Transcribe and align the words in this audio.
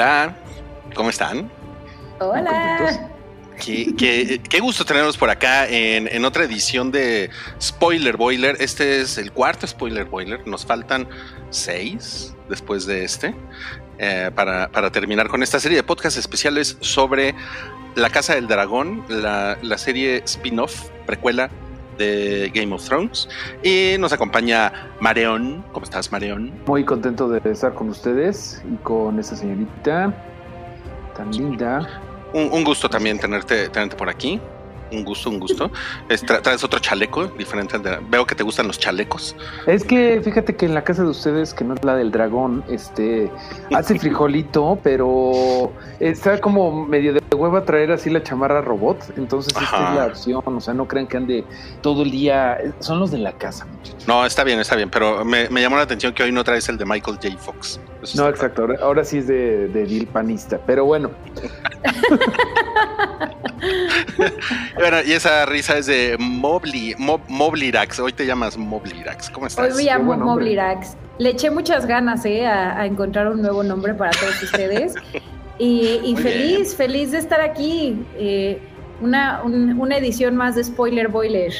Hola, 0.00 0.36
¿cómo 0.94 1.10
están? 1.10 1.50
Hola. 2.20 3.10
Qué, 3.60 3.96
qué- 3.98 4.40
qué 4.48 4.60
gusto 4.60 4.84
tenerlos 4.84 5.16
por 5.16 5.28
acá 5.28 5.66
en, 5.66 6.06
en 6.06 6.24
otra 6.24 6.44
edición 6.44 6.92
de 6.92 7.30
Spoiler 7.60 8.16
Boiler. 8.16 8.56
Este 8.60 9.00
es 9.00 9.18
el 9.18 9.32
cuarto 9.32 9.66
Spoiler 9.66 10.04
Boiler. 10.04 10.46
Nos 10.46 10.64
faltan 10.64 11.08
seis 11.50 12.32
después 12.48 12.86
de 12.86 13.02
este 13.02 13.34
eh, 13.98 14.30
para, 14.36 14.68
para 14.70 14.92
terminar 14.92 15.26
con 15.26 15.42
esta 15.42 15.58
serie 15.58 15.78
de 15.78 15.82
podcasts 15.82 16.16
especiales 16.16 16.76
sobre 16.78 17.34
La 17.96 18.08
Casa 18.10 18.36
del 18.36 18.46
Dragón, 18.46 19.04
la, 19.08 19.58
la 19.62 19.78
serie 19.78 20.22
spin-off, 20.26 20.90
precuela 21.06 21.50
de 21.98 22.50
Game 22.54 22.74
of 22.74 22.84
Thrones. 22.84 23.28
Y 23.62 23.96
nos 23.98 24.12
acompaña 24.12 24.72
Mareón. 25.00 25.64
¿Cómo 25.72 25.84
estás, 25.84 26.10
Mareón? 26.10 26.52
Muy 26.66 26.84
contento 26.84 27.28
de 27.28 27.40
estar 27.50 27.74
con 27.74 27.90
ustedes 27.90 28.62
y 28.72 28.76
con 28.76 29.18
esta 29.18 29.36
señorita 29.36 30.14
tan 31.16 31.30
linda. 31.32 32.00
Un, 32.32 32.50
un 32.52 32.64
gusto 32.64 32.88
también 32.88 33.18
tenerte, 33.18 33.68
tenerte 33.68 33.96
por 33.96 34.08
aquí. 34.08 34.40
Un 34.90 35.04
gusto, 35.04 35.30
un 35.30 35.38
gusto. 35.40 35.70
Es- 36.08 36.24
tra- 36.24 36.40
traes 36.42 36.64
otro 36.64 36.78
chaleco 36.80 37.26
diferente 37.26 37.78
de. 37.78 37.98
Veo 38.08 38.26
que 38.26 38.34
te 38.34 38.42
gustan 38.42 38.66
los 38.66 38.78
chalecos. 38.78 39.36
Es 39.66 39.84
que 39.84 40.20
fíjate 40.24 40.56
que 40.56 40.66
en 40.66 40.74
la 40.74 40.82
casa 40.84 41.02
de 41.02 41.08
ustedes, 41.10 41.52
que 41.54 41.64
no 41.64 41.74
es 41.74 41.84
la 41.84 41.94
del 41.96 42.10
dragón, 42.10 42.64
este 42.68 43.30
hace 43.74 43.98
frijolito, 43.98 44.78
pero 44.82 45.72
está 46.00 46.40
como 46.40 46.86
medio 46.86 47.12
de 47.12 47.20
hueva 47.36 47.64
traer 47.64 47.92
así 47.92 48.08
la 48.10 48.22
chamarra 48.22 48.60
robot. 48.62 49.12
Entonces 49.16 49.52
esta 49.60 49.90
es 49.90 49.96
la 49.96 50.06
opción. 50.06 50.42
O 50.44 50.60
sea, 50.60 50.74
no 50.74 50.86
crean 50.88 51.06
que 51.06 51.16
ande 51.16 51.44
todo 51.82 52.02
el 52.02 52.10
día. 52.10 52.58
Son 52.80 52.98
los 52.98 53.10
de 53.10 53.18
la 53.18 53.32
casa, 53.32 53.66
muchachos. 53.66 54.06
No, 54.08 54.24
está 54.24 54.42
bien, 54.44 54.58
está 54.58 54.74
bien, 54.76 54.88
pero 54.90 55.24
me, 55.24 55.48
me 55.50 55.60
llamó 55.60 55.76
la 55.76 55.82
atención 55.82 56.12
que 56.14 56.22
hoy 56.22 56.32
no 56.32 56.42
traes 56.44 56.68
el 56.68 56.78
de 56.78 56.84
Michael 56.84 57.18
J. 57.22 57.36
Fox. 57.38 57.80
Eso 58.02 58.22
No, 58.22 58.28
exacto. 58.28 58.62
Ahora, 58.62 58.78
ahora 58.82 59.04
sí 59.04 59.18
es 59.18 59.26
de, 59.26 59.68
de 59.68 60.06
panista. 60.12 60.58
Pero 60.66 60.84
bueno. 60.84 61.10
Bueno, 64.78 64.98
y 65.04 65.12
esa 65.12 65.44
risa 65.46 65.78
es 65.78 65.86
de 65.86 66.16
Mobley, 66.18 66.94
Mob, 66.98 67.20
Moblirax. 67.28 67.98
Hoy 67.98 68.12
te 68.12 68.24
llamas 68.26 68.56
Moblirax. 68.56 69.28
¿Cómo 69.30 69.44
Hoy 69.46 69.48
estás? 69.48 69.74
me 69.76 69.82
llamo. 69.82 70.16
Moblirax. 70.16 70.96
Le 71.18 71.30
eché 71.30 71.50
muchas 71.50 71.84
ganas 71.86 72.24
eh, 72.24 72.46
a, 72.46 72.78
a 72.80 72.86
encontrar 72.86 73.26
un 73.28 73.42
nuevo 73.42 73.62
nombre 73.64 73.94
para 73.94 74.10
todos 74.12 74.42
ustedes. 74.42 74.94
Y, 75.60 76.14
feliz, 76.22 76.76
feliz 76.76 77.10
de 77.10 77.18
estar 77.18 77.40
aquí. 77.40 78.06
eh, 78.16 78.60
una, 79.00 79.42
un- 79.42 79.76
una 79.80 79.96
edición 79.96 80.36
más 80.36 80.54
de 80.54 80.62
Spoiler 80.62 81.08
Boiler. 81.08 81.52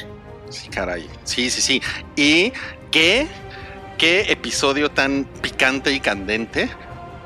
Sí, 0.50 0.68
caray. 0.68 1.04
Sí, 1.24 1.50
sí, 1.50 1.60
sí. 1.60 1.82
Y 2.14 2.52
qué, 2.92 3.26
qué 3.98 4.20
episodio 4.30 4.88
tan 4.88 5.24
picante 5.42 5.90
y 5.92 5.98
candente. 5.98 6.70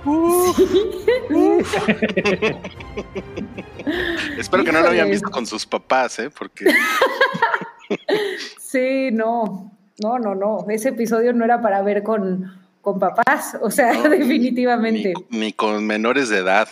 Espero 4.39 4.65
que 4.65 4.73
no 4.73 4.81
lo 4.81 4.89
hayan 4.89 5.11
visto 5.11 5.31
con 5.31 5.47
sus 5.47 5.65
papás, 5.65 6.19
¿eh? 6.19 6.31
Porque 6.31 6.67
Sí, 8.59 9.11
no, 9.13 9.73
no, 10.03 10.19
no, 10.19 10.35
no. 10.35 10.67
Ese 10.69 10.91
episodio 10.91 11.33
no 11.33 11.45
era 11.45 11.63
para 11.63 11.83
ver 11.83 12.03
con, 12.03 12.61
con 12.81 12.99
papás, 12.99 13.57
o 13.61 13.71
sea, 13.71 13.93
No, 13.93 14.03
definitivamente. 14.09 15.15
ni, 15.31 15.39
ni 15.39 15.53
con 15.53 15.87
menores 15.87 16.29
de 16.29 16.39
edad. 16.39 16.69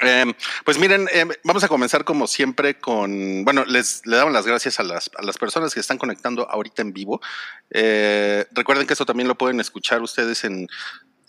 Eh, 0.00 0.34
pues 0.64 0.78
miren, 0.78 1.08
eh, 1.12 1.24
vamos 1.44 1.62
a 1.62 1.68
comenzar 1.68 2.04
como 2.04 2.26
siempre 2.26 2.78
con, 2.78 3.44
bueno, 3.44 3.64
les 3.64 4.04
le 4.06 4.16
damos 4.16 4.32
las 4.32 4.46
gracias 4.46 4.80
a 4.80 4.82
las, 4.82 5.10
a 5.16 5.22
las 5.22 5.38
personas 5.38 5.72
que 5.72 5.80
están 5.80 5.98
conectando 5.98 6.50
ahorita 6.50 6.82
en 6.82 6.92
vivo. 6.92 7.20
Eh, 7.70 8.44
recuerden 8.50 8.86
que 8.86 8.94
esto 8.94 9.06
también 9.06 9.28
lo 9.28 9.36
pueden 9.36 9.60
escuchar 9.60 10.02
ustedes 10.02 10.42
en, 10.44 10.68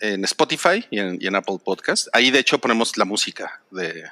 en 0.00 0.24
Spotify 0.24 0.84
y 0.90 0.98
en, 0.98 1.18
y 1.20 1.26
en 1.26 1.34
Apple 1.36 1.58
Podcast. 1.64 2.08
Ahí 2.12 2.30
de 2.30 2.38
hecho 2.40 2.58
ponemos 2.58 2.96
la 2.96 3.04
música 3.04 3.60
de, 3.70 4.04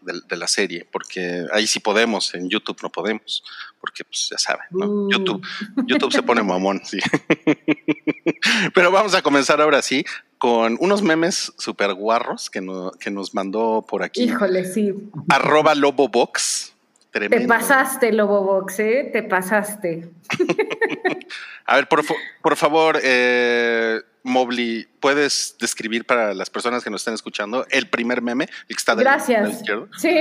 de, 0.00 0.20
de 0.28 0.36
la 0.36 0.46
serie, 0.48 0.86
porque 0.90 1.46
ahí 1.52 1.66
sí 1.66 1.80
podemos, 1.80 2.34
en 2.34 2.48
YouTube 2.48 2.78
no 2.82 2.90
podemos, 2.90 3.42
porque 3.80 4.04
pues 4.04 4.28
ya 4.30 4.38
saben, 4.38 4.66
¿no? 4.70 4.86
Uh. 4.86 5.10
YouTube, 5.10 5.46
YouTube 5.86 6.12
se 6.12 6.22
pone 6.22 6.42
mamón, 6.42 6.80
sí. 6.84 6.98
Pero 8.74 8.90
vamos 8.90 9.14
a 9.14 9.22
comenzar 9.22 9.60
ahora 9.60 9.82
sí 9.82 10.04
con 10.38 10.76
unos 10.80 11.02
memes 11.02 11.52
super 11.58 11.94
guarros 11.94 12.50
que, 12.50 12.60
no- 12.60 12.90
que 12.92 13.10
nos 13.10 13.32
mandó 13.34 13.84
por 13.88 14.02
aquí. 14.02 14.24
Híjole, 14.24 14.64
sí. 14.64 14.92
Arroba 15.28 15.74
Lobobox. 15.74 16.72
Te 17.12 17.18
Tremendo. 17.20 17.46
pasaste, 17.48 18.10
Lobo 18.10 18.42
Box, 18.42 18.78
¿eh? 18.80 19.10
Te 19.12 19.22
pasaste. 19.22 20.10
A 21.66 21.76
ver, 21.76 21.86
por, 21.86 22.02
por 22.40 22.56
favor, 22.56 22.98
eh, 23.02 24.00
Mobley, 24.24 24.86
¿puedes 25.00 25.56
describir 25.60 26.04
para 26.04 26.32
las 26.34 26.48
personas 26.48 26.84
que 26.84 26.90
nos 26.90 27.00
están 27.00 27.14
escuchando 27.14 27.66
el 27.70 27.88
primer 27.88 28.22
meme? 28.22 28.44
El 28.68 28.76
que 28.76 28.80
está 28.80 28.94
de 28.94 29.02
la- 29.04 29.16
de 29.16 29.16
la 29.18 29.24
Gracias. 29.40 29.60
izquierda? 29.60 29.86
Sí, 29.98 30.20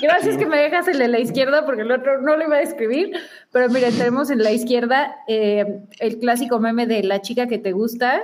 gracias 0.02 0.36
que 0.36 0.46
me 0.46 0.58
dejas 0.58 0.86
el 0.88 0.98
de 0.98 1.08
la 1.08 1.18
izquierda 1.18 1.64
porque 1.64 1.82
el 1.82 1.90
otro 1.92 2.20
no 2.20 2.36
lo 2.36 2.44
iba 2.44 2.56
a 2.56 2.62
escribir. 2.62 3.12
Pero 3.52 3.68
miren, 3.70 3.96
tenemos 3.96 4.30
en 4.30 4.42
la 4.42 4.52
izquierda 4.52 5.16
eh, 5.28 5.80
el 5.98 6.18
clásico 6.18 6.58
meme 6.60 6.86
de 6.86 7.02
la 7.02 7.20
chica 7.22 7.46
que 7.46 7.58
te 7.58 7.72
gusta 7.72 8.22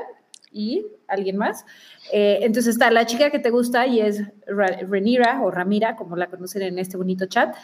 y 0.53 0.86
alguien 1.09 1.36
más. 1.36 1.65
Eh, 2.12 2.38
entonces 2.42 2.75
está 2.75 2.91
la 2.91 3.06
chica 3.06 3.31
que 3.31 3.38
te 3.38 3.50
gusta 3.50 3.86
y 3.86 4.00
es 4.00 4.22
Ra- 4.47 4.78
Renira 4.88 5.41
o 5.42 5.50
Ramira, 5.50 5.97
como 5.97 6.16
la 6.16 6.26
conocen 6.26 6.62
en 6.62 6.78
este 6.78 6.97
bonito 6.97 7.26
chat. 7.26 7.54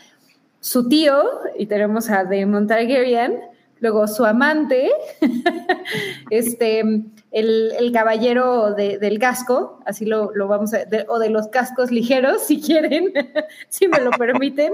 Su 0.60 0.88
tío, 0.88 1.22
y 1.58 1.66
tenemos 1.66 2.08
a 2.10 2.24
Daemon 2.24 2.66
Targaryen. 2.68 3.40
Luego 3.82 4.06
su 4.06 4.24
amante, 4.24 4.90
este, 6.30 6.80
el, 6.80 7.72
el 7.78 7.92
caballero 7.92 8.74
de- 8.74 8.98
del 8.98 9.18
casco, 9.18 9.80
así 9.86 10.04
lo, 10.06 10.30
lo 10.34 10.48
vamos 10.48 10.72
a, 10.74 10.84
de- 10.84 11.04
o 11.08 11.18
de 11.18 11.30
los 11.30 11.48
cascos 11.48 11.90
ligeros, 11.90 12.42
si 12.46 12.60
quieren, 12.60 13.12
si 13.68 13.88
me 13.88 14.00
lo 14.00 14.10
permiten. 14.12 14.72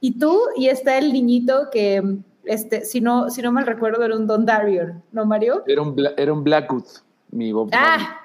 Y 0.00 0.18
tú, 0.18 0.40
y 0.56 0.68
está 0.68 0.98
el 0.98 1.12
niñito 1.12 1.68
que, 1.70 2.02
este, 2.44 2.84
si 2.84 3.00
no, 3.00 3.30
si 3.30 3.42
no 3.42 3.52
mal 3.52 3.66
recuerdo, 3.66 4.02
era 4.04 4.16
un 4.16 4.26
Don 4.26 4.46
Darion, 4.46 5.02
¿no, 5.12 5.24
Mario? 5.26 5.62
era 5.66 5.82
un, 5.82 5.94
Bla- 5.94 6.14
era 6.16 6.32
un 6.32 6.42
Blackwood, 6.42 6.84
mi 7.30 7.52
Bob. 7.52 7.68
Ah, 7.72 8.16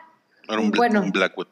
Era 0.47 0.59
un, 0.61 0.71
Bla- 0.71 0.77
Bueno. 0.77 1.01
un 1.01 1.11
Blackwood. 1.11 1.47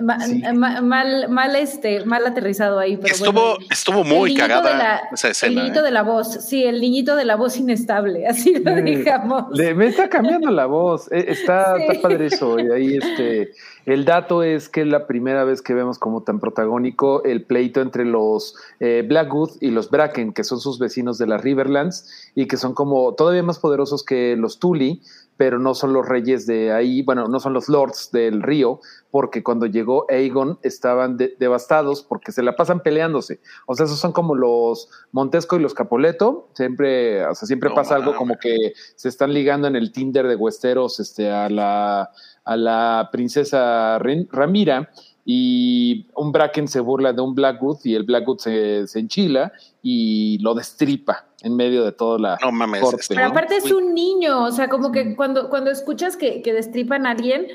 Ma- 0.00 0.18
Sí. 0.20 0.42
ma- 0.54 0.80
mal, 0.80 1.28
mal, 1.28 1.54
este, 1.56 2.04
mal 2.04 2.24
aterrizado 2.26 2.78
ahí, 2.78 2.96
pero 2.96 3.14
estuvo, 3.14 3.32
bueno. 3.32 3.66
estuvo 3.70 4.00
El 4.02 4.08
muy 4.08 4.34
cagada 4.34 4.70
de 4.72 4.78
la- 4.78 5.00
esa 5.12 5.46
El 5.46 5.54
niñito 5.56 5.80
¿eh? 5.80 5.82
de 5.82 5.90
la 5.90 6.02
voz, 6.02 6.32
sí, 6.44 6.64
el 6.64 6.80
niñito 6.80 7.16
de 7.16 7.24
la 7.24 7.36
voz 7.36 7.56
inestable, 7.58 8.26
así 8.28 8.54
lo 8.54 8.74
Sí. 8.76 8.82
dejamos. 8.82 9.44
Le, 9.52 9.74
me 9.74 9.86
está 9.88 10.08
cambiando 10.08 10.50
la 10.50 10.66
voz. 10.66 11.10
Eh, 11.12 11.26
Está, 11.28 11.74
Sí. 11.76 11.82
está 11.88 12.02
padre 12.08 12.26
eso. 12.26 12.58
Y 12.58 12.70
ahí 12.70 12.96
este, 12.96 13.52
el 13.86 14.04
dato 14.04 14.42
es 14.42 14.68
que 14.68 14.80
es 14.82 14.86
la 14.86 15.06
primera 15.06 15.44
vez 15.44 15.60
que 15.62 15.74
vemos 15.74 15.98
como 15.98 16.22
tan 16.22 16.40
protagónico 16.40 17.22
el 17.24 17.42
pleito 17.42 17.80
entre 17.82 18.04
los 18.04 18.54
eh, 18.80 19.04
Blackwood 19.06 19.50
y 19.60 19.70
los 19.70 19.90
Bracken, 19.90 20.32
que 20.32 20.44
son 20.44 20.60
sus 20.60 20.78
vecinos 20.78 21.18
de 21.18 21.26
las 21.26 21.42
Riverlands 21.42 22.30
y 22.34 22.46
que 22.46 22.56
son 22.56 22.74
como 22.74 23.14
todavía 23.14 23.42
más 23.42 23.58
poderosos 23.58 24.02
que 24.04 24.36
los 24.36 24.58
Tully, 24.58 25.02
pero 25.36 25.58
no 25.58 25.74
son 25.74 25.92
los 25.92 26.06
reyes 26.08 26.46
de 26.46 26.70
ahí, 26.72 27.02
bueno, 27.02 27.26
no 27.26 27.40
son 27.40 27.52
los 27.54 27.68
lords 27.68 28.10
del 28.12 28.42
río, 28.42 28.80
porque 29.10 29.42
cuando 29.42 29.66
llegó 29.66 30.06
Aegon 30.08 30.58
estaban 30.62 31.16
de- 31.16 31.34
devastados 31.38 32.02
porque 32.02 32.30
se 32.32 32.42
la 32.42 32.54
pasan 32.56 32.80
peleándose. 32.80 33.40
O 33.66 33.74
sea, 33.74 33.86
esos 33.86 33.98
son 33.98 34.12
como 34.12 34.34
los 34.36 34.88
Montesco 35.12 35.56
y 35.56 35.60
los 35.60 35.74
Capoleto, 35.74 36.48
siempre, 36.54 37.24
o 37.26 37.34
sea, 37.34 37.46
siempre 37.46 37.68
No 37.70 37.74
pasa 37.74 37.96
algo 37.96 38.14
como 38.16 38.36
que 38.38 38.74
se 38.94 39.08
están 39.08 39.34
ligando 39.34 39.66
en 39.66 39.74
el 39.76 39.90
Tinder 39.92 40.28
de 40.28 40.36
Westeros 40.36 41.00
este, 41.00 41.30
a, 41.30 41.48
la, 41.48 42.10
a 42.44 42.56
la 42.56 43.08
princesa 43.10 43.98
Ren- 43.98 44.28
Ramira 44.30 44.90
y 45.24 46.06
un 46.14 46.32
Bracken 46.32 46.68
se 46.68 46.80
burla 46.80 47.12
de 47.12 47.22
un 47.22 47.34
Blackwood 47.34 47.78
y 47.84 47.94
el 47.94 48.02
Blackwood 48.04 48.38
se, 48.38 48.86
se 48.86 48.98
enchila 49.00 49.52
y 49.82 50.38
lo 50.40 50.54
destripa 50.54 51.26
en 51.44 51.56
medio 51.56 51.84
de 51.84 51.92
toda 51.92 52.18
la 52.18 52.38
No 52.42 52.50
mames. 52.50 52.80
corte. 52.80 53.04
Pero 53.08 53.26
aparte 53.26 53.56
es 53.56 53.70
un 53.70 53.94
niño, 53.94 54.44
o 54.44 54.50
sea, 54.50 54.68
como 54.68 54.90
que 54.90 55.14
cuando, 55.14 55.50
cuando 55.50 55.70
escuchas 55.70 56.16
que, 56.16 56.42
que 56.42 56.52
destripan 56.52 57.06
a 57.06 57.10
alguien, 57.10 57.46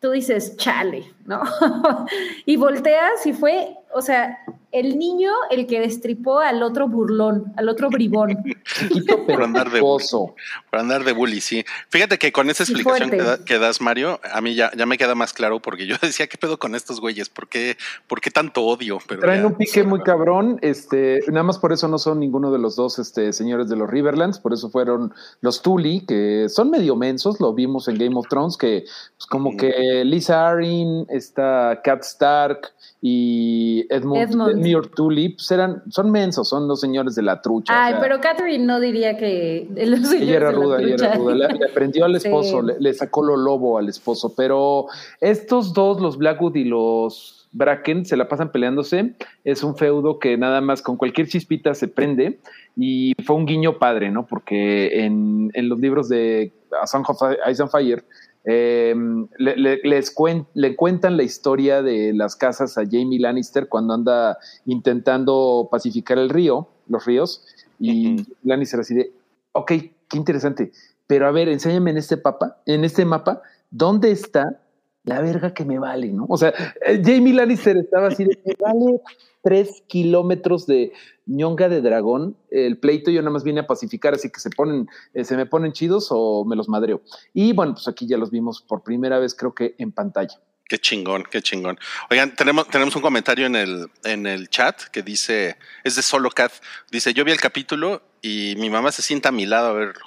tú 0.00 0.10
dices, 0.10 0.56
chale, 0.56 1.12
¿no? 1.24 1.42
y 2.44 2.56
volteas 2.56 3.24
y 3.24 3.32
fue, 3.32 3.76
o 3.94 4.02
sea, 4.02 4.38
el 4.78 4.98
niño 4.98 5.30
el 5.50 5.66
que 5.66 5.80
destripó 5.80 6.40
al 6.40 6.62
otro 6.62 6.88
burlón, 6.88 7.52
al 7.56 7.68
otro 7.68 7.88
bribón. 7.88 8.36
Por 9.26 9.42
andar 9.42 9.70
de 9.70 9.80
culposo. 9.80 10.34
Por 10.70 10.80
andar 10.80 11.04
de 11.04 11.12
bully, 11.12 11.40
sí. 11.40 11.64
Fíjate 11.88 12.18
que 12.18 12.32
con 12.32 12.50
esa 12.50 12.62
explicación 12.64 13.10
que, 13.10 13.16
fuerte. 13.16 13.38
da- 13.38 13.44
que 13.44 13.58
das, 13.58 13.80
Mario, 13.80 14.20
a 14.32 14.40
mí 14.40 14.54
ya, 14.54 14.70
ya 14.76 14.86
me 14.86 14.98
queda 14.98 15.14
más 15.14 15.32
claro 15.32 15.60
porque 15.60 15.86
yo 15.86 15.96
decía, 16.02 16.26
¿qué 16.26 16.36
pedo 16.38 16.58
con 16.58 16.74
estos 16.74 17.00
güeyes? 17.00 17.28
¿Por 17.28 17.48
qué, 17.48 17.76
por 18.06 18.20
qué 18.20 18.30
tanto 18.30 18.62
odio? 18.64 18.98
Pero 19.08 19.20
Traen 19.20 19.40
ya- 19.42 19.46
un 19.46 19.54
pique 19.54 19.82
muy 19.84 20.00
cabrón, 20.02 20.58
este, 20.62 21.20
nada 21.28 21.42
más 21.44 21.58
por 21.58 21.72
eso 21.72 21.88
no 21.88 21.98
son 21.98 22.20
ninguno 22.20 22.50
de 22.52 22.58
los 22.58 22.76
dos 22.76 22.98
este, 22.98 23.32
señores 23.32 23.68
de 23.68 23.76
los 23.76 23.88
Riverlands, 23.88 24.38
por 24.38 24.52
eso 24.52 24.70
fueron 24.70 25.12
los 25.40 25.62
Tully, 25.62 26.04
que 26.06 26.48
son 26.48 26.70
medio 26.70 26.96
mensos, 26.96 27.40
lo 27.40 27.54
vimos 27.54 27.88
en 27.88 27.98
Game 27.98 28.16
of 28.16 28.26
Thrones, 28.28 28.56
que 28.56 28.84
pues, 29.16 29.26
como 29.28 29.56
que 29.56 30.02
Lisa 30.04 30.48
Arryn, 30.48 31.06
está 31.08 31.80
Cat 31.82 32.02
Stark 32.02 32.72
y 33.00 33.86
Edmund, 33.90 34.22
Edmund. 34.22 34.65
Pues 34.74 35.50
eran, 35.50 35.82
son 35.90 36.10
mensos, 36.10 36.48
son 36.48 36.66
los 36.68 36.80
señores 36.80 37.14
de 37.14 37.22
la 37.22 37.40
trucha. 37.40 37.72
Ay, 37.74 37.94
pero 38.00 38.20
Catherine 38.20 38.64
no 38.64 38.80
diría 38.80 39.16
que 39.16 39.68
los 39.74 40.12
ella 40.12 40.36
era 40.36 40.52
ruda, 40.52 40.80
ella 40.80 40.94
era 40.94 41.14
ruda. 41.14 41.48
Le, 41.48 41.66
aprendió 41.70 42.04
al 42.04 42.16
esposo, 42.16 42.62
le, 42.62 42.94
sacó 42.94 43.22
lo 43.22 43.36
lobo 43.36 43.78
al 43.78 43.88
esposo. 43.88 44.34
Pero 44.36 44.86
estos 45.20 45.72
dos, 45.72 46.00
los 46.00 46.18
Blackwood 46.18 46.56
y 46.56 46.64
los 46.64 47.48
Bracken, 47.52 48.04
se 48.04 48.16
la 48.16 48.28
pasan 48.28 48.50
peleándose. 48.50 49.14
Es 49.44 49.62
un 49.62 49.76
feudo 49.76 50.18
que 50.18 50.36
nada 50.36 50.60
más 50.60 50.82
con 50.82 50.96
cualquier 50.96 51.28
chispita 51.28 51.74
se 51.74 51.88
prende. 51.88 52.38
Y 52.76 53.14
fue 53.24 53.36
un 53.36 53.46
guiño 53.46 53.78
padre, 53.78 54.10
¿no? 54.10 54.26
Porque 54.26 55.04
en, 55.04 55.50
en 55.54 55.68
los 55.68 55.78
libros 55.78 56.08
de 56.08 56.52
A 56.80 56.86
Song 56.86 57.04
of 57.08 57.18
Ice 57.50 57.62
and 57.62 57.70
Fire 57.70 58.04
eh, 58.48 58.94
le, 59.38 59.80
les 59.82 60.14
le 60.54 60.76
cuentan 60.76 61.16
la 61.16 61.24
historia 61.24 61.82
de 61.82 62.12
las 62.14 62.36
casas 62.36 62.78
a 62.78 62.84
Jamie 62.84 63.18
Lannister 63.18 63.68
cuando 63.68 63.94
anda 63.94 64.38
intentando 64.66 65.68
pacificar 65.70 66.16
el 66.18 66.30
río, 66.30 66.68
los 66.88 67.04
ríos, 67.04 67.44
y 67.80 68.24
Lannister 68.44 68.80
así 68.80 68.94
de, 68.94 69.12
ok, 69.52 69.72
qué 70.08 70.16
interesante, 70.16 70.70
pero 71.08 71.26
a 71.26 71.32
ver, 71.32 71.48
enséñame 71.48 71.90
en 71.90 71.96
este 71.98 72.16
mapa, 72.16 72.62
en 72.66 72.84
este 72.84 73.04
mapa, 73.04 73.42
¿dónde 73.70 74.12
está 74.12 74.60
la 75.06 75.22
verga 75.22 75.54
que 75.54 75.64
me 75.64 75.78
vale, 75.78 76.08
no? 76.08 76.26
O 76.28 76.36
sea, 76.36 76.52
eh, 76.84 77.00
Jamie 77.02 77.32
Lannister 77.32 77.76
estaba 77.76 78.08
así 78.08 78.26
me 78.26 78.54
vale 78.58 79.00
tres 79.42 79.84
kilómetros 79.86 80.66
de 80.66 80.92
ñonga 81.26 81.68
de 81.68 81.80
dragón, 81.80 82.36
el 82.50 82.78
pleito 82.78 83.12
yo 83.12 83.22
nada 83.22 83.30
más 83.30 83.44
vine 83.44 83.60
a 83.60 83.66
pacificar, 83.66 84.14
así 84.14 84.28
que 84.28 84.40
se 84.40 84.50
ponen, 84.50 84.88
eh, 85.14 85.24
se 85.24 85.36
me 85.36 85.46
ponen 85.46 85.72
chidos 85.72 86.08
o 86.10 86.44
me 86.44 86.56
los 86.56 86.68
madreo. 86.68 87.02
Y 87.32 87.52
bueno, 87.52 87.74
pues 87.74 87.86
aquí 87.86 88.08
ya 88.08 88.18
los 88.18 88.32
vimos 88.32 88.60
por 88.60 88.82
primera 88.82 89.20
vez, 89.20 89.36
creo 89.36 89.54
que 89.54 89.76
en 89.78 89.92
pantalla. 89.92 90.40
Qué 90.68 90.78
chingón, 90.78 91.22
qué 91.30 91.40
chingón. 91.40 91.78
Oigan, 92.10 92.34
tenemos, 92.34 92.66
tenemos 92.68 92.96
un 92.96 93.02
comentario 93.02 93.46
en 93.46 93.54
el, 93.54 93.88
en 94.02 94.26
el 94.26 94.48
chat 94.48 94.82
que 94.90 95.04
dice, 95.04 95.56
es 95.84 95.94
de 95.94 96.02
Solo 96.02 96.30
Cat, 96.30 96.50
dice, 96.90 97.14
yo 97.14 97.24
vi 97.24 97.30
el 97.30 97.40
capítulo 97.40 98.02
y 98.20 98.56
mi 98.58 98.68
mamá 98.68 98.90
se 98.90 99.02
sienta 99.02 99.28
a 99.28 99.32
mi 99.32 99.46
lado 99.46 99.68
a 99.68 99.72
verlo. 99.72 100.06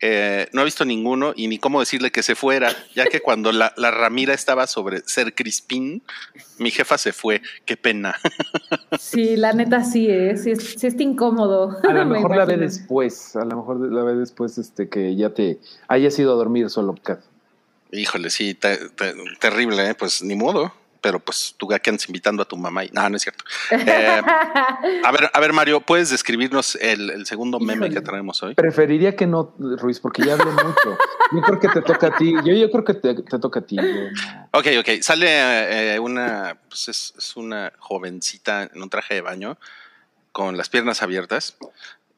Eh, 0.00 0.48
no 0.52 0.60
he 0.60 0.64
visto 0.64 0.84
ninguno 0.84 1.32
y 1.34 1.48
ni 1.48 1.58
cómo 1.58 1.80
decirle 1.80 2.10
que 2.10 2.22
se 2.22 2.34
fuera, 2.34 2.70
ya 2.94 3.06
que 3.06 3.20
cuando 3.20 3.50
la, 3.50 3.72
Ramira 3.76 4.34
estaba 4.34 4.66
sobre 4.66 5.00
ser 5.06 5.34
Crispín, 5.34 6.02
mi 6.58 6.70
jefa 6.70 6.98
se 6.98 7.12
fue. 7.12 7.40
Qué 7.64 7.76
pena. 7.76 8.14
Sí, 8.98 9.36
la 9.36 9.52
neta 9.52 9.84
sí, 9.84 10.08
¿eh? 10.08 10.36
sí, 10.36 10.52
está 10.52 11.02
incómodo. 11.02 11.78
A 11.82 11.92
lo 11.92 12.04
mejor 12.06 12.36
la 12.36 12.44
ve 12.44 12.56
después, 12.56 13.36
a 13.36 13.44
lo 13.44 13.56
mejor 13.56 13.92
la 13.92 14.02
ve 14.02 14.14
después 14.14 14.58
este, 14.58 14.88
que 14.88 15.16
ya 15.16 15.30
te 15.30 15.58
hayas 15.88 16.18
ido 16.18 16.32
a 16.32 16.36
dormir 16.36 16.68
solo, 16.70 16.94
Kat. 17.02 17.20
Híjole, 17.92 18.30
sí, 18.30 18.54
terrible, 19.40 19.90
¿eh? 19.90 19.94
pues 19.94 20.22
ni 20.22 20.34
modo 20.34 20.72
pero 21.00 21.18
pues 21.20 21.54
tú 21.56 21.72
aquí 21.72 21.90
andas 21.90 22.08
invitando 22.08 22.42
a 22.42 22.46
tu 22.46 22.56
mamá 22.56 22.84
y 22.84 22.90
no, 22.92 23.08
no 23.08 23.16
es 23.16 23.22
cierto. 23.22 23.44
Eh, 23.70 24.22
a 25.04 25.12
ver, 25.12 25.30
a 25.32 25.40
ver, 25.40 25.52
Mario, 25.52 25.80
¿puedes 25.80 26.10
describirnos 26.10 26.76
el, 26.76 27.26
segundo 27.26 27.60
meme 27.60 27.90
que 27.90 28.00
traemos 28.00 28.42
hoy? 28.42 28.54
Preferiría 28.54 29.14
que 29.14 29.26
no, 29.26 29.54
Ruiz, 29.58 30.00
porque 30.00 30.22
ya 30.22 30.34
hablé 30.34 30.50
mucho. 30.50 30.98
Yo 31.32 31.40
creo 31.42 31.60
que 31.60 31.68
te 31.68 31.82
toca 31.82 32.08
a 32.08 32.16
ti. 32.16 32.34
Yo, 32.44 32.54
yo 32.54 32.70
creo 32.70 32.84
que 32.84 32.94
te, 32.94 33.14
toca 33.14 33.60
a 33.60 33.62
ti. 33.62 33.76
Ok, 34.52 34.66
ok. 34.80 34.88
Sale 35.00 35.94
eh, 35.94 35.98
una, 35.98 36.58
pues 36.68 36.88
es, 36.88 37.14
es 37.16 37.36
una 37.36 37.72
jovencita 37.78 38.64
en 38.64 38.82
un 38.82 38.90
traje 38.90 39.14
de 39.14 39.20
baño 39.20 39.58
con 40.32 40.56
las 40.56 40.68
piernas 40.68 41.02
abiertas 41.02 41.56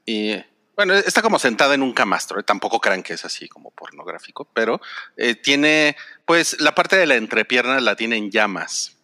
y 0.05 0.35
bueno, 0.79 0.95
está 0.95 1.23
como 1.23 1.41
sentada 1.41 1.75
en 1.75 1.83
un 1.83 1.93
camastro, 1.93 2.39
¿eh? 2.39 2.45
tampoco 2.45 2.79
crean 2.79 3.03
que 3.03 3.15
es 3.15 3.25
así 3.25 3.49
como 3.49 3.73
pornográfico, 3.73 4.49
pero 4.55 4.81
eh, 5.17 5.35
tiene, 5.35 5.97
pues 6.25 6.61
la 6.61 6.73
parte 6.77 6.97
de 6.97 7.05
la 7.05 7.17
entrepierna 7.17 7.81
la 7.81 7.97
tiene 7.97 8.17
en 8.17 8.31
llamas. 8.31 8.97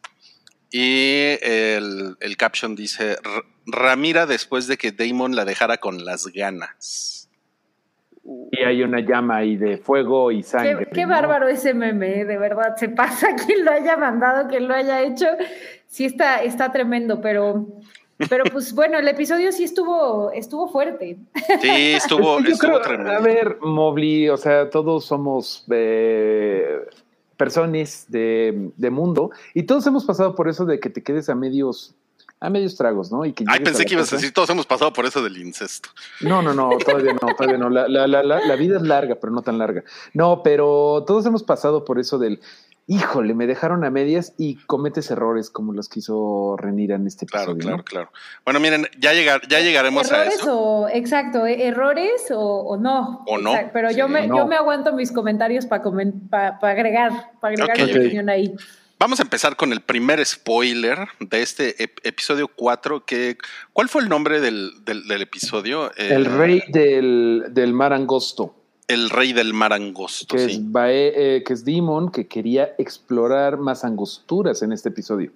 Y 0.71 1.37
el, 1.43 2.37
caption 2.38 2.76
dice, 2.76 3.17
Ramira 3.67 4.26
después 4.26 4.69
de 4.69 4.76
que 4.76 4.93
Damon 4.93 5.35
la 5.35 5.44
dejara 5.44 5.79
con 5.79 6.05
las 6.05 6.29
ganas. 6.29 7.29
Y 8.53 8.62
hay 8.62 8.85
una 8.85 9.00
llama 9.00 9.38
ahí 9.38 9.56
de 9.56 9.79
fuego 9.79 10.31
y 10.31 10.44
sangre. 10.44 10.88
Qué, 10.93 11.06
bárbaro 11.06 11.49
ese 11.49 11.75
meme, 11.75 12.20
¿eh? 12.20 12.25
de 12.25 12.38
verdad, 12.38 12.77
se 12.77 12.88
pasa 12.88 13.35
quien 13.47 13.65
lo 13.65 13.73
haya 13.73 13.97
mandado, 13.97 14.47
quien 14.47 14.69
lo 14.69 14.75
haya 14.75 15.03
hecho. 15.03 15.27
Sí 15.88 16.05
está, 16.05 16.41
está 16.44 16.70
tremendo, 16.70 17.20
pero 17.20 17.67
pero 18.29 18.45
pues 18.45 18.73
bueno, 18.73 18.99
el 18.99 19.09
episodio 19.09 19.51
sí 19.53 19.65
estuvo, 19.65 20.31
estuvo 20.33 20.69
fuerte. 20.69 21.19
Sí, 21.61 21.93
estuvo, 21.95 22.39
estuvo 22.39 22.81
tremendo. 22.81 23.13
A 23.13 23.19
ver, 23.21 23.59
Mobley, 23.61 24.29
o 24.29 24.37
sea, 24.37 24.71
todos 24.71 25.05
somos 25.05 25.65
eh, 25.71 26.81
personas 27.37 28.07
de, 28.09 28.73
mundo 28.91 29.31
y 29.53 29.65
todos 29.65 29.87
hemos 29.87 30.05
pasado 30.05 30.35
por 30.35 30.49
eso 30.49 30.65
de 30.65 30.79
que 30.79 30.91
te 30.91 31.03
quedes 31.03 31.29
a 31.29 31.35
medios 31.35 31.95
a 32.41 32.51
medios 32.51 32.77
tragos, 32.77 33.11
¿no? 33.11 33.25
Y 33.25 33.35
Ay, 33.47 33.61
pensé 33.61 33.87
que 33.87 33.95
ibas 33.95 34.13
a 34.13 34.17
decir, 34.17 34.35
todos 34.35 34.51
hemos 34.51 34.67
pasado 34.67 34.93
por 34.93 35.07
eso 35.07 35.23
del 35.23 35.39
incesto. 35.39 35.89
No, 36.21 36.43
no, 36.43 36.53
no, 36.53 36.77
todavía 36.77 37.15
no, 37.15 37.35
todavía 37.35 37.57
no. 37.57 37.71
La, 37.71 37.89
la, 37.89 38.07
la, 38.07 38.23
la, 38.23 38.57
vida 38.57 38.77
es 38.77 38.83
larga, 38.83 39.15
pero 39.15 39.33
no 39.33 39.41
tan 39.41 39.57
larga. 39.57 39.83
No, 40.13 40.43
pero 40.43 41.05
todos 41.07 41.25
hemos 41.25 41.43
pasado 41.43 41.87
por 41.87 41.99
eso 41.99 42.19
del, 42.19 42.41
híjole, 42.87 43.35
me 43.35 43.47
dejaron 43.47 43.85
a 43.85 43.91
medias 43.91 44.35
y 44.37 44.57
cometes 44.67 45.11
errores 45.11 45.51
como 45.51 45.73
los 45.73 45.89
que 45.89 46.01
hizo 46.01 46.57
Renira 46.59 46.97
en 46.97 47.07
este 47.07 47.25
episodio. 47.25 47.57
Claro, 47.57 47.59
claro, 47.59 47.85
claro. 47.85 48.13
Bueno, 48.45 48.61
miren, 48.61 48.89
ya, 48.99 49.13
llegar, 49.13 49.47
ya 49.49 49.61
llegaremos 49.61 50.13
a 50.13 50.27
eso. 50.27 50.59
O, 50.59 50.89
exacto, 50.89 51.47
¿eh? 51.47 51.67
errores 51.67 52.27
o, 52.31 52.77
no. 52.79 53.25
O 53.27 53.39
no. 53.39 53.55
pero 53.73 53.91
yo, 53.91 54.09
me, 54.09 54.29
yo 54.29 54.47
me 54.47 54.57
aguanto 54.57 54.93
mis 54.93 55.13
comentarios 55.13 55.67
para 55.67 55.83
agregar, 56.63 57.33
para 57.41 57.55
agregar 57.55 57.77
mi 57.77 57.93
opinión 57.93 58.29
ahí. 58.29 58.55
Vamos 58.99 59.19
a 59.19 59.23
empezar 59.23 59.57
con 59.57 59.73
el 59.73 59.81
primer 59.81 60.25
spoiler 60.25 60.99
de 61.21 61.43
este 61.43 61.83
episodio 62.05 62.49
4. 62.49 63.05
Que, 63.05 63.37
¿Cuál 63.73 63.89
fue 63.89 64.03
el 64.03 64.09
nombre 64.09 64.41
del, 64.41 64.73
episodio? 65.21 65.93
el 65.97 66.25
rey 66.27 66.63
del, 66.69 67.47
del 67.51 67.73
mar 67.73 67.93
angosto. 67.93 68.64
El 68.87 69.11
rey 69.11 69.33
del 69.33 69.55
mar 69.55 69.73
angosto. 69.73 70.37
Que, 70.37 70.45
es, 70.45 70.61
eh, 70.61 71.43
que 71.47 71.53
es 71.53 71.65
Demon, 71.65 72.11
que 72.11 72.27
quería 72.27 72.75
explorar 72.79 73.57
más 73.57 73.85
angosturas 73.85 74.63
en 74.63 74.73
este 74.73 74.91
episodio. 74.91 75.33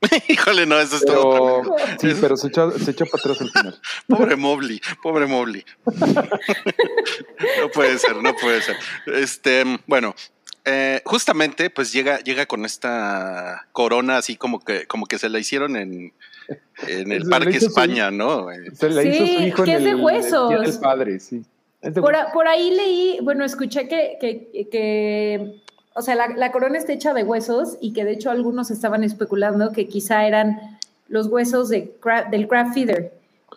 Híjole, 0.28 0.66
no, 0.66 0.80
eso 0.80 0.96
es 0.96 1.04
todo. 1.04 1.62
Sí, 2.00 2.14
pero 2.20 2.36
se 2.36 2.48
echó, 2.48 2.70
se 2.72 2.90
echó 2.90 3.04
para 3.06 3.20
atrás 3.20 3.40
al 3.40 3.50
final. 3.50 3.80
pobre 4.08 4.36
Mobley, 4.36 4.80
pobre 5.02 5.26
Mobley. 5.26 5.64
no 5.86 7.68
puede 7.72 7.98
ser, 7.98 8.16
no 8.16 8.34
puede 8.34 8.62
ser. 8.62 8.76
Este, 9.06 9.64
bueno, 9.86 10.14
eh, 10.64 11.02
justamente, 11.04 11.70
pues 11.70 11.92
llega, 11.92 12.20
llega 12.20 12.46
con 12.46 12.64
esta 12.64 13.66
corona 13.72 14.16
así 14.16 14.36
como 14.36 14.60
que, 14.60 14.86
como 14.86 15.06
que 15.06 15.18
se 15.18 15.28
la 15.28 15.38
hicieron 15.38 15.76
en, 15.76 16.12
en 16.86 17.12
el 17.12 17.28
Parque 17.28 17.58
España, 17.58 18.10
¿no? 18.10 18.46
Se 18.74 18.88
la 18.90 19.02
hizo 19.04 19.26
su 19.26 19.42
hijo 19.42 19.64
en 19.64 19.70
el, 19.70 19.84
de 19.84 19.94
huesos. 19.94 20.78
padre, 20.78 21.20
sí. 21.20 21.44
Por, 21.80 22.46
ahí 22.46 22.70
leí, 22.72 23.18
bueno, 23.22 23.44
escuché 23.44 23.88
que, 23.88 24.18
que, 24.70 25.62
o 25.94 26.02
sea, 26.02 26.14
la, 26.14 26.52
corona 26.52 26.76
está 26.76 26.92
hecha 26.92 27.14
de 27.14 27.24
huesos 27.24 27.78
y 27.80 27.94
que 27.94 28.04
de 28.04 28.12
hecho 28.12 28.30
algunos 28.30 28.70
estaban 28.70 29.02
especulando 29.02 29.72
que 29.72 29.88
quizá 29.88 30.26
eran 30.26 30.78
los 31.08 31.28
huesos 31.28 31.70
de, 31.70 31.94
del 32.30 32.48
crab 32.48 32.74
feeder. 32.74 33.12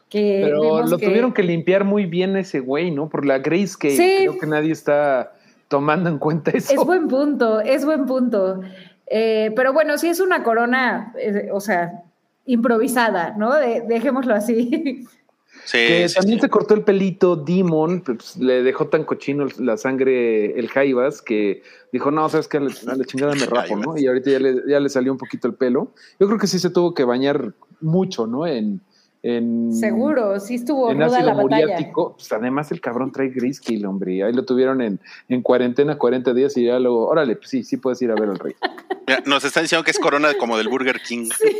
Que 0.09 0.41
Pero 0.45 0.85
lo 0.85 0.97
tuvieron 0.97 1.33
que 1.33 1.43
limpiar 1.43 1.83
muy 1.83 2.05
bien 2.05 2.37
ese 2.37 2.59
güey, 2.59 2.91
¿no? 2.91 3.09
Por 3.09 3.25
la 3.25 3.39
Grace 3.39 3.73
que 3.77 3.95
creo 3.95 4.39
que 4.39 4.47
nadie 4.47 4.71
está 4.71 5.33
tomando 5.67 6.09
en 6.09 6.17
cuenta 6.17 6.51
eso. 6.51 6.71
Es 6.71 6.85
buen 6.85 7.07
punto, 7.07 7.59
es 7.59 7.83
buen 7.83 8.05
punto. 8.05 8.61
Eh, 9.07 9.51
pero 9.55 9.73
bueno, 9.73 9.97
sí 9.97 10.07
es 10.07 10.19
una 10.19 10.43
corona, 10.43 11.13
eh, 11.19 11.49
o 11.51 11.59
sea, 11.59 12.03
improvisada, 12.45 13.35
¿no? 13.37 13.53
dejémoslo 13.53 14.33
así. 14.33 15.05
que 15.71 16.07
también 16.13 16.41
se 16.41 16.49
cortó 16.49 16.73
el 16.73 16.83
pelito 16.83 17.35
Demon, 17.35 18.01
pues, 18.01 18.37
le 18.37 18.63
dejó 18.63 18.87
tan 18.87 19.03
cochino 19.03 19.47
la 19.59 19.77
sangre 19.77 20.59
el 20.59 20.69
Jaivas 20.69 21.21
que 21.21 21.63
dijo, 21.91 22.11
no, 22.11 22.27
sabes 22.29 22.47
que 22.47 22.57
a 22.57 22.61
la, 22.61 23.05
chingada 23.05 23.35
me 23.35 23.45
rapo, 23.45 23.75
¿no? 23.77 23.97
Y 23.97 24.07
ahorita 24.07 24.31
ya 24.31 24.39
le, 24.39 24.55
ya 24.67 24.79
le, 24.79 24.89
salió 24.89 25.11
un 25.11 25.17
poquito 25.17 25.47
el 25.47 25.53
pelo. 25.53 25.91
Yo 26.19 26.27
creo 26.27 26.39
que 26.39 26.47
sí 26.47 26.59
se 26.59 26.69
tuvo 26.69 26.93
que 26.93 27.03
bañar 27.03 27.53
mucho, 27.81 28.27
¿no? 28.27 28.45
En, 28.47 28.81
Seguro, 29.23 30.37
sí 30.41 30.55
estuvo 30.55 30.91
en 30.91 30.99
ruda 30.99 31.21
la 31.21 31.33
batalla. 31.33 31.77
Pues 31.93 32.29
además 32.33 32.69
el 32.73 32.81
cabrón 32.81 33.13
trae 33.13 33.29
Grayscale, 33.29 33.85
hombre. 33.87 34.21
Ahí 34.21 34.33
lo 34.33 34.43
tuvieron 34.43 34.81
en, 34.81 34.99
en 35.29 35.41
cuarentena 35.41 35.97
40 35.97 36.33
días 36.33 36.57
y 36.57 36.65
ya 36.65 36.77
luego, 36.77 37.07
órale, 37.07 37.37
pues 37.37 37.49
sí, 37.49 37.63
sí 37.63 37.77
puedes 37.77 38.01
ir 38.01 38.11
a 38.11 38.15
ver 38.15 38.29
al 38.29 38.39
rey. 38.39 38.53
nos 39.25 39.45
están 39.45 39.63
diciendo 39.63 39.85
que 39.85 39.91
es 39.91 39.99
corona 39.99 40.33
como 40.37 40.57
del 40.57 40.67
Burger 40.67 40.99
King. 40.99 41.29
Sí, 41.39 41.57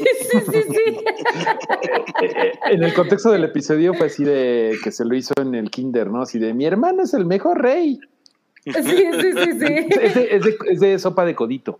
sí, 0.51 0.61
sí, 0.71 0.97
en 2.69 2.83
el 2.83 2.93
contexto 2.93 3.31
del 3.31 3.45
episodio 3.45 3.93
fue 3.93 4.07
así 4.07 4.25
de 4.25 4.75
que 4.83 4.91
se 4.91 5.05
lo 5.05 5.15
hizo 5.15 5.33
en 5.41 5.55
el 5.55 5.71
kinder, 5.71 6.07
¿no? 6.09 6.21
Así 6.21 6.39
de 6.39 6.53
mi 6.53 6.65
hermano 6.65 7.03
es 7.03 7.13
el 7.13 7.25
mejor 7.25 7.61
rey. 7.61 7.97
Sí, 8.65 8.73
sí, 8.73 8.81
sí, 8.81 9.59
sí. 9.59 9.87
Es 10.01 10.15
de, 10.15 10.35
es 10.35 10.43
de, 10.43 10.57
es 10.69 10.79
de 10.81 10.99
sopa 10.99 11.23
de 11.23 11.33
codito. 11.33 11.79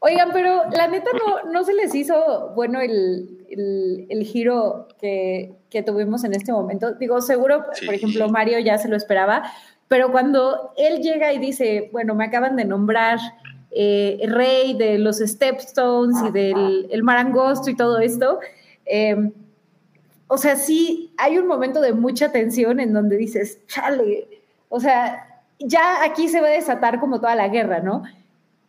Oigan, 0.00 0.30
pero 0.32 0.62
la 0.72 0.88
neta 0.88 1.10
no, 1.12 1.52
no 1.52 1.62
se 1.62 1.74
les 1.74 1.94
hizo 1.94 2.52
bueno 2.54 2.80
el, 2.80 3.39
el, 3.50 4.22
giro 4.24 4.88
que, 5.00 5.52
que, 5.68 5.82
tuvimos 5.82 6.24
en 6.24 6.34
este 6.34 6.52
momento. 6.52 6.92
Digo, 6.94 7.20
seguro, 7.20 7.64
por 7.84 7.94
ejemplo, 7.94 8.28
Mario 8.28 8.58
ya 8.58 8.78
se 8.78 8.88
lo 8.88 8.96
esperaba, 8.96 9.44
pero 9.88 10.12
cuando 10.12 10.72
él 10.76 11.02
llega 11.02 11.32
y 11.32 11.38
dice, 11.38 11.90
bueno, 11.92 12.14
me 12.14 12.24
acaban 12.24 12.56
de 12.56 12.64
nombrar 12.64 13.18
eh, 13.72 14.20
rey 14.28 14.74
de 14.74 14.98
los 14.98 15.18
Stepstones 15.18 16.16
y 16.28 16.30
del 16.32 16.88
el 16.90 17.02
Marangosto 17.02 17.70
y 17.70 17.76
todo 17.76 17.98
esto, 17.98 18.38
Eh, 18.86 19.30
o 20.32 20.38
sea, 20.38 20.54
sí, 20.54 21.12
hay 21.16 21.38
un 21.38 21.46
momento 21.48 21.80
de 21.80 21.92
mucha 21.92 22.30
tensión 22.30 22.78
en 22.78 22.92
donde 22.92 23.16
dices, 23.16 23.58
chale, 23.66 24.28
o 24.68 24.78
sea, 24.78 25.42
ya 25.58 26.04
aquí 26.04 26.28
se 26.28 26.40
va 26.40 26.46
a 26.46 26.50
desatar 26.50 27.00
como 27.00 27.20
toda 27.20 27.34
la 27.34 27.48
guerra, 27.48 27.80
¿no? 27.80 28.04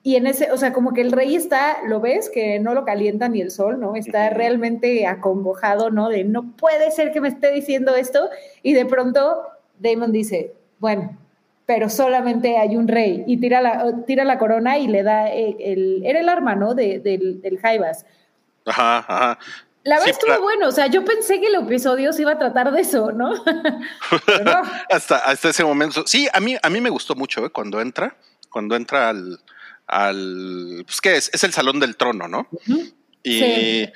Y 0.03 0.15
en 0.15 0.25
ese, 0.25 0.51
o 0.51 0.57
sea, 0.57 0.73
como 0.73 0.93
que 0.93 1.01
el 1.01 1.11
rey 1.11 1.35
está, 1.35 1.83
lo 1.85 1.99
ves, 1.99 2.29
que 2.29 2.59
no 2.59 2.73
lo 2.73 2.85
calienta 2.85 3.29
ni 3.29 3.39
el 3.39 3.51
sol, 3.51 3.79
¿no? 3.79 3.95
Está 3.95 4.31
realmente 4.31 5.05
acongojado, 5.05 5.91
¿no? 5.91 6.09
De 6.09 6.23
no 6.23 6.51
puede 6.53 6.89
ser 6.91 7.11
que 7.11 7.21
me 7.21 7.27
esté 7.27 7.51
diciendo 7.51 7.95
esto. 7.95 8.29
Y 8.63 8.73
de 8.73 8.85
pronto 8.85 9.43
Damon 9.79 10.11
dice, 10.11 10.53
bueno, 10.79 11.17
pero 11.67 11.87
solamente 11.87 12.57
hay 12.57 12.75
un 12.75 12.87
rey. 12.87 13.23
Y 13.27 13.37
tira 13.37 13.61
la, 13.61 14.03
tira 14.07 14.23
la 14.23 14.39
corona 14.39 14.79
y 14.79 14.87
le 14.87 15.03
da 15.03 15.29
el, 15.29 16.01
era 16.03 16.19
el 16.19 16.29
arma, 16.29 16.55
¿no? 16.55 16.73
De, 16.73 16.99
del, 16.99 17.39
del 17.41 17.59
Jaivas. 17.59 18.05
Ajá, 18.65 18.97
ajá. 19.07 19.39
La 19.83 19.95
verdad 19.95 20.11
estuvo 20.11 20.41
bueno, 20.41 20.67
o 20.67 20.71
sea, 20.71 20.87
yo 20.87 21.03
pensé 21.03 21.39
que 21.39 21.47
el 21.47 21.55
episodio 21.55 22.13
se 22.13 22.21
iba 22.23 22.33
a 22.33 22.37
tratar 22.37 22.71
de 22.71 22.81
eso, 22.81 23.11
¿no? 23.11 23.33
no. 23.33 24.61
hasta, 24.89 25.17
hasta 25.17 25.49
ese 25.49 25.63
momento. 25.63 26.03
Sí, 26.05 26.27
a 26.31 26.39
mí, 26.39 26.55
a 26.61 26.69
mí 26.69 26.81
me 26.81 26.89
gustó 26.91 27.15
mucho 27.15 27.43
¿eh? 27.45 27.49
cuando 27.49 27.81
entra, 27.81 28.15
cuando 28.49 28.75
entra 28.75 29.09
al, 29.09 29.39
al 29.91 30.83
pues 30.85 31.01
qué 31.01 31.17
es, 31.17 31.29
es 31.33 31.43
el 31.43 31.53
salón 31.53 31.79
del 31.79 31.97
trono, 31.97 32.27
¿no? 32.27 32.47
y, 33.23 33.39
sí. 33.39 33.89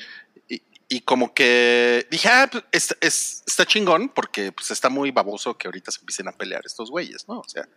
y, 0.49 0.61
y, 0.89 1.01
como 1.01 1.33
que 1.33 2.05
dije, 2.11 2.27
ah, 2.27 2.49
pues, 2.51 2.63
es, 2.71 2.97
es, 2.99 3.43
está 3.47 3.65
chingón, 3.65 4.09
porque 4.09 4.51
pues 4.51 4.71
está 4.71 4.89
muy 4.89 5.11
baboso 5.11 5.57
que 5.57 5.67
ahorita 5.67 5.91
se 5.91 6.01
empiecen 6.01 6.27
a 6.27 6.33
pelear 6.33 6.63
estos 6.65 6.91
güeyes, 6.91 7.27
¿no? 7.27 7.39
O 7.39 7.47
sea, 7.47 7.67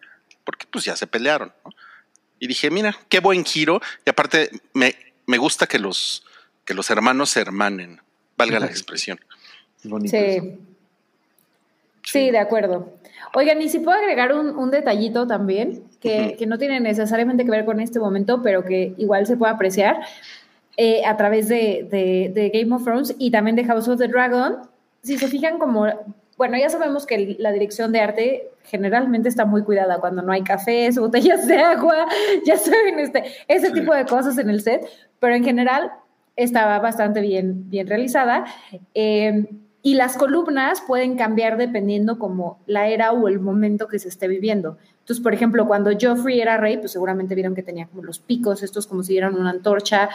porque 0.44 0.66
pues 0.70 0.84
ya 0.84 0.96
se 0.96 1.06
pelearon, 1.06 1.52
¿no? 1.64 1.70
Y 2.40 2.48
dije, 2.48 2.70
mira, 2.70 2.96
qué 3.08 3.20
buen 3.20 3.44
giro. 3.44 3.80
Y 4.04 4.10
aparte, 4.10 4.50
me, 4.72 4.94
me 5.26 5.38
gusta 5.38 5.66
que 5.66 5.78
los 5.78 6.24
que 6.64 6.74
los 6.74 6.90
hermanos 6.90 7.30
se 7.30 7.40
hermanen, 7.40 8.02
valga 8.36 8.60
la 8.60 8.66
expresión. 8.66 9.18
Sí. 10.04 10.58
Sí. 12.12 12.30
de 12.30 12.38
acuerdo. 12.38 12.92
Oigan, 13.34 13.60
y 13.60 13.68
si 13.68 13.80
puedo 13.80 13.98
agregar 13.98 14.32
un, 14.32 14.56
un 14.56 14.70
detallito 14.70 15.26
también, 15.26 15.82
que, 16.00 16.36
que, 16.38 16.46
no 16.46 16.58
tiene 16.58 16.80
necesariamente 16.80 17.44
que 17.44 17.50
ver 17.50 17.64
con 17.64 17.80
este 17.80 17.98
momento, 17.98 18.42
pero 18.42 18.64
que 18.64 18.94
igual 18.96 19.26
se 19.26 19.36
puede 19.36 19.52
apreciar 19.52 20.00
eh, 20.76 21.04
a 21.04 21.16
través 21.16 21.48
de, 21.48 21.86
de, 21.90 22.30
de, 22.32 22.50
Game 22.50 22.74
of 22.74 22.84
Thrones 22.84 23.14
y 23.18 23.30
también 23.30 23.56
de 23.56 23.64
House 23.64 23.88
of 23.88 23.98
the 23.98 24.08
Dragon. 24.08 24.58
Si 25.02 25.18
se 25.18 25.26
fijan 25.26 25.58
como, 25.58 25.86
bueno, 26.36 26.56
ya 26.56 26.70
sabemos 26.70 27.04
que 27.04 27.36
la 27.38 27.52
dirección 27.52 27.90
de 27.92 28.00
arte 28.00 28.50
generalmente 28.64 29.28
está 29.28 29.44
muy 29.44 29.64
cuidada 29.64 29.98
cuando 29.98 30.22
no 30.22 30.32
hay 30.32 30.42
cafés, 30.42 30.96
botellas 31.00 31.46
de 31.46 31.58
agua, 31.58 32.06
ya 32.46 32.56
saben, 32.56 33.00
este, 33.00 33.24
ese 33.48 33.72
tipo 33.72 33.92
de 33.92 34.04
cosas 34.06 34.38
en 34.38 34.50
el 34.50 34.62
set, 34.62 34.86
pero 35.18 35.34
en 35.34 35.44
general 35.44 35.90
estaba 36.36 36.78
bastante 36.78 37.20
bien, 37.20 37.68
bien 37.68 37.88
realizada. 37.88 38.44
Eh, 38.94 39.46
y 39.82 39.94
las 39.94 40.16
columnas 40.16 40.82
pueden 40.86 41.16
cambiar 41.16 41.56
dependiendo 41.56 42.18
como 42.18 42.58
la 42.66 42.88
era 42.88 43.12
o 43.12 43.28
el 43.28 43.40
momento 43.40 43.86
que 43.88 43.98
se 43.98 44.08
esté 44.08 44.26
viviendo. 44.26 44.76
Entonces, 45.00 45.22
por 45.22 45.32
ejemplo, 45.32 45.66
cuando 45.66 45.90
Joffrey 45.98 46.40
era 46.40 46.56
rey, 46.56 46.78
pues 46.78 46.92
seguramente 46.92 47.34
vieron 47.34 47.54
que 47.54 47.62
tenía 47.62 47.86
como 47.86 48.02
los 48.02 48.18
picos, 48.18 48.62
estos 48.62 48.86
como 48.86 49.02
si 49.02 49.12
dieran 49.12 49.34
una 49.38 49.50
antorcha. 49.50 50.10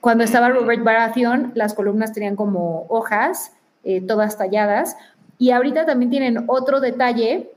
Cuando 0.00 0.24
estaba 0.24 0.50
Robert 0.50 0.82
Baratheon, 0.82 1.52
las 1.54 1.74
columnas 1.74 2.12
tenían 2.12 2.36
como 2.36 2.86
hojas, 2.88 3.52
eh, 3.84 4.00
todas 4.00 4.36
talladas. 4.36 4.96
Y 5.38 5.52
ahorita 5.52 5.86
también 5.86 6.10
tienen 6.10 6.44
otro 6.48 6.80
detalle 6.80 7.52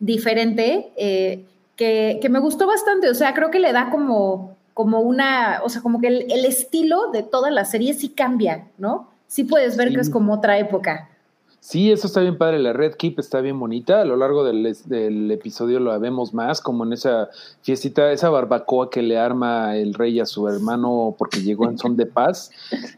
diferente 0.00 0.92
eh, 0.96 1.44
que, 1.76 2.18
que 2.20 2.28
me 2.28 2.40
gustó 2.40 2.66
bastante. 2.66 3.10
O 3.10 3.14
sea, 3.14 3.34
creo 3.34 3.50
que 3.50 3.60
le 3.60 3.72
da 3.72 3.90
como 3.90 4.54
como 4.74 4.98
una, 4.98 5.60
o 5.62 5.68
sea, 5.68 5.82
como 5.82 6.00
que 6.00 6.08
el, 6.08 6.32
el, 6.32 6.44
estilo 6.44 7.12
de 7.12 7.22
toda 7.22 7.52
la 7.52 7.64
serie 7.64 7.94
sí 7.94 8.08
cambia, 8.08 8.66
¿no? 8.76 9.08
Sí 9.34 9.42
puedes 9.42 9.76
ver 9.76 9.88
sí. 9.88 9.94
que 9.96 10.00
es 10.00 10.10
como 10.10 10.32
otra 10.32 10.58
época. 10.58 11.08
Sí, 11.58 11.90
eso 11.90 12.06
está 12.06 12.20
bien 12.20 12.38
padre. 12.38 12.60
La 12.60 12.72
Red 12.72 12.94
Keep 12.94 13.18
está 13.18 13.40
bien 13.40 13.58
bonita. 13.58 14.02
A 14.02 14.04
lo 14.04 14.14
largo 14.14 14.44
del, 14.44 14.76
del, 14.84 15.28
episodio 15.28 15.80
lo 15.80 15.98
vemos 15.98 16.32
más, 16.32 16.60
como 16.60 16.84
en 16.84 16.92
esa 16.92 17.30
fiestita, 17.62 18.12
esa 18.12 18.30
barbacoa 18.30 18.90
que 18.90 19.02
le 19.02 19.18
arma 19.18 19.74
el 19.76 19.94
rey 19.94 20.20
a 20.20 20.26
su 20.26 20.46
hermano 20.46 21.16
porque 21.18 21.40
llegó 21.42 21.68
en 21.68 21.78
son 21.78 21.96
de 21.96 22.06
paz. 22.06 22.52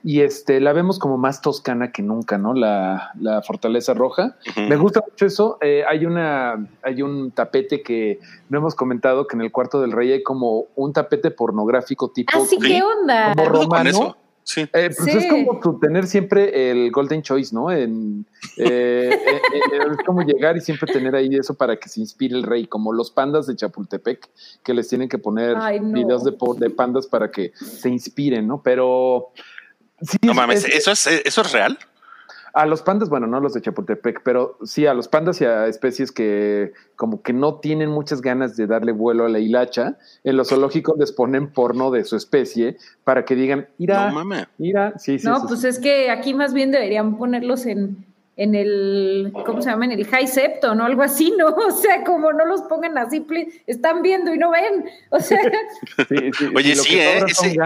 Y 0.04 0.20
este, 0.20 0.60
la 0.60 0.74
vemos 0.74 0.98
como 0.98 1.16
más 1.16 1.40
toscana 1.40 1.90
que 1.90 2.02
nunca, 2.02 2.36
¿no? 2.36 2.52
La, 2.52 3.12
la 3.18 3.40
Fortaleza 3.40 3.94
Roja. 3.94 4.36
Uh 4.48 4.60
-huh. 4.60 4.68
Me 4.68 4.76
gusta 4.76 5.02
mucho 5.08 5.24
eso. 5.24 5.56
Eh, 5.62 5.84
hay, 5.88 6.04
una, 6.04 6.68
hay 6.82 7.00
un 7.00 7.30
tapete 7.30 7.82
que 7.82 8.20
no 8.50 8.58
hemos 8.58 8.74
comentado 8.74 9.26
que 9.26 9.36
en 9.36 9.40
el 9.40 9.52
cuarto 9.52 9.80
del 9.80 9.92
rey 9.92 10.12
hay 10.12 10.22
como 10.22 10.66
un 10.74 10.92
tapete 10.92 11.30
pornográfico 11.30 12.10
tipo. 12.10 12.32
¿Ah, 12.34 12.44
sí? 12.46 12.58
¿Qué 12.58 12.82
onda? 12.82 13.32
Como 13.34 13.48
romano. 13.48 14.16
Sí. 14.46 14.60
Eh, 14.60 14.68
pues 14.96 14.96
sí. 14.96 15.10
es 15.10 15.26
como 15.26 15.58
tu 15.58 15.80
tener 15.80 16.06
siempre 16.06 16.70
el 16.70 16.92
Golden 16.92 17.20
Choice, 17.20 17.52
¿no? 17.52 17.72
En, 17.72 18.24
eh, 18.56 19.10
eh, 19.12 19.40
es 19.90 20.06
como 20.06 20.22
llegar 20.22 20.56
y 20.56 20.60
siempre 20.60 20.92
tener 20.92 21.16
ahí 21.16 21.34
eso 21.34 21.54
para 21.54 21.76
que 21.76 21.88
se 21.88 21.98
inspire 21.98 22.36
el 22.36 22.44
rey, 22.44 22.68
como 22.68 22.92
los 22.92 23.10
pandas 23.10 23.48
de 23.48 23.56
Chapultepec, 23.56 24.30
que 24.62 24.72
les 24.72 24.86
tienen 24.86 25.08
que 25.08 25.18
poner 25.18 25.56
Ay, 25.58 25.80
no. 25.80 25.92
videos 25.92 26.22
de, 26.22 26.36
de, 26.58 26.70
pandas 26.70 27.08
para 27.08 27.32
que 27.32 27.50
se 27.56 27.88
inspiren, 27.88 28.46
¿no? 28.46 28.62
Pero. 28.62 29.32
Sí, 30.00 30.18
no 30.22 30.32
mames, 30.32 30.64
es, 30.64 30.76
¿eso, 30.76 30.92
es, 30.92 31.06
¿eso 31.24 31.40
es 31.40 31.52
real? 31.52 31.76
A 32.56 32.64
los 32.64 32.80
pandas, 32.80 33.10
bueno, 33.10 33.26
no 33.26 33.38
los 33.38 33.52
de 33.52 33.60
Chapultepec, 33.60 34.22
pero 34.22 34.56
sí 34.64 34.86
a 34.86 34.94
los 34.94 35.08
pandas 35.08 35.42
y 35.42 35.44
a 35.44 35.66
especies 35.66 36.10
que 36.10 36.72
como 36.96 37.20
que 37.20 37.34
no 37.34 37.56
tienen 37.56 37.90
muchas 37.90 38.22
ganas 38.22 38.56
de 38.56 38.66
darle 38.66 38.92
vuelo 38.92 39.26
a 39.26 39.28
la 39.28 39.40
hilacha, 39.40 39.98
en 40.25 40.38
los 40.38 40.48
zoológicos 40.48 40.96
les 40.98 41.12
ponen 41.12 41.52
porno 41.52 41.90
de 41.90 42.04
su 42.04 42.16
especie 42.16 42.78
para 43.04 43.26
que 43.26 43.34
digan, 43.34 43.68
mira, 43.76 44.10
no, 44.10 44.25
mira, 44.56 44.98
sí, 44.98 45.18
sí. 45.18 45.26
No, 45.26 45.40
sí, 45.40 45.44
pues 45.48 45.60
sí. 45.60 45.68
es 45.68 45.78
que 45.78 46.08
aquí 46.10 46.32
más 46.32 46.54
bien 46.54 46.70
deberían 46.70 47.18
ponerlos 47.18 47.66
en, 47.66 48.06
en 48.36 48.54
el, 48.54 49.32
¿cómo 49.44 49.60
se 49.60 49.70
llama? 49.70 49.86
En 49.86 49.92
el 49.92 50.06
high 50.06 50.26
septo, 50.26 50.75
¿no? 50.75 50.84
Algo 50.84 51.02
así, 51.02 51.34
¿no? 51.36 51.48
O 51.56 51.70
sea, 51.72 52.04
como 52.04 52.32
no 52.32 52.46
los 52.46 52.62
pongan 52.62 52.96
así, 52.96 53.26
están 53.66 54.00
viendo 54.00 54.34
y 54.34 54.38
no 54.38 54.50
ven, 54.50 54.86
o 55.10 55.20
sea. 55.20 55.40
sí, 56.08 56.30
sí, 56.32 56.46
Oye, 56.54 56.75
sí, 56.75 56.98
¿eh? 56.98 57.18
Ese, 57.26 57.56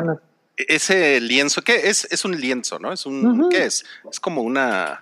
ese 0.68 1.20
lienzo, 1.20 1.62
¿qué 1.62 1.88
es? 1.88 2.06
Es 2.10 2.24
un 2.24 2.38
lienzo, 2.38 2.78
¿no? 2.78 2.92
Es 2.92 3.06
un, 3.06 3.26
uh 3.26 3.34
-huh. 3.34 3.48
¿qué 3.50 3.64
es? 3.64 3.84
Es 4.10 4.20
como 4.20 4.42
una, 4.42 5.00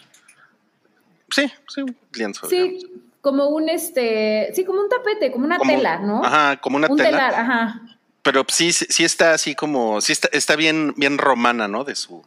sí, 1.30 1.50
sí, 1.68 1.82
un 1.82 1.96
lienzo. 2.14 2.48
Sí, 2.48 2.56
digamos. 2.56 2.84
como 3.20 3.48
un, 3.48 3.68
este, 3.68 4.50
sí, 4.54 4.64
como 4.64 4.80
un 4.80 4.88
tapete, 4.88 5.32
como 5.32 5.44
una 5.44 5.58
como, 5.58 5.72
tela, 5.72 5.98
¿no? 5.98 6.24
Ajá, 6.24 6.56
como 6.60 6.76
una 6.76 6.88
un 6.88 6.96
tela. 6.96 7.10
telar, 7.10 7.34
ajá. 7.34 7.82
Pero 8.22 8.44
sí, 8.48 8.72
sí 8.72 9.04
está 9.04 9.32
así 9.32 9.54
como, 9.54 10.00
sí 10.00 10.12
está, 10.12 10.28
está 10.32 10.56
bien, 10.56 10.92
bien 10.96 11.18
romana, 11.18 11.68
¿no? 11.68 11.84
De 11.84 11.94
su, 11.94 12.22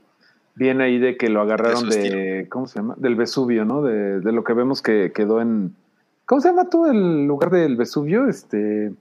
Bien 0.56 0.82
ahí 0.82 1.00
de 1.00 1.16
que 1.18 1.30
lo 1.30 1.42
agarraron 1.42 1.90
de, 1.90 1.98
de 1.98 2.50
¿cómo 2.50 2.68
se 2.68 2.80
llama? 2.80 2.96
Del 2.98 3.16
Vesubio, 3.16 3.64
¿no? 3.64 3.82
De, 3.82 4.20
de, 4.20 4.32
lo 4.32 4.44
que 4.44 4.54
vemos 4.54 4.82
que 4.82 5.12
quedó 5.14 5.42
en, 5.42 5.76
¿cómo 6.26 6.42
se 6.42 6.50
llama 6.50 6.70
tú 6.70 6.86
el 6.88 7.26
lugar 7.26 7.52
del 7.52 7.78
Vesubio? 7.78 8.28
Este, 8.28 8.92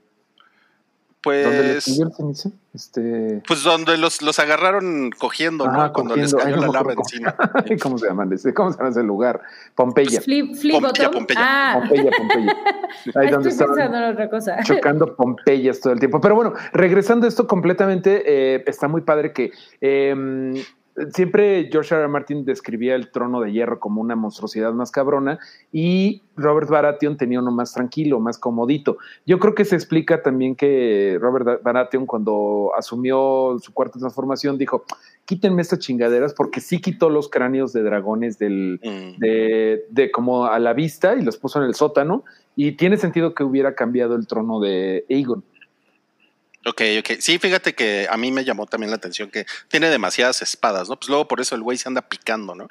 pues, 1.21 1.45
¿dónde 1.45 1.73
les 1.73 1.85
cayó 1.85 2.03
el 2.07 2.13
cenizo? 2.13 2.51
Este, 2.73 3.43
pues 3.47 3.63
donde 3.63 3.97
los, 3.97 4.21
los 4.21 4.39
agarraron 4.39 5.11
cogiendo, 5.17 5.65
Ajá, 5.67 5.87
¿no? 5.87 5.93
Cuando 5.93 6.15
cogiendo. 6.15 6.37
les 6.37 6.43
cayó 6.43 6.55
Ay, 6.55 6.61
no 6.61 6.67
la 6.67 6.79
lava 6.79 6.93
encima. 6.93 7.35
¿Cómo 7.81 7.97
se 7.97 8.07
llama 8.07 8.27
ese? 8.31 8.53
¿Cómo 8.53 8.71
se 8.71 8.77
llama 8.77 8.89
ese 8.89 9.03
lugar? 9.03 9.41
Pompeya. 9.75 10.21
Flip, 10.21 10.55
flip 10.55 10.81
Pompeya, 10.81 11.11
Pompeya. 11.11 11.39
Ah. 11.41 11.79
Pompeya, 11.79 12.11
Pompeya. 12.17 12.57
Ahí 13.15 13.29
donde 13.29 13.49
Estoy 13.49 13.67
pensando 13.67 13.97
en 13.97 14.03
otra 14.05 14.29
cosa. 14.29 14.57
Chocando 14.63 15.15
Pompeyas 15.15 15.79
todo 15.79 15.93
el 15.93 15.99
tiempo. 15.99 16.21
Pero 16.21 16.35
bueno, 16.35 16.53
regresando 16.73 17.25
a 17.25 17.29
esto 17.29 17.45
completamente, 17.45 18.23
eh, 18.25 18.63
está 18.65 18.87
muy 18.87 19.01
padre 19.01 19.33
que 19.33 19.51
eh, 19.81 20.63
siempre 21.13 21.69
George 21.71 21.93
R. 21.93 22.03
R. 22.03 22.07
Martin 22.07 22.45
describía 22.45 22.95
el 22.95 23.11
trono 23.11 23.41
de 23.41 23.51
hierro 23.51 23.79
como 23.79 24.01
una 24.01 24.15
monstruosidad 24.15 24.73
más 24.73 24.91
cabrona 24.91 25.39
y 25.71 26.21
Robert 26.35 26.69
Baratheon 26.69 27.17
tenía 27.17 27.39
uno 27.39 27.51
más 27.51 27.73
tranquilo, 27.73 28.19
más 28.19 28.37
comodito. 28.37 28.97
Yo 29.25 29.39
creo 29.39 29.55
que 29.55 29.65
se 29.65 29.75
explica 29.75 30.21
también 30.21 30.55
que 30.55 31.17
Robert 31.19 31.61
Baratheon 31.63 32.05
cuando 32.05 32.71
asumió 32.77 33.57
su 33.59 33.73
cuarta 33.73 33.99
transformación 33.99 34.57
dijo, 34.57 34.85
quítenme 35.25 35.61
estas 35.61 35.79
chingaderas 35.79 36.33
porque 36.33 36.61
sí 36.61 36.79
quitó 36.81 37.09
los 37.09 37.29
cráneos 37.29 37.73
de 37.73 37.83
dragones 37.83 38.37
del, 38.39 38.79
mm. 38.83 39.19
de, 39.19 39.85
de 39.89 40.11
como 40.11 40.45
a 40.45 40.59
la 40.59 40.73
vista 40.73 41.15
y 41.15 41.21
los 41.21 41.37
puso 41.37 41.59
en 41.59 41.65
el 41.65 41.75
sótano 41.75 42.23
y 42.55 42.73
tiene 42.73 42.97
sentido 42.97 43.33
que 43.33 43.43
hubiera 43.43 43.75
cambiado 43.75 44.15
el 44.15 44.27
trono 44.27 44.59
de 44.59 45.05
Aegon. 45.09 45.43
Ok, 46.65 46.81
ok. 46.99 47.19
Sí, 47.19 47.39
fíjate 47.39 47.73
que 47.73 48.07
a 48.09 48.17
mí 48.17 48.31
me 48.31 48.43
llamó 48.43 48.67
también 48.67 48.91
la 48.91 48.97
atención 48.97 49.31
que 49.31 49.45
tiene 49.67 49.89
demasiadas 49.89 50.41
espadas, 50.43 50.89
¿no? 50.89 50.95
Pues 50.97 51.09
luego 51.09 51.27
por 51.27 51.41
eso 51.41 51.55
el 51.55 51.63
güey 51.63 51.77
se 51.77 51.89
anda 51.89 52.07
picando, 52.07 52.53
¿no? 52.53 52.67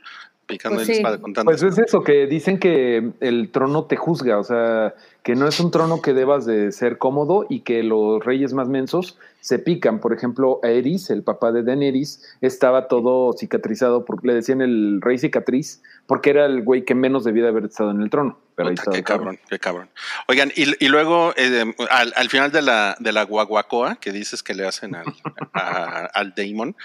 Picando 0.51 0.77
pues 0.77 0.87
sí. 0.87 0.93
la 0.93 0.99
espada 0.99 1.21
con 1.21 1.33
tantas. 1.33 1.61
Pues 1.61 1.73
es 1.73 1.79
eso, 1.79 2.03
que 2.03 2.27
dicen 2.27 2.59
que 2.59 3.13
el 3.21 3.51
trono 3.51 3.85
te 3.85 3.97
juzga, 3.97 4.39
o 4.39 4.45
sea, 4.45 4.95
que 5.23 5.35
no 5.35 5.47
es 5.47 5.61
un 5.61 5.71
trono 5.71 6.01
que 6.01 6.13
debas 6.15 6.47
de 6.47 6.73
ser 6.73 6.99
cómodo 6.99 7.47
y 7.49 7.61
que 7.61 7.83
los 7.83 8.25
reyes 8.25 8.53
más 8.53 8.69
mensos 8.69 9.19
se 9.41 9.59
pican. 9.59 10.01
Por 10.01 10.13
ejemplo, 10.13 10.61
Aerys, 10.63 11.11
el 11.11 11.23
papá 11.23 11.53
de 11.53 11.63
Daenerys, 11.63 12.23
estaba 12.41 12.89
todo 12.89 13.33
cicatrizado, 13.33 14.05
porque 14.05 14.29
le 14.29 14.35
decían 14.35 14.61
el 14.61 15.01
rey 15.01 15.19
cicatriz, 15.19 15.83
porque 16.07 16.31
era 16.31 16.47
el 16.47 16.63
güey 16.63 16.85
que 16.85 16.95
menos 16.95 17.25
debía 17.25 17.45
de 17.45 17.49
haber 17.51 17.65
estado 17.65 17.91
en 17.91 18.01
el 18.01 18.11
trono. 18.11 18.39
Pero 18.55 18.71
Puta, 18.71 18.91
qué 18.93 19.03
cabrón, 19.03 19.39
qué 19.49 19.59
cabrón. 19.59 19.89
Oigan, 20.29 20.53
y, 20.55 20.85
y 20.85 20.89
luego 20.89 21.33
eh, 21.37 21.75
al, 21.91 22.13
al, 22.17 22.29
final 22.29 22.53
de 22.53 22.63
la, 22.63 22.97
de 22.99 23.13
la 23.13 23.25
guaguacoa 23.25 23.97
que 23.97 24.13
dices 24.13 24.43
que 24.43 24.55
le 24.55 24.67
hacen 24.67 24.95
al, 24.95 25.07
a, 25.55 26.07
al 26.13 26.35
Daemon, 26.35 26.77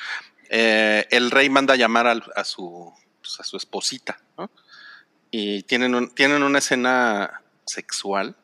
eh, 0.50 1.06
el 1.10 1.32
rey 1.32 1.50
manda 1.50 1.74
a 1.74 1.78
llamar 1.78 2.08
al, 2.08 2.24
a 2.36 2.44
su 2.44 2.94
pues, 3.26 3.40
a 3.40 3.44
su 3.44 3.58
esposita, 3.58 4.18
¿no? 4.38 4.50
Y 5.32 5.64
tienen, 5.64 5.96
un, 5.96 6.10
tienen 6.10 6.44
una 6.44 6.60
escena 6.60 7.42
sexual. 7.66 8.36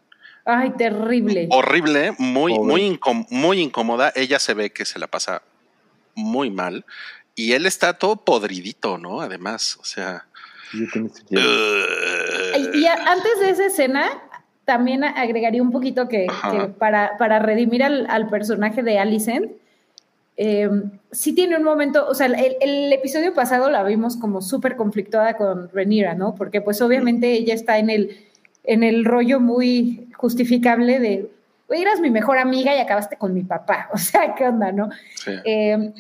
Ay, 0.44 0.72
terrible. 0.72 1.48
Horrible, 1.52 2.16
muy, 2.18 2.58
muy, 2.58 3.00
muy 3.30 3.60
incómoda. 3.60 4.12
Ella 4.16 4.40
se 4.40 4.54
ve 4.54 4.72
que 4.72 4.86
se 4.86 4.98
la 5.00 5.08
pasa 5.08 5.44
muy 6.16 6.50
mal. 6.50 6.86
Y 7.36 7.54
él 7.54 7.66
está 7.66 7.94
todo 7.94 8.18
podridito, 8.18 8.98
¿no? 8.98 9.22
Además, 9.22 9.78
o 9.80 9.86
sea. 9.86 10.26
y 10.74 10.88
antes 12.86 13.40
de 13.40 13.50
esa 13.52 13.66
escena, 13.66 14.10
también 14.66 15.04
agregaría 15.04 15.62
un 15.62 15.72
poquito 15.72 16.08
que, 16.08 16.28
para, 16.78 17.18
para, 17.18 17.40
redimir 17.40 17.84
al, 17.84 18.30
personaje 18.30 18.84
de 18.84 19.00
Alicent, 19.00 19.52
eh, 20.38 20.70
sí 21.12 21.34
tiene 21.34 21.58
un 21.58 21.64
momento, 21.64 22.08
o 22.08 22.14
sea, 22.14 22.28
el, 22.28 22.94
episodio 22.94 23.34
pasado 23.34 23.70
la 23.70 23.84
vimos 23.84 24.18
como 24.18 24.42
súper 24.42 24.76
conflictuada 24.76 25.36
con 25.38 25.70
Renira, 25.70 26.16
¿no? 26.16 26.36
Porque 26.36 26.62
pues 26.62 26.82
obviamente 26.82 27.32
ella 27.32 27.54
está 27.54 27.78
en 27.78 27.90
el, 27.90 28.18
en 28.64 28.84
el 28.84 29.06
rollo 29.06 29.40
muy 29.40 30.10
justificable 30.16 31.00
de, 31.00 31.32
eras 31.70 32.00
mi 32.02 32.10
mejor 32.10 32.38
amiga 32.38 32.76
y 32.76 32.80
acabaste 32.80 33.18
con 33.18 33.34
mi 33.34 33.44
papá, 33.44 33.90
o 33.94 33.98
sea, 33.98 34.36
¿qué 34.36 34.46
onda, 34.48 34.72
no? 34.72 34.90
Eh, 35.46 35.94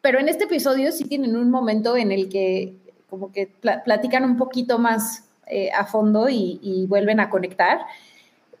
pero 0.00 0.20
en 0.20 0.28
este 0.28 0.44
episodio 0.44 0.92
sí 0.92 1.04
tienen 1.04 1.36
un 1.36 1.50
momento 1.50 1.96
en 1.96 2.12
el 2.12 2.28
que 2.28 2.74
como 3.08 3.32
que 3.32 3.46
platican 3.46 4.24
un 4.24 4.36
poquito 4.36 4.78
más 4.78 5.24
eh, 5.46 5.70
a 5.72 5.86
fondo 5.86 6.28
y, 6.28 6.86
vuelven 6.88 7.20
a 7.20 7.30
conectar. 7.30 7.80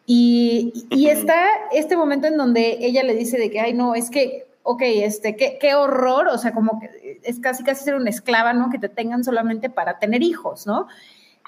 Y, 0.06 0.86
está 1.08 1.46
este 1.72 1.96
momento 1.96 2.26
en 2.26 2.36
donde 2.36 2.78
ella 2.80 3.02
le 3.02 3.14
dice 3.14 3.38
de 3.38 3.50
que, 3.50 3.60
ay, 3.60 3.74
no, 3.74 3.94
es 3.94 4.10
que, 4.10 4.46
ok, 4.68 4.82
este, 4.82 5.34
qué, 5.34 5.56
qué 5.58 5.74
horror, 5.74 6.28
o 6.28 6.36
sea, 6.36 6.52
como 6.52 6.78
que 6.78 7.20
es 7.22 7.40
casi 7.40 7.64
casi 7.64 7.84
ser 7.84 7.94
una 7.94 8.10
esclava, 8.10 8.52
¿no? 8.52 8.68
Que 8.68 8.78
te 8.78 8.90
tengan 8.90 9.24
solamente 9.24 9.70
para 9.70 9.98
tener 9.98 10.22
hijos, 10.22 10.66
¿no? 10.66 10.88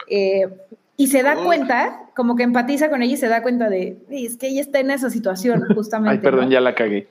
Eh, 0.09 0.49
y 0.97 1.09
se 1.09 1.23
da 1.23 1.37
cuenta, 1.37 2.09
como 2.17 2.35
que 2.35 2.43
empatiza 2.43 2.89
con 2.89 3.03
ella 3.03 3.15
y 3.15 3.19
se 3.19 3.29
da 3.29 3.43
cuenta 3.43 3.69
de, 3.69 3.99
es 4.11 4.37
que 4.39 4.49
ella 4.49 4.63
está 4.63 4.81
en 4.81 4.91
esa 4.91 5.11
situación, 5.11 5.67
justamente. 5.75 6.17
Ay, 6.17 6.23
perdón, 6.23 6.49
ya 6.49 6.61
la 6.61 6.75
cagué. 6.75 7.09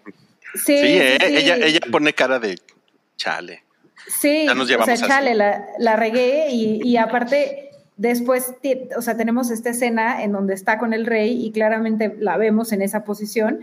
Sí, 0.55 0.73
eh, 0.73 1.17
Ella, 1.21 1.57
ella 1.57 1.79
pone 1.91 2.11
cara 2.13 2.39
de 2.39 2.57
chale. 3.15 3.63
Sí, 4.07 4.47
o 4.49 4.85
sea, 4.85 4.97
chale, 4.97 5.35
la, 5.35 5.67
la 5.77 5.95
regué 5.95 6.49
y, 6.49 6.81
y 6.83 6.97
aparte 6.97 7.69
Después, 7.99 8.55
o 8.95 9.01
sea, 9.01 9.17
tenemos 9.17 9.51
esta 9.51 9.71
escena 9.71 10.23
en 10.23 10.31
donde 10.31 10.53
está 10.53 10.77
con 10.77 10.93
el 10.93 11.05
rey 11.05 11.45
y 11.45 11.51
claramente 11.51 12.15
la 12.17 12.37
vemos 12.37 12.71
en 12.71 12.81
esa 12.81 13.03
posición. 13.03 13.59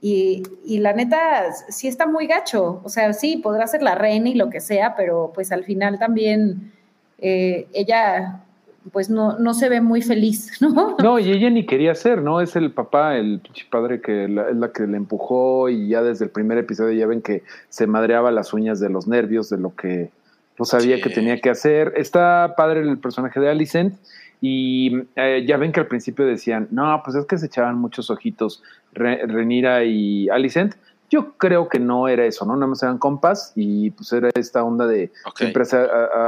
Y, 0.00 0.42
la 0.78 0.92
neta, 0.92 1.52
sí 1.68 1.88
está 1.88 2.06
muy 2.06 2.26
gacho. 2.26 2.80
O 2.84 2.88
sea, 2.88 3.12
sí, 3.12 3.38
podrá 3.38 3.66
ser 3.66 3.82
la 3.82 3.94
reina 3.94 4.28
y 4.28 4.34
lo 4.34 4.48
que 4.50 4.60
sea, 4.60 4.94
pero 4.96 5.32
pues 5.34 5.50
al 5.50 5.64
final 5.64 5.98
también 5.98 6.72
eh, 7.18 7.66
ella 7.72 8.44
pues 8.92 9.10
no, 9.10 9.38
no 9.38 9.54
se 9.54 9.68
ve 9.68 9.80
muy 9.80 10.02
feliz, 10.02 10.50
¿no? 10.60 10.96
No, 11.02 11.18
y 11.18 11.30
ella 11.30 11.50
ni 11.50 11.66
quería 11.66 11.94
ser, 11.94 12.22
¿no? 12.22 12.40
Es 12.40 12.56
el 12.56 12.72
papá, 12.72 13.16
el 13.16 13.42
padre 13.70 14.00
que 14.00 14.24
es 14.24 14.30
la 14.30 14.72
que 14.72 14.86
le 14.86 14.96
empujó 14.96 15.68
y 15.68 15.88
ya 15.88 16.02
desde 16.02 16.26
el 16.26 16.30
primer 16.30 16.58
episodio 16.58 16.98
ya 16.98 17.06
ven 17.06 17.20
que 17.20 17.42
se 17.68 17.86
madreaba 17.86 18.30
las 18.30 18.52
uñas 18.52 18.80
de 18.80 18.88
los 18.88 19.06
nervios 19.06 19.50
de 19.50 19.58
lo 19.58 19.74
que 19.74 20.10
no 20.58 20.64
sabía 20.64 21.00
que 21.00 21.10
tenía 21.10 21.40
que 21.40 21.50
hacer. 21.50 21.92
Está 21.96 22.54
padre 22.56 22.80
el 22.80 22.98
personaje 22.98 23.40
de 23.40 23.50
Alicent 23.50 23.94
y 24.40 25.02
eh, 25.16 25.44
ya 25.46 25.56
ven 25.56 25.72
que 25.72 25.80
al 25.80 25.86
principio 25.86 26.26
decían, 26.26 26.68
no, 26.70 27.00
pues 27.04 27.16
es 27.16 27.26
que 27.26 27.38
se 27.38 27.46
echaban 27.46 27.78
muchos 27.78 28.10
ojitos 28.10 28.62
Renira 28.92 29.84
y 29.84 30.28
Alicent. 30.28 30.74
Yo 31.10 31.32
creo 31.38 31.68
que 31.68 31.80
no 31.80 32.06
era 32.06 32.26
eso, 32.26 32.44
¿no? 32.44 32.54
Nada 32.54 32.66
más 32.66 32.82
eran 32.82 32.98
compas 32.98 33.52
y 33.56 33.90
pues 33.90 34.12
era 34.12 34.28
esta 34.34 34.62
onda 34.62 34.86
de 34.86 35.10
siempre 35.34 35.64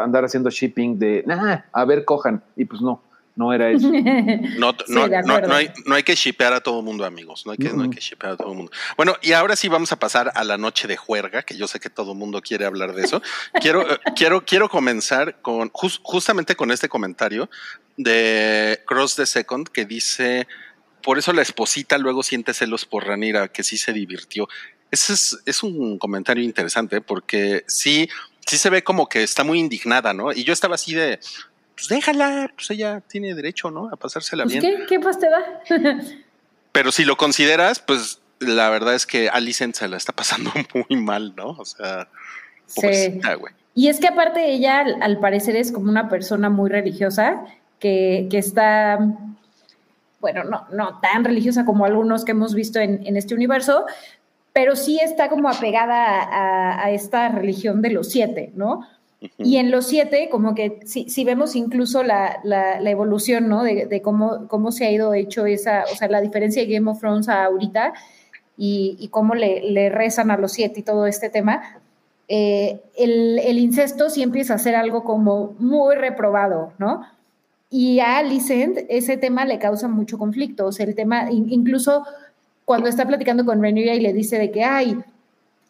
andar 0.02 0.24
haciendo 0.24 0.48
shipping 0.48 0.98
de, 0.98 1.22
nah, 1.26 1.58
a 1.72 1.84
ver, 1.84 2.04
cojan. 2.06 2.42
Y 2.56 2.64
pues 2.64 2.80
no 2.80 3.02
no 3.40 3.54
era 3.54 3.70
eso. 3.72 3.90
No, 4.58 4.74
no, 4.88 5.54
hay, 5.54 5.70
no 5.86 5.94
hay 5.94 6.02
que 6.02 6.14
shipear 6.14 6.52
a 6.52 6.60
todo 6.60 6.80
el 6.80 6.84
mundo, 6.84 7.06
amigos. 7.06 7.46
No 7.46 7.52
hay 7.52 7.58
que, 7.58 7.70
no 7.70 7.84
hay 7.84 7.90
que 7.90 8.00
shipear 8.00 8.34
a 8.34 8.36
todo 8.36 8.50
el 8.50 8.56
mundo. 8.58 8.72
Bueno, 8.96 9.16
y 9.22 9.32
ahora 9.32 9.56
sí 9.56 9.68
vamos 9.68 9.90
a 9.92 9.98
pasar 9.98 10.30
a 10.34 10.44
la 10.44 10.58
noche 10.58 10.86
de 10.86 10.98
juerga, 10.98 11.42
que 11.42 11.56
yo 11.56 11.66
sé 11.66 11.80
que 11.80 11.88
todo 11.88 12.12
el 12.12 12.18
mundo 12.18 12.42
quiere 12.42 12.66
hablar 12.66 12.94
de 12.94 13.02
eso. 13.02 13.22
quiero, 13.60 13.90
eh, 13.90 13.98
quiero, 14.14 14.44
quiero 14.44 14.68
comenzar 14.68 15.40
con 15.40 15.70
justamente 15.70 16.54
con 16.54 16.70
este 16.70 16.88
comentario 16.88 17.48
de 17.96 18.82
Cross 18.86 19.16
the 19.16 19.26
Second 19.26 19.68
que 19.68 19.86
dice: 19.86 20.46
Por 21.02 21.18
eso 21.18 21.32
la 21.32 21.40
esposita 21.40 21.96
luego 21.96 22.22
siente 22.22 22.52
celos 22.52 22.84
por 22.84 23.06
Ranira, 23.06 23.48
que 23.48 23.62
sí 23.62 23.78
se 23.78 23.94
divirtió. 23.94 24.48
Ese 24.90 25.14
es, 25.14 25.38
es 25.46 25.62
un 25.62 25.98
comentario 25.98 26.44
interesante 26.44 27.00
porque 27.00 27.64
sí, 27.68 28.08
sí 28.44 28.58
se 28.58 28.68
ve 28.68 28.82
como 28.82 29.08
que 29.08 29.22
está 29.22 29.44
muy 29.44 29.60
indignada, 29.60 30.12
¿no? 30.12 30.32
Y 30.32 30.42
yo 30.42 30.52
estaba 30.52 30.74
así 30.74 30.94
de, 30.94 31.20
pues 31.74 31.88
déjala, 31.88 32.52
pues 32.54 32.70
ella 32.70 33.00
tiene 33.00 33.34
derecho, 33.34 33.70
¿no? 33.70 33.88
A 33.88 33.96
pasársela 33.96 34.44
pues, 34.44 34.60
bien. 34.60 34.78
¿Qué, 34.80 34.86
qué 34.86 35.00
pues 35.00 35.18
te 35.18 35.28
da? 35.28 35.62
Pero 36.72 36.92
si 36.92 37.04
lo 37.04 37.16
consideras, 37.16 37.80
pues 37.80 38.20
la 38.40 38.70
verdad 38.70 38.94
es 38.94 39.06
que 39.06 39.28
Alicent 39.28 39.74
se 39.74 39.88
la 39.88 39.96
está 39.96 40.12
pasando 40.12 40.50
muy 40.88 41.00
mal, 41.00 41.34
¿no? 41.36 41.50
O 41.50 41.64
sea, 41.64 42.08
sí. 42.66 43.20
Y 43.74 43.88
es 43.88 44.00
que 44.00 44.08
aparte 44.08 44.50
ella, 44.50 44.84
al, 45.00 45.20
parecer, 45.20 45.56
es 45.56 45.70
como 45.70 45.90
una 45.90 46.08
persona 46.08 46.50
muy 46.50 46.68
religiosa 46.70 47.44
que, 47.78 48.26
que 48.30 48.38
está, 48.38 48.98
bueno, 50.20 50.44
no, 50.44 50.66
no 50.72 50.98
tan 51.00 51.24
religiosa 51.24 51.64
como 51.64 51.84
algunos 51.84 52.24
que 52.24 52.32
hemos 52.32 52.54
visto 52.54 52.80
en, 52.80 53.06
en 53.06 53.16
este 53.16 53.34
universo, 53.34 53.86
pero 54.52 54.74
sí 54.74 54.98
está 55.00 55.28
como 55.28 55.48
apegada 55.48 55.94
a, 55.94 56.84
a, 56.84 56.90
esta 56.90 57.28
religión 57.28 57.80
de 57.80 57.90
los 57.90 58.10
siete, 58.10 58.50
¿no? 58.54 58.86
Y 59.36 59.56
en 59.58 59.70
los 59.70 59.86
siete, 59.86 60.28
como 60.30 60.54
que 60.54 60.80
si, 60.86 61.24
vemos 61.24 61.54
incluso 61.54 62.02
la, 62.02 62.40
evolución, 62.84 63.48
¿no? 63.48 63.62
De, 63.62 64.00
cómo, 64.02 64.48
cómo 64.48 64.72
se 64.72 64.86
ha 64.86 64.90
ido 64.90 65.12
hecho 65.12 65.44
esa, 65.44 65.84
o 65.92 65.96
sea, 65.96 66.08
la 66.08 66.22
diferencia 66.22 66.62
de 66.62 66.72
Game 66.72 66.90
of 66.90 67.00
Thrones 67.00 67.28
a 67.28 67.44
ahorita 67.44 67.92
y, 68.56 69.08
cómo 69.10 69.34
le, 69.34 69.90
rezan 69.90 70.30
a 70.30 70.38
los 70.38 70.52
siete 70.52 70.80
y 70.80 70.82
todo 70.82 71.06
este 71.06 71.28
tema, 71.28 71.80
eh, 72.28 72.80
el, 72.96 73.58
incesto 73.58 74.08
sí 74.08 74.22
empieza 74.22 74.54
a 74.54 74.58
ser 74.58 74.74
algo 74.74 75.04
como 75.04 75.54
muy 75.58 75.96
reprobado, 75.96 76.72
¿no? 76.78 77.06
Y 77.70 78.00
a 78.00 78.18
Alicent 78.18 78.78
ese 78.88 79.16
tema 79.16 79.44
le 79.44 79.58
causa 79.58 79.86
mucho 79.86 80.18
conflicto, 80.18 80.66
o 80.66 80.72
sea, 80.72 80.86
el 80.86 80.94
tema, 80.94 81.30
incluso 81.30 82.04
cuando 82.64 82.88
está 82.88 83.06
platicando 83.06 83.44
con 83.44 83.62
Rhaenyra 83.62 83.94
y 83.94 84.00
le 84.00 84.12
dice 84.12 84.38
de 84.38 84.50
que, 84.50 84.64
ay, 84.64 84.96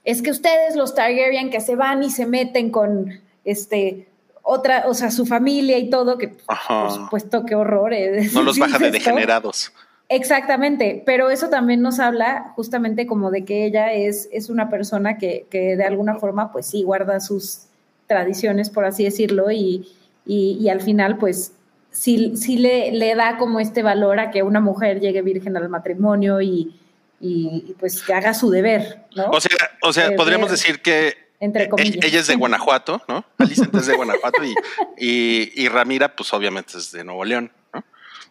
es 0.05 0.23
que 0.23 0.31
ustedes 0.31 0.77
los 0.77 0.95
Targaryen 0.95 1.51
que 1.51 1.61
se 1.61 1.77
van 1.77 2.03
y 2.03 2.11
se 2.11 2.27
meten 2.27 2.71
con 2.71 3.21
este, 3.45 4.09
otra, 4.43 4.85
o 4.87 4.95
sea, 4.95 5.11
su 5.11 5.27
familia 5.27 5.79
y 5.79 5.91
todo, 5.91 6.19
que 6.19 6.29
por 6.29 6.91
supuesto 6.91 7.45
qué 7.45 7.55
horror. 7.55 7.93
no 8.33 8.43
los 8.43 8.59
baja 8.59 8.79
de 8.79 8.91
degenerados. 8.91 9.73
Exactamente, 10.09 11.05
pero 11.07 11.31
eso 11.31 11.51
también 11.51 11.83
nos 11.83 12.01
habla 12.01 12.53
justamente 12.57 13.07
como 13.07 13.31
de 13.31 13.45
que 13.45 13.65
ella 13.65 13.93
es, 13.93 14.29
es 14.33 14.51
una 14.51 14.69
persona 14.69 15.19
que, 15.19 15.47
que 15.51 15.77
de 15.77 15.85
alguna 15.85 16.17
forma 16.17 16.51
pues 16.51 16.67
sí 16.67 16.83
guarda 16.83 17.21
sus 17.21 17.67
tradiciones, 18.09 18.71
por 18.71 18.85
así 18.85 19.05
decirlo, 19.05 19.53
y, 19.53 19.87
y, 20.27 20.69
al 20.69 20.81
final 20.81 21.17
pues 21.17 21.53
sí, 21.93 22.37
sí 22.37 22.59
le, 22.59 22.91
le, 22.91 23.15
da 23.15 23.39
como 23.39 23.61
este 23.61 23.85
valor 23.85 24.19
a 24.19 24.33
que 24.33 24.43
una 24.43 24.59
mujer 24.59 24.99
llegue 24.99 25.23
virgen 25.23 25.57
al 25.57 25.69
matrimonio 25.69 26.41
y, 26.41 26.75
y 27.21 27.77
pues 27.79 28.03
que 28.03 28.13
haga 28.13 28.35
su 28.35 28.51
deber, 28.51 29.05
¿no? 29.15 29.31
O 29.31 29.41
sea, 29.41 29.57
o 29.81 29.93
sea 29.93 30.11
podríamos 30.17 30.51
decir 30.51 30.83
que 30.83 31.30
entre 31.41 31.69
comillas. 31.69 32.05
Ella 32.05 32.21
es 32.21 32.27
de 32.27 32.37
Guanajuato, 32.37 33.03
¿no? 33.09 33.25
Alicente 33.39 33.79
es 33.79 33.87
de 33.87 33.97
Guanajuato 33.97 34.43
y, 34.45 35.53
y, 35.55 35.69
Ramira, 35.69 36.15
pues 36.15 36.33
obviamente 36.35 36.77
es 36.77 36.93
de 36.93 37.03
Nuevo 37.03 37.25
León, 37.25 37.51
¿no? 37.73 37.83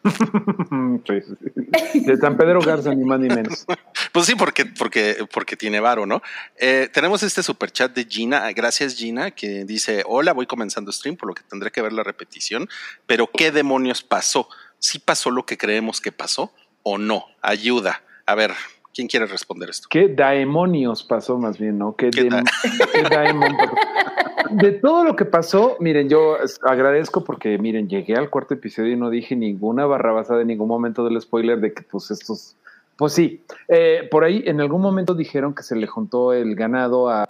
De 1.03 2.17
San 2.17 2.37
Pedro 2.37 2.61
Garza, 2.61 2.93
ni 2.93 3.03
más 3.03 3.19
ni 3.19 3.27
menos. 3.27 3.65
Pues 4.13 4.25
sí, 4.25 4.35
porque, 4.35 4.65
porque, 4.65 5.27
porque 5.31 5.57
tiene 5.57 5.79
varo, 5.79 6.05
¿no? 6.05 6.21
Eh, 6.57 6.89
tenemos 6.93 7.21
este 7.23 7.43
super 7.43 7.71
chat 7.71 7.93
de 7.93 8.05
Gina, 8.05 8.51
gracias 8.53 8.95
Gina, 8.95 9.31
que 9.31 9.65
dice, 9.65 10.03
hola, 10.05 10.33
voy 10.33 10.45
comenzando 10.45 10.91
stream, 10.91 11.17
por 11.17 11.27
lo 11.27 11.35
que 11.35 11.43
tendré 11.43 11.71
que 11.71 11.81
ver 11.81 11.93
la 11.93 12.03
repetición, 12.03 12.69
pero 13.07 13.29
¿qué 13.31 13.51
demonios 13.51 14.03
pasó? 14.03 14.47
¿Sí 14.77 14.99
pasó 14.99 15.31
lo 15.31 15.45
que 15.45 15.57
creemos 15.57 15.99
que 15.99 16.11
pasó 16.11 16.53
o 16.83 16.97
no? 16.97 17.25
Ayuda. 17.41 18.01
A 18.25 18.35
ver, 18.35 18.53
¿Quién 18.99 19.07
quiere 19.07 19.27
responder 19.27 19.69
esto? 19.69 19.88
¿Qué 19.89 20.09
demonios 20.09 21.05
pasó 21.05 21.38
más 21.38 21.57
bien, 21.57 21.77
no? 21.77 21.95
¿Qué, 21.95 22.12
De 24.51 24.71
todo 24.73 25.05
lo 25.05 25.15
que 25.15 25.23
pasó, 25.23 25.77
miren, 25.79 26.09
yo 26.09 26.35
agradezco 26.63 27.23
porque, 27.23 27.57
miren, 27.57 27.88
llegué 27.88 28.15
al 28.15 28.29
cuarto 28.29 28.55
episodio 28.55 28.91
y 28.91 28.97
no 28.97 29.09
dije 29.09 29.38
ninguna 29.38 29.85
barrabasada 29.85 30.41
en 30.41 30.47
ningún 30.47 30.67
momento 30.67 31.05
del 31.05 31.21
spoiler 31.21 31.62
de 31.62 31.73
que, 31.73 31.83
pues, 31.83 32.12
estos... 32.12 32.57
Pues 32.97 33.13
sí, 33.13 33.41
eh, 33.69 34.05
por 34.12 34.25
ahí 34.25 34.43
en 34.45 34.59
algún 34.59 34.81
momento 34.81 35.13
dijeron 35.13 35.55
que 35.55 35.63
se 35.63 35.77
le 35.77 35.88
juntó 35.88 36.33
el 36.33 36.55
ganado 36.55 37.09
a, 37.09 37.23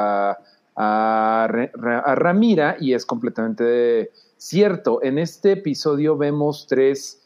a, 0.75 0.75
a 0.75 2.15
Ramira 2.15 2.77
y 2.79 2.95
es 2.95 3.05
completamente 3.05 4.09
cierto. 4.37 5.03
En 5.03 5.19
este 5.19 5.51
episodio 5.51 6.17
vemos 6.17 6.65
tres 6.67 7.19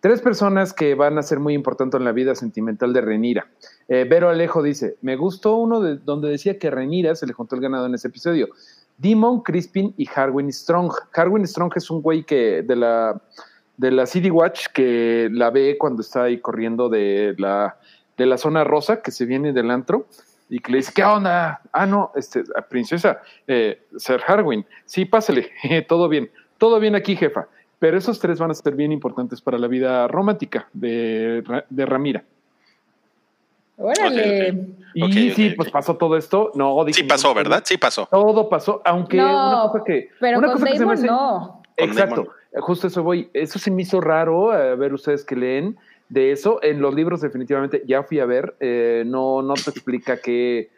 Tres 0.00 0.20
personas 0.20 0.72
que 0.72 0.94
van 0.94 1.18
a 1.18 1.22
ser 1.22 1.40
muy 1.40 1.54
importantes 1.54 1.98
en 1.98 2.04
la 2.04 2.12
vida 2.12 2.36
sentimental 2.36 2.92
de 2.92 3.00
Renira. 3.00 3.48
Eh, 3.88 4.06
Vero 4.08 4.28
Alejo 4.28 4.62
dice, 4.62 4.96
me 5.02 5.16
gustó 5.16 5.56
uno 5.56 5.80
de 5.80 5.96
donde 5.96 6.28
decía 6.28 6.58
que 6.58 6.70
Renira 6.70 7.14
se 7.14 7.26
le 7.26 7.32
juntó 7.32 7.54
el 7.54 7.62
ganado 7.62 7.86
en 7.86 7.94
ese 7.94 8.08
episodio. 8.08 8.48
Demon, 8.98 9.42
Crispin 9.42 9.94
y 9.96 10.08
Harwin 10.12 10.52
Strong. 10.52 10.92
Harwin 11.12 11.46
Strong 11.46 11.72
es 11.76 11.90
un 11.90 12.02
güey 12.02 12.24
que 12.24 12.62
de 12.62 12.76
la 12.76 13.20
de 13.76 13.90
la 13.90 14.06
City 14.06 14.30
Watch 14.30 14.66
que 14.72 15.28
la 15.30 15.50
ve 15.50 15.76
cuando 15.78 16.00
está 16.02 16.24
ahí 16.24 16.40
corriendo 16.40 16.88
de 16.88 17.34
la, 17.38 17.76
de 18.16 18.26
la 18.26 18.38
zona 18.38 18.64
rosa 18.64 19.02
que 19.02 19.10
se 19.10 19.26
viene 19.26 19.52
del 19.52 19.70
antro 19.70 20.06
y 20.48 20.60
que 20.60 20.72
le 20.72 20.78
dice, 20.78 20.92
¿qué 20.94 21.04
onda? 21.04 21.60
Ah, 21.72 21.86
no, 21.86 22.12
este, 22.14 22.44
princesa, 22.70 23.20
eh, 23.46 23.82
Sir 23.96 24.20
Harwin, 24.26 24.64
sí, 24.84 25.04
pásale, 25.04 25.50
todo 25.88 26.08
bien, 26.08 26.30
todo 26.58 26.78
bien 26.80 26.94
aquí, 26.94 27.16
jefa. 27.16 27.48
Pero 27.78 27.98
esos 27.98 28.18
tres 28.18 28.38
van 28.38 28.50
a 28.50 28.54
ser 28.54 28.74
bien 28.74 28.92
importantes 28.92 29.42
para 29.42 29.58
la 29.58 29.68
vida 29.68 30.08
romántica 30.08 30.68
de, 30.72 31.44
de 31.68 31.86
Ramira. 31.86 32.24
Órale. 33.76 34.66
Y 34.94 35.30
sí, 35.32 35.50
pues 35.50 35.70
pasó 35.70 35.96
todo 35.96 36.16
esto. 36.16 36.50
No, 36.54 36.84
sí 36.90 37.02
pasó, 37.02 37.34
¿verdad? 37.34 37.62
Sí 37.66 37.76
pasó. 37.76 38.08
Todo 38.10 38.48
pasó, 38.48 38.80
aunque 38.84 39.18
no, 39.18 39.26
una 39.28 39.72
cosa 39.72 39.84
que. 39.84 40.10
Pero 40.20 40.40
con 40.40 40.60
Damon 40.64 41.02
no. 41.02 41.62
Exacto, 41.76 42.28
justo 42.60 42.86
eso 42.86 43.02
voy. 43.02 43.28
Eso 43.34 43.58
se 43.58 43.70
me 43.70 43.82
hizo 43.82 44.00
raro 44.00 44.50
a 44.50 44.74
ver 44.74 44.94
ustedes 44.94 45.24
que 45.24 45.36
leen 45.36 45.76
de 46.08 46.32
eso. 46.32 46.58
En 46.62 46.80
los 46.80 46.94
libros, 46.94 47.20
definitivamente, 47.20 47.82
ya 47.86 48.02
fui 48.02 48.20
a 48.20 48.26
ver. 48.26 48.56
Eh, 48.60 49.04
no, 49.06 49.42
no 49.42 49.54
te 49.54 49.70
explica 49.70 50.18
que, 50.18 50.70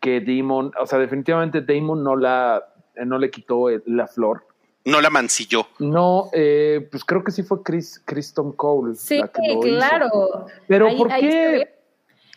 que 0.00 0.20
Damon, 0.20 0.72
o 0.80 0.86
sea, 0.86 1.00
definitivamente 1.00 1.62
Damon 1.62 2.04
no 2.04 2.14
la, 2.14 2.64
no 3.04 3.18
le 3.18 3.30
quitó 3.30 3.66
la 3.86 4.06
flor. 4.06 4.46
No 4.84 5.00
la 5.00 5.10
mancilló. 5.10 5.66
No, 5.80 6.30
eh, 6.32 6.86
pues 6.92 7.04
creo 7.04 7.24
que 7.24 7.32
sí 7.32 7.42
fue 7.42 7.60
Chris, 7.64 8.00
Kristen 8.04 8.52
Cole. 8.52 8.94
Sí, 8.94 9.20
claro. 9.60 10.46
Pero 10.68 10.96
¿por 10.96 11.08
qué? 11.08 11.75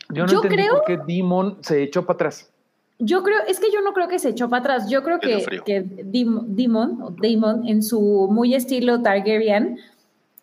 Yo 0.09 0.25
no 0.25 0.33
entendí 0.33 0.57
creo, 0.57 0.73
por 0.75 0.85
qué 0.85 0.99
Demon 1.07 1.57
se 1.61 1.83
echó 1.83 2.05
para 2.05 2.15
atrás. 2.15 2.51
Yo 2.97 3.23
creo, 3.23 3.39
es 3.47 3.59
que 3.59 3.71
yo 3.71 3.81
no 3.81 3.93
creo 3.93 4.07
que 4.07 4.19
se 4.19 4.29
echó 4.29 4.49
para 4.49 4.59
atrás. 4.61 4.89
Yo 4.89 5.03
creo 5.03 5.19
que, 5.19 5.45
que 5.65 5.83
Demon, 6.03 7.15
Demon, 7.21 7.67
en 7.67 7.81
su 7.81 8.27
muy 8.29 8.55
estilo 8.55 9.01
Targaryen, 9.01 9.79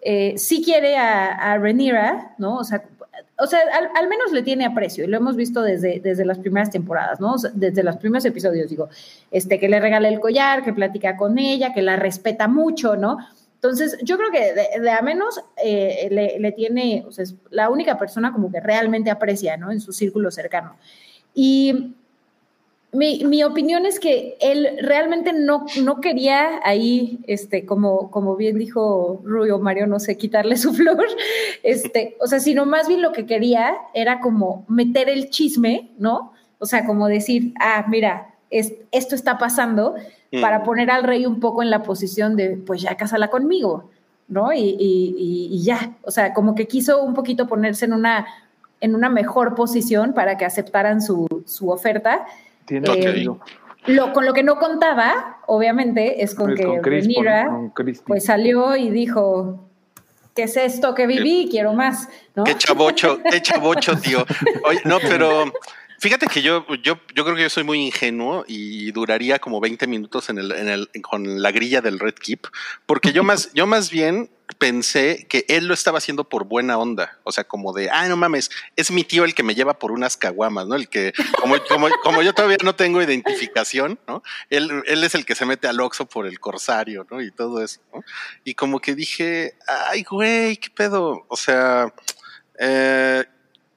eh, 0.01 0.35
sí 0.39 0.63
quiere 0.65 0.97
a, 0.97 1.53
a 1.53 1.59
Rhaenyra, 1.59 2.35
¿no? 2.39 2.57
O 2.57 2.65
sea, 2.65 2.85
o 3.39 3.47
sea 3.47 3.61
al, 3.95 4.09
menos 4.09 4.33
le 4.33 4.43
tiene 4.43 4.65
aprecio 4.65 5.05
y 5.05 5.09
lo 5.09 5.17
hemos 5.17 5.37
visto 5.37 5.63
desde, 5.63 6.01
desde 6.01 6.25
las 6.25 6.39
primeras 6.39 6.71
temporadas, 6.71 7.21
¿no? 7.21 7.35
desde 7.55 7.83
los 7.83 7.97
primeros 7.97 8.25
episodios, 8.25 8.71
digo, 8.71 8.89
este, 9.31 9.59
que 9.59 9.69
le 9.69 9.81
regala 9.81 10.09
el 10.09 10.21
collar, 10.21 10.65
que 10.65 10.73
platica 10.73 11.17
con 11.17 11.39
ella, 11.39 11.73
que 11.75 11.83
la 11.83 11.97
respeta 11.97 12.49
mucho, 12.49 12.97
¿no? 12.97 13.19
Entonces, 13.57 13.99
yo 14.03 14.17
creo 14.19 14.31
que 14.31 14.81
de, 14.81 14.91
a 14.91 15.03
menos 15.03 15.43
eh, 15.63 16.09
le, 16.11 16.53
tiene, 16.53 17.05
o 17.07 17.11
sea, 17.11 17.25
es 17.25 17.35
la 17.51 17.71
única 17.71 17.99
persona 17.99 18.33
como 18.33 18.53
que 18.53 18.61
realmente 18.61 19.11
aprecia, 19.11 19.57
¿no? 19.57 19.73
En 19.73 19.81
su 19.81 19.93
círculo 19.93 20.31
cercano. 20.31 20.77
Y 21.35 21.95
mi, 22.93 23.25
mi, 23.25 23.43
opinión 23.43 23.85
es 23.87 23.99
que 23.99 24.37
él 24.41 24.79
realmente 24.83 25.33
no, 25.33 25.67
no 25.83 26.01
quería 26.01 26.61
ahí, 26.65 27.19
este, 27.27 27.67
como, 27.67 28.11
como 28.11 28.37
bien 28.37 28.59
dijo 28.59 29.21
Rubio 29.25 29.59
Mario, 29.59 29.87
no 29.87 29.99
sé, 30.01 30.17
quitarle 30.17 30.57
su 30.57 30.73
flor, 30.75 31.07
este, 31.63 32.17
o 32.21 32.27
sea, 32.27 32.41
sino 32.41 32.67
más 32.67 32.89
bien 32.89 33.03
lo 33.03 33.13
que 33.13 33.27
quería 33.27 33.75
era 33.95 34.21
como 34.21 34.65
meter 34.69 35.09
el 35.09 35.31
chisme, 35.31 35.91
¿no? 35.99 36.33
O 36.59 36.67
sea, 36.67 36.87
como 36.87 37.09
decir, 37.09 37.53
ah, 37.61 37.85
mira, 37.89 38.36
es, 38.51 38.75
esto 38.93 39.15
está 39.15 39.39
pasando, 39.39 39.95
para 40.41 40.63
poner 40.63 40.91
al 40.91 41.03
rey 41.05 41.25
un 41.25 41.41
poco 41.41 41.63
en 41.63 41.71
la 41.71 41.83
posición 41.83 42.37
de, 42.37 42.57
pues 42.57 42.83
ya 42.83 42.97
cásala 42.97 43.29
conmigo, 43.29 43.91
¿no? 44.29 44.51
Y, 44.53 45.63
ya, 45.63 45.97
o 46.03 46.11
sea, 46.11 46.35
como 46.35 46.55
que 46.55 46.67
quiso 46.67 47.03
un 47.03 47.15
poquito 47.15 47.47
ponerse 47.47 47.87
en 47.87 47.93
una, 47.93 48.27
en 48.81 48.95
una 48.95 49.09
mejor 49.09 49.55
posición 49.55 50.13
para 50.13 50.37
que 50.37 50.45
aceptaran 50.45 51.01
su, 51.01 51.27
oferta. 51.67 52.27
Tiene 52.67 52.89
eh, 52.93 53.27
lo, 53.87 54.13
con 54.13 54.27
lo 54.27 54.33
que 54.33 54.43
no 54.43 54.59
contaba, 54.59 55.39
obviamente, 55.47 56.23
es 56.23 56.35
con 56.35 56.55
que 56.55 56.67
pues 58.05 58.25
salió 58.25 58.77
y 58.77 58.91
dijo, 58.91 59.61
¿qué 60.35 60.45
es 60.45 60.57
esto 60.57 60.95
que 60.95 61.07
viví? 61.07 61.49
Quiero 61.51 61.73
más, 61.73 62.09
¿no? 62.35 62.45
Qué 62.45 62.57
chavocho, 62.57 63.21
qué 63.31 63.41
chavocho, 63.41 63.97
tío. 63.97 64.25
Oye, 64.65 64.81
no, 64.85 64.99
pero 65.01 65.45
Fíjate 65.99 66.27
que 66.27 66.43
yo, 66.43 66.67
yo, 66.83 66.99
yo 67.15 67.25
creo 67.25 67.37
que 67.37 67.43
yo 67.43 67.51
soy 67.51 67.65
muy 67.65 67.81
ingenuo 67.81 68.45
y 68.47 68.93
duraría 68.93 69.39
como 69.39 69.61
20 69.61 69.87
minutos 69.87 70.29
en 70.29 70.39
el, 70.39 70.53
en 70.53 70.69
el, 70.69 70.91
con 71.03 71.43
la 71.43 71.51
grilla 71.51 71.81
del 71.81 71.99
Red 71.99 72.15
Keep, 72.15 72.47
porque 72.85 73.13
yo 73.13 73.25
más, 73.25 73.51
yo 73.55 73.67
más 73.67 73.91
bien 73.91 74.31
pensé 74.59 75.27
que 75.29 75.45
él 75.49 75.67
lo 75.67 75.75
estaba 75.75 75.99
haciendo 75.99 76.29
por 76.29 76.45
buena 76.45 76.79
onda, 76.79 77.19
o 77.25 77.33
sea, 77.33 77.45
como 77.45 77.73
de, 77.73 77.91
ay, 77.91 78.09
no 78.09 78.17
mames, 78.17 78.51
es 78.77 78.91
mi 78.91 79.05
tío 79.05 79.25
el 79.25 79.35
que 79.35 79.43
me 79.43 79.55
lleva 79.55 79.79
por 79.79 79.91
unas 79.91 80.17
caguamas, 80.17 80.67
¿no? 80.67 80.77
El 80.77 80.89
que, 80.89 81.13
como, 81.41 81.57
como, 81.69 81.89
como 82.03 82.23
yo 82.23 82.33
todavía 82.33 82.59
no 82.63 82.75
tengo 82.75 83.03
identificación, 83.03 83.99
¿no? 84.07 84.23
Él, 84.51 84.83
él 84.87 85.05
es 85.05 85.15
el 85.15 85.25
que 85.25 85.35
se 85.35 85.47
mete 85.47 85.67
al 85.67 85.81
Oxxo 85.81 86.07
por 86.07 86.27
el 86.27 86.39
corsario, 86.39 87.07
¿no? 87.11 87.21
Y 87.21 87.31
todo 87.31 87.63
eso, 87.63 87.81
¿no? 87.93 88.03
Y 88.45 88.55
como 88.55 88.81
que 88.81 88.95
dije, 88.95 89.55
ay, 89.67 90.05
güey, 90.05 90.57
qué 90.59 90.71
pedo, 90.71 91.27
o 91.29 91.37
sea, 91.37 91.93
eh, 92.59 93.25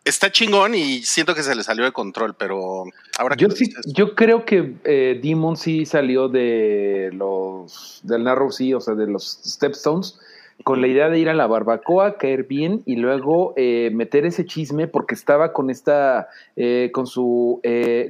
está 0.09 0.31
chingón 0.31 0.75
y 0.75 1.03
siento 1.03 1.35
que 1.35 1.43
se 1.43 1.55
le 1.55 1.63
salió 1.63 1.85
de 1.85 1.91
control, 1.91 2.35
pero 2.37 2.85
ahora 3.17 3.35
yo 3.35 3.49
sí, 3.51 3.71
yo 3.85 4.15
creo 4.15 4.45
que 4.45 4.75
eh, 4.83 5.19
Demon 5.21 5.55
sí 5.55 5.85
salió 5.85 6.27
de 6.27 7.09
los 7.13 8.01
del 8.03 8.23
Narrow 8.23 8.51
Sea, 8.51 8.77
o 8.77 8.81
sea, 8.81 8.95
de 8.95 9.07
los 9.07 9.39
Stepstones, 9.45 10.19
con 10.63 10.81
la 10.81 10.87
idea 10.87 11.09
de 11.09 11.19
ir 11.19 11.29
a 11.29 11.33
la 11.33 11.47
barbacoa, 11.47 12.17
caer 12.17 12.43
bien 12.43 12.81
y 12.85 12.97
luego 12.97 13.53
eh, 13.55 13.91
meter 13.93 14.25
ese 14.25 14.45
chisme 14.45 14.87
porque 14.87 15.15
estaba 15.15 15.53
con 15.53 15.69
esta, 15.69 16.27
eh, 16.55 16.89
con 16.93 17.07
su, 17.07 17.61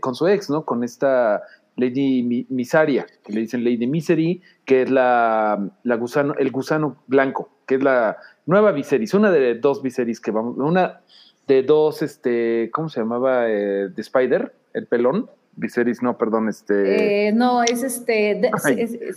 con 0.02 0.16
su 0.16 0.28
ex, 0.28 0.50
¿no? 0.50 0.66
Con 0.66 0.84
esta 0.84 1.44
Lady 1.76 2.46
Misaria, 2.50 3.06
que 3.24 3.34
le 3.34 3.42
dicen 3.42 3.64
Lady 3.64 3.88
Misery, 3.88 4.42
que 4.66 4.82
es 4.82 4.90
la, 4.90 5.70
la 5.84 5.96
gusano, 5.96 6.34
el 6.40 6.52
gusano 6.52 6.98
blanco, 7.08 7.50
que 7.68 7.76
es 7.76 7.84
la 7.84 8.18
nueva 8.46 8.72
Viserys, 8.72 9.14
una 9.14 9.32
de 9.32 9.56
dos 9.56 9.84
Viserys 9.84 10.20
que 10.20 10.32
vamos, 10.32 10.58
una 10.58 11.02
de 11.50 11.64
dos, 11.64 12.04
este, 12.04 12.70
¿cómo 12.72 12.90
se 12.90 13.00
llamaba? 13.00 13.50
Eh, 13.50 13.90
de 13.90 14.02
Spider, 14.02 14.54
el 14.74 14.86
pelón. 14.86 15.30
Viserys, 15.56 16.02
no, 16.02 16.18
perdón, 16.18 16.48
este. 16.48 17.28
Eh, 17.28 17.32
no, 17.34 17.64
es 17.64 17.84
este. 17.84 18.50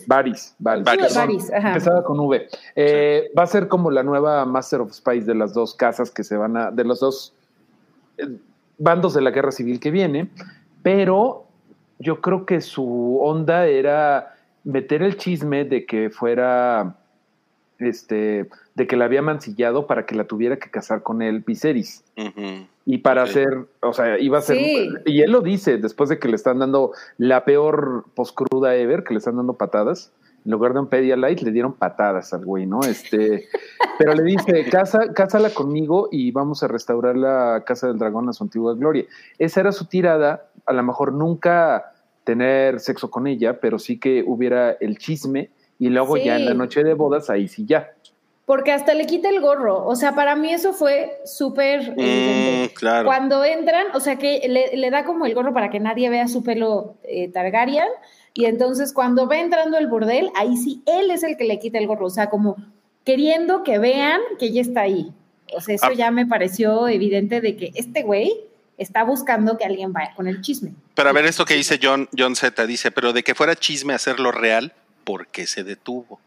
Varys, 0.07 0.57
Varys. 0.59 1.51
Empezaba 1.53 2.03
con 2.03 2.18
V. 2.18 2.49
Eh, 2.75 3.31
va 3.38 3.45
a 3.45 3.47
ser 3.47 3.68
como 3.68 3.92
la 3.92 4.03
nueva 4.03 4.45
Master 4.47 4.81
of 4.81 4.92
Spice 4.92 5.27
de 5.27 5.35
las 5.37 5.53
dos 5.53 5.75
casas 5.75 6.11
que 6.11 6.25
se 6.25 6.37
van 6.37 6.57
a. 6.57 6.71
de 6.73 6.83
los 6.83 6.99
dos 7.01 7.35
bandos 8.79 9.14
de 9.14 9.21
la 9.21 9.31
guerra 9.31 9.53
civil 9.53 9.79
que 9.79 9.92
viene. 9.92 10.31
Pero 10.83 11.45
yo 12.01 12.21
creo 12.21 12.45
que 12.45 12.61
su 12.61 13.18
onda 13.21 13.66
era 13.66 14.35
meter 14.64 15.03
el 15.03 15.16
chisme 15.16 15.64
de 15.64 15.85
que 15.87 16.11
fuera. 16.11 16.97
Este 17.79 18.49
de 18.75 18.87
que 18.87 18.97
la 18.97 19.05
había 19.05 19.23
mancillado 19.23 19.87
para 19.87 20.07
que 20.07 20.15
la 20.15 20.25
tuviera 20.25 20.59
que 20.59 20.71
casar 20.71 21.03
con 21.03 21.23
él 21.23 21.41
Viserys. 21.47 22.05
Y 22.85 22.99
para 22.99 23.23
hacer, 23.23 23.67
o 23.81 23.93
sea, 23.93 24.19
iba 24.19 24.39
a 24.39 24.43
ser, 24.43 24.59
y 25.05 25.23
él 25.23 25.31
lo 25.31 25.41
dice 25.41 25.79
después 25.79 26.09
de 26.09 26.19
que 26.19 26.29
le 26.29 26.37
están 26.37 26.59
dando 26.59 26.93
la 27.19 27.45
peor 27.45 28.07
poscruda 28.15 28.75
ever, 28.75 29.05
que 29.05 29.15
le 29.15 29.19
están 29.19 29.37
dando 29.37 29.55
patadas. 29.55 30.13
En 30.45 30.51
lugar 30.51 30.73
de 30.73 30.81
un 30.81 30.89
Pedialyte 30.89 31.45
le 31.45 31.53
dieron 31.53 31.75
patadas 31.75 32.33
al 32.33 32.45
güey, 32.45 32.67
¿no? 32.67 32.81
Este, 32.81 33.47
pero 33.99 34.15
le 34.15 34.25
dice, 34.25 34.69
Casa, 34.71 35.13
cásala 35.15 35.51
conmigo 35.51 36.09
y 36.11 36.33
vamos 36.33 36.65
a 36.65 36.69
restaurar 36.69 37.17
la 37.17 37.63
Casa 37.65 37.87
del 37.87 37.99
Dragón 37.99 38.29
a 38.29 38.33
su 38.33 38.43
antigua 38.43 38.75
gloria. 38.75 39.05
Esa 39.39 39.61
era 39.61 39.71
su 39.71 39.85
tirada, 39.85 40.49
a 40.67 40.73
lo 40.73 40.83
mejor 40.83 41.13
nunca 41.13 41.93
tener 42.25 42.81
sexo 42.81 43.11
con 43.11 43.29
ella, 43.29 43.61
pero 43.61 43.79
sí 43.79 44.01
que 44.01 44.25
hubiera 44.27 44.73
el 44.73 44.99
chisme 44.99 45.51
y 45.79 45.89
luego 45.89 46.17
ya 46.17 46.37
en 46.37 46.47
la 46.47 46.55
noche 46.55 46.85
de 46.85 46.95
bodas, 46.95 47.29
ahí 47.29 47.49
sí 47.49 47.65
ya 47.67 47.93
porque 48.44 48.72
hasta 48.72 48.94
le 48.94 49.07
quita 49.07 49.28
el 49.28 49.40
gorro. 49.40 49.87
O 49.87 49.94
sea, 49.94 50.14
para 50.14 50.35
mí 50.35 50.52
eso 50.52 50.72
fue 50.72 51.20
súper 51.24 51.94
mm, 51.96 52.74
claro. 52.74 53.07
Cuando 53.07 53.44
entran, 53.44 53.87
o 53.94 54.00
sea, 54.00 54.16
que 54.16 54.46
le, 54.48 54.90
da 54.90 55.05
como 55.05 55.26
el 55.26 55.35
gorro 55.35 55.52
para 55.52 55.70
que 55.70 55.81
nadie 55.81 56.11
vea 56.11 56.28
su 56.28 56.42
pelo 56.42 56.96
eh, 57.05 57.28
Targaryen. 57.28 57.88
Y 58.35 58.46
entonces 58.46 58.92
cuando 58.92 59.28
va 59.28 59.38
entrando 59.38 59.78
el 59.78 59.87
bordel, 59.87 60.31
ahí 60.35 60.57
sí 60.57 60.83
él 60.87 61.11
es 61.11 61.22
el 61.22 61.37
que 61.37 61.44
le 61.44 61.59
quita 61.59 61.78
el 61.78 61.87
gorro. 61.87 62.07
O 62.07 62.11
sea, 62.11 62.31
como 62.31 62.57
queriendo 63.05 63.62
que 63.62 63.78
vean 63.78 64.20
que 64.38 64.46
ella 64.46 64.62
está 64.62 64.83
ahí. 64.83 65.12
O 65.55 65.61
sea, 65.61 65.74
eso 65.74 65.87
ah. 65.87 65.94
ya 65.94 66.11
me 66.11 66.26
pareció 66.26 66.88
evidente 66.88 67.40
de 67.40 67.57
que 67.57 67.72
este 67.74 68.02
güey 68.02 68.33
está 68.78 69.05
buscando 69.05 69.59
que 69.59 69.64
alguien 69.64 69.92
vaya 69.92 70.14
con 70.14 70.26
el 70.26 70.40
chisme. 70.40 70.72
Pero 70.94 71.09
a 71.09 71.12
ver, 71.12 71.26
esto 71.26 71.44
que 71.44 71.55
dice 71.55 71.78
John, 71.81 72.09
John 72.16 72.35
Z 72.35 72.66
dice, 72.66 72.90
pero 72.90 73.12
de 73.12 73.22
que 73.22 73.35
fuera 73.35 73.55
chisme 73.55 73.92
hacerlo 73.92 74.33
real, 74.33 74.72
¿por 75.05 75.28
qué 75.28 75.46
se 75.46 75.62
detuvo? 75.62 76.20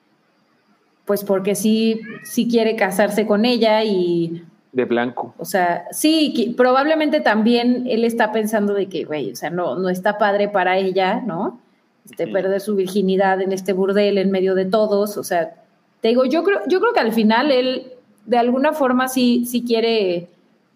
Pues 1.05 1.23
porque 1.23 1.55
sí, 1.55 2.01
sí 2.23 2.47
quiere 2.47 2.75
casarse 2.75 3.25
con 3.25 3.45
ella 3.45 3.83
y... 3.83 4.43
De 4.73 4.85
blanco. 4.85 5.33
O 5.37 5.45
sea, 5.45 5.85
sí, 5.91 6.53
probablemente 6.57 7.21
también 7.21 7.85
él 7.87 8.03
está 8.03 8.31
pensando 8.31 8.73
de 8.73 8.87
que, 8.87 9.05
güey, 9.05 9.31
o 9.31 9.35
sea, 9.35 9.49
no, 9.49 9.77
no 9.77 9.87
está 9.89 10.17
padre 10.17 10.49
para 10.49 10.77
ella, 10.77 11.21
¿no? 11.21 11.61
Este, 12.09 12.27
perder 12.27 12.59
su 12.59 12.75
virginidad 12.75 13.41
en 13.41 13.51
este 13.51 13.73
burdel 13.73 14.17
en 14.17 14.31
medio 14.31 14.53
de 14.53 14.65
todos, 14.65 15.17
o 15.17 15.23
sea, 15.23 15.55
te 16.01 16.09
digo, 16.09 16.25
yo 16.25 16.43
creo, 16.43 16.59
yo 16.67 16.79
creo 16.79 16.93
que 16.93 16.99
al 16.99 17.13
final 17.13 17.51
él 17.51 17.93
de 18.25 18.37
alguna 18.37 18.73
forma 18.73 19.07
sí, 19.07 19.45
sí 19.45 19.63
quiere, 19.63 20.29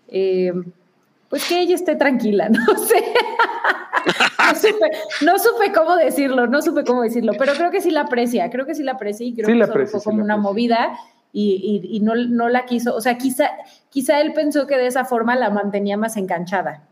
eh, 0.08 0.54
pues 1.30 1.48
que 1.48 1.60
ella 1.62 1.76
esté 1.76 1.96
tranquila, 1.96 2.50
no 2.50 2.78
sé. 2.78 3.04
no, 4.40 4.56
supe, 4.56 4.92
no 5.22 5.40
supe 5.40 5.72
cómo 5.74 5.96
decirlo, 5.96 6.48
no 6.48 6.62
supe 6.62 6.84
cómo 6.84 7.02
decirlo, 7.04 7.34
pero 7.38 7.54
creo 7.54 7.72
que 7.72 7.82
sí 7.82 7.92
la 7.92 8.02
aprecia, 8.02 8.50
creo 8.50 8.66
que 8.66 8.76
sí 8.76 8.84
la 8.84 8.94
aprecia 8.94 9.26
y 9.26 9.34
creo 9.34 9.46
Sí 9.48 9.54
que 9.54 9.66
solo 9.68 9.88
fue 9.88 10.00
sí 10.00 10.06
como 10.06 10.24
una 10.24 10.38
movida 10.38 10.98
y, 11.32 11.82
y- 11.92 11.98
y 11.98 12.00
no, 12.00 12.16
no 12.16 12.50
la 12.50 12.66
quiso, 12.66 12.96
o 12.96 13.02
sea, 13.02 13.18
quizá, 13.18 13.52
quizá 13.90 14.20
él 14.22 14.34
pensó 14.34 14.66
que 14.68 14.78
de 14.78 14.88
esa 14.88 15.06
forma 15.06 15.36
la 15.36 15.50
mantenía 15.52 15.96
más 15.98 16.18
enganchada. 16.18 16.84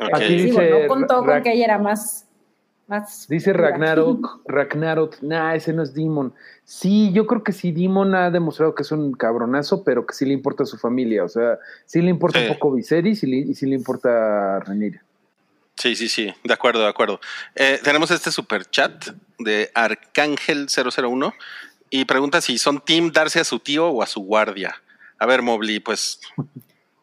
Ok. 0.00 0.10
Aquí 0.14 0.34
Digo, 0.36 0.60
dice 0.60 0.70
no 0.70 0.88
contó 0.88 1.24
con 1.24 1.42
que 1.42 1.52
ella 1.52 1.64
era 1.66 1.78
más... 1.78 2.23
más 2.86 3.26
Dice. 3.28 3.52
Ragnarok, 3.52 4.42
Ragnarok, 4.46 5.16
nah, 5.22 5.54
ese 5.54 5.72
no 5.72 5.82
es 5.82 5.94
Demon. 5.94 6.32
Sí, 6.64 7.12
yo 7.12 7.26
creo 7.26 7.42
que 7.42 7.52
sí, 7.52 7.72
Demon 7.72 8.14
ha 8.14 8.30
demostrado 8.30 8.74
que 8.74 8.82
es 8.82 8.92
un 8.92 9.12
cabronazo, 9.12 9.82
pero 9.84 10.06
que 10.06 10.14
sí 10.14 10.24
le 10.26 10.32
importa 10.34 10.62
a 10.64 10.66
su 10.66 10.76
familia. 10.78 11.24
O 11.24 11.28
sea, 11.28 11.58
sí 11.86 12.00
le 12.02 12.10
importa 12.10 12.38
Sí. 12.40 12.46
un 12.46 12.52
poco 12.54 12.72
Viserys 12.72 13.22
y, 13.22 13.26
le- 13.26 13.36
y 13.38 13.54
sí 13.54 13.66
le 13.66 13.74
importa 13.76 14.56
a 14.56 14.60
Rhaenyra. 14.60 15.02
Sí, 15.76 15.96
sí, 15.96 16.08
sí, 16.08 16.32
de 16.44 16.54
acuerdo, 16.54 16.82
de 16.82 16.88
acuerdo. 16.88 17.18
Eh, 17.56 17.80
tenemos 17.82 18.10
este 18.12 18.30
super 18.30 18.64
chat 18.64 19.06
de 19.40 19.70
Arcángel001 19.74 21.34
y 21.90 22.04
pregunta 22.04 22.40
si 22.40 22.58
son 22.58 22.80
team 22.80 23.10
darse 23.12 23.40
a 23.40 23.44
su 23.44 23.58
tío 23.58 23.88
o 23.88 24.02
a 24.02 24.06
su 24.06 24.20
guardia. 24.20 24.74
A 25.18 25.26
ver, 25.26 25.42
Mobley, 25.42 25.80
pues 25.80 26.20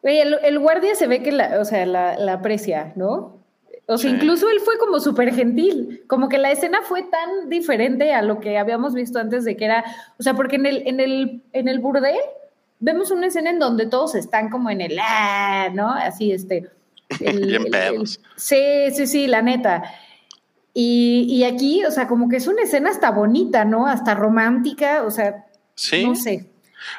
Oye, 0.03 0.21
el, 0.21 0.37
el 0.43 0.57
guardia 0.59 0.95
se 0.95 1.07
ve 1.07 1.21
que 1.21 1.31
la, 1.31 1.59
o 1.59 1.65
sea, 1.65 1.85
la, 1.85 2.17
la 2.17 2.33
aprecia, 2.33 2.93
¿no? 2.95 3.40
O 3.93 3.97
sea, 3.97 4.09
Sí. 4.09 4.15
incluso 4.15 4.49
él 4.49 4.59
fue 4.59 4.77
como 4.77 4.99
súper 4.99 5.33
gentil, 5.33 6.03
como 6.07 6.29
que 6.29 6.37
la 6.37 6.51
escena 6.51 6.79
fue 6.83 7.03
tan 7.03 7.49
diferente 7.49 8.13
a 8.13 8.21
lo 8.21 8.39
que 8.39 8.57
habíamos 8.57 8.93
visto 8.93 9.19
antes 9.19 9.43
de 9.45 9.55
que 9.57 9.65
era, 9.65 9.83
o 10.17 10.23
sea, 10.23 10.33
porque 10.33 10.55
en 10.55 10.65
el, 10.65 10.87
en 10.87 10.99
el, 10.99 11.41
en 11.53 11.67
el 11.67 11.79
burdel 11.79 12.15
vemos 12.79 13.11
una 13.11 13.27
escena 13.27 13.49
en 13.49 13.59
donde 13.59 13.85
todos 13.87 14.15
están 14.15 14.49
como 14.49 14.69
en 14.69 14.81
el, 14.81 14.97
ah, 15.01 15.69
¿no? 15.73 15.89
Así, 15.91 16.31
este. 16.31 16.69
el- 17.19 17.45
Bien 17.45 17.65
pedos. 17.65 18.19
sí, 18.35 18.91
sí, 18.93 19.05
sí, 19.07 19.27
la 19.27 19.41
neta. 19.41 19.83
Y, 20.73 21.27
y 21.29 21.43
aquí, 21.43 21.83
o 21.83 21.91
sea, 21.91 22.07
como 22.07 22.29
que 22.29 22.37
es 22.37 22.47
una 22.47 22.61
escena 22.63 22.89
hasta 22.89 23.11
bonita, 23.11 23.65
¿no? 23.65 23.87
Hasta 23.87 24.13
romántica, 24.15 25.03
o 25.03 25.11
sea, 25.11 25.45
sí, 25.75 26.05
no 26.05 26.15
sé. 26.15 26.47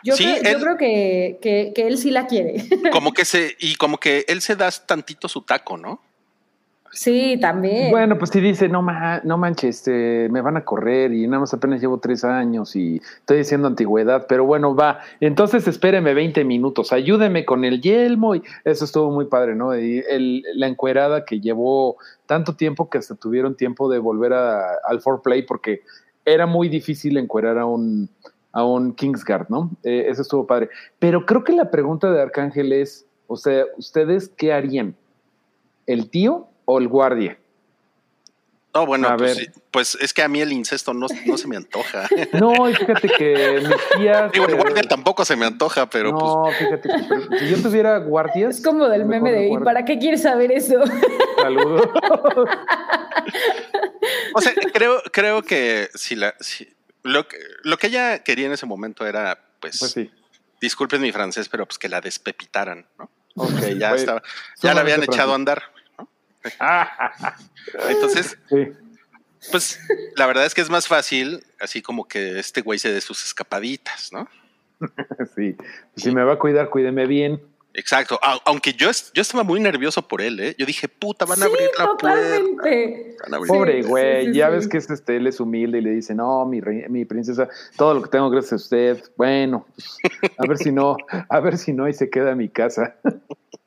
Yo, 0.05 0.15
Sí, 0.15 0.25
creo, 0.25 0.43
yo 0.43 0.51
él- 0.51 0.63
creo 0.63 0.77
que, 0.77 1.39
que, 1.41 1.73
que 1.75 1.87
él 1.89 1.97
sí 1.99 2.11
la 2.11 2.27
quiere. 2.27 2.65
como 2.93 3.13
que 3.13 3.25
se, 3.25 3.57
y 3.59 3.75
como 3.77 3.99
que 3.99 4.25
él 4.29 4.43
se 4.43 4.55
da 4.57 4.71
tantito 4.71 5.27
su 5.29 5.41
taco, 5.43 5.77
¿no? 5.79 6.01
Sí, 6.95 7.39
también. 7.41 7.91
Bueno, 7.91 8.19
pues 8.19 8.31
sí 8.31 8.41
dice, 8.41 8.69
no, 8.69 8.83
ma- 8.83 9.23
no 9.25 9.39
manches, 9.39 9.77
este, 9.79 10.29
me 10.31 10.43
van 10.43 10.59
a 10.59 10.65
correr 10.65 11.13
y 11.15 11.27
nada 11.27 11.41
más 11.41 11.55
apenas 11.55 11.81
llevo 11.81 11.99
tres 11.99 12.23
años 12.23 12.77
y 12.77 12.97
estoy 13.21 13.39
diciendo 13.39 13.67
antigüedad, 13.67 14.27
pero 14.29 14.45
bueno, 14.45 14.77
va. 14.77 15.01
Entonces 15.21 15.67
espéreme 15.67 16.13
20 16.13 16.45
minutos, 16.45 16.93
ayúdeme 16.93 17.47
con 17.47 17.65
el 17.65 17.81
yelmo 17.81 18.35
y 18.35 18.43
eso 18.65 18.85
estuvo 18.85 19.11
muy 19.11 19.25
padre, 19.25 19.55
¿no? 19.55 19.77
Y 19.77 20.05
el- 20.07 20.45
la 20.55 20.67
encuerada 20.67 21.25
que 21.25 21.41
llevó 21.41 21.97
tanto 22.27 22.55
tiempo 22.57 22.91
que 22.91 22.99
hasta 22.99 23.15
tuvieron 23.15 23.57
tiempo 23.57 23.91
de 23.91 23.99
volver 23.99 24.35
a- 24.35 24.75
al 24.87 25.01
foreplay 25.01 25.43
porque 25.47 25.81
era 26.27 26.45
muy 26.47 26.69
difícil 26.69 27.17
encuerar 27.17 27.59
a 27.59 27.65
un, 27.65 28.11
a 28.53 28.65
un 28.67 28.93
Kingsguard, 28.93 29.49
¿no? 29.49 29.71
Eh, 29.83 30.05
eso 30.09 30.21
estuvo 30.21 30.47
padre. 30.47 30.69
Pero 30.99 31.25
creo 31.25 31.43
que 31.43 31.53
la 31.55 31.71
pregunta 31.71 32.13
de 32.13 32.21
Arcángel 32.21 32.71
es, 32.75 33.07
o 33.29 33.37
sea, 33.39 33.65
¿ustedes 33.79 34.29
qué 34.37 34.53
harían? 34.53 34.95
¿El 35.87 36.11
tío 36.11 36.49
o 36.65 36.79
el 36.79 36.89
guardia? 36.89 37.39
No, 38.75 38.87
bueno, 38.87 39.09
A 39.09 39.17
pues, 39.19 39.37
ver. 39.37 39.47
sí, 39.53 39.61
pues 39.71 39.99
es 40.01 40.15
que 40.15 40.23
a 40.23 40.29
mí 40.29 40.41
el 40.41 40.51
incesto 40.51 40.95
no, 40.95 41.07
no 41.27 41.37
se 41.37 41.47
me 41.47 41.57
antoja. 41.57 42.09
No, 42.33 42.71
y 42.71 42.75
fíjate 42.75 43.07
que 43.07 43.61
mis 43.61 43.99
tías. 43.99 44.33
Digo, 44.33 44.47
el 44.47 44.55
eh, 44.55 44.57
guardia 44.57 44.83
tampoco 44.85 45.27
se 45.27 45.37
me 45.37 45.45
antoja, 45.45 45.91
pero 45.91 46.11
pues 46.11 46.23
no, 46.23 46.47
fíjate 46.59 46.89
que 46.89 47.05
pero 47.07 47.39
si 47.39 47.49
yo 47.51 47.63
tuviera 47.63 47.99
guardias. 47.99 48.57
es 48.57 48.65
como 48.65 48.89
del 48.89 49.05
meme 49.05 49.31
de, 49.31 49.49
¿y 49.49 49.59
para 49.59 49.85
qué 49.85 49.99
quieres 49.99 50.23
saber 50.23 50.53
eso? 50.53 50.83
Saludos. 51.43 51.87
O 54.35 54.41
sea, 54.41 54.53
creo, 54.73 55.03
creo 55.13 55.43
que 55.43 55.91
si 55.95 56.17
la, 56.17 56.35
si- 56.41 56.73
lo, 57.03 57.29
que, 57.29 57.37
lo 57.65 57.77
que 57.77 57.89
ella 57.89 58.23
quería 58.25 58.47
en 58.47 58.53
ese 58.53 58.65
momento 58.67 59.07
era, 59.07 59.39
pues, 59.61 59.79
pues 59.79 59.93
sí. 59.93 60.11
disculpen 60.61 61.03
mi 61.03 61.13
francés, 61.13 61.49
pero 61.49 61.67
pues 61.67 61.79
que 61.79 61.89
la 61.89 62.01
despepitaran, 62.01 62.87
¿no? 62.99 63.11
Ok, 63.37 63.51
ya 63.79 63.95
estaba, 63.95 64.23
ya 64.63 64.75
la 64.75 64.81
habían 64.83 65.03
echado 65.03 65.33
a 65.33 65.35
andar. 65.35 65.63
Entonces, 67.89 68.37
Sí. 68.49 68.69
pues, 69.51 69.81
la 70.17 70.27
verdad 70.27 70.47
es 70.47 70.55
que 70.55 70.61
es 70.61 70.71
más 70.71 70.87
fácil, 70.89 71.45
así 71.61 71.83
como 71.83 72.07
que 72.07 72.39
este 72.39 72.61
güey 72.63 72.79
se 72.79 72.93
dé 72.93 73.01
sus 73.01 73.25
escapaditas, 73.25 74.11
¿no? 74.13 74.29
sí. 75.37 75.57
Si 75.97 76.11
me 76.13 76.25
va 76.25 76.35
a 76.35 76.39
cuidar, 76.39 76.69
cuídeme 76.71 77.07
bien. 77.07 77.41
Exacto. 77.75 78.21
Aunque 78.45 78.75
yo, 78.75 78.91
es- 78.91 79.11
yo 79.15 79.23
estaba 79.23 79.45
muy 79.45 79.59
nervioso 79.59 80.07
por 80.07 80.21
él, 80.21 80.39
¿eh? 80.41 80.55
Yo 80.59 80.67
dije, 80.67 80.89
puta, 80.89 81.25
van 81.25 81.43
a 81.43 81.47
abrir 81.47 81.71
la 81.79 81.87
puerta. 81.97 82.19
totalmente. 82.21 83.17
Abrir- 83.31 83.47
Pobre 83.49 83.83
sí, 83.83 83.89
güey, 83.89 84.27
sí, 84.27 84.33
ya 84.35 84.49
sí. 84.49 84.53
ves 84.53 84.69
que 84.69 84.77
es 84.77 84.91
este, 84.91 85.17
él 85.17 85.27
es 85.27 85.41
humilde 85.41 85.79
y 85.79 85.81
le 85.81 85.91
dice, 85.93 86.15
no, 86.15 86.45
mi, 86.45 86.61
rey- 86.61 86.85
mi 86.91 87.07
princesa, 87.07 87.49
todo 87.79 87.95
lo 87.95 88.03
que 88.03 88.11
tengo 88.11 88.29
gracias 88.29 88.53
a 88.53 88.57
usted. 88.57 89.03
Bueno, 89.17 89.67
pues, 90.21 90.33
a 90.37 90.47
ver 90.47 90.59
si 90.59 90.71
no, 90.71 90.97
a 91.31 91.41
ver 91.41 91.57
si 91.57 91.73
no 91.73 91.89
y 91.89 91.95
se 91.95 92.11
queda 92.11 92.33
en 92.33 92.39
mi 92.39 92.49
casa. 92.51 92.95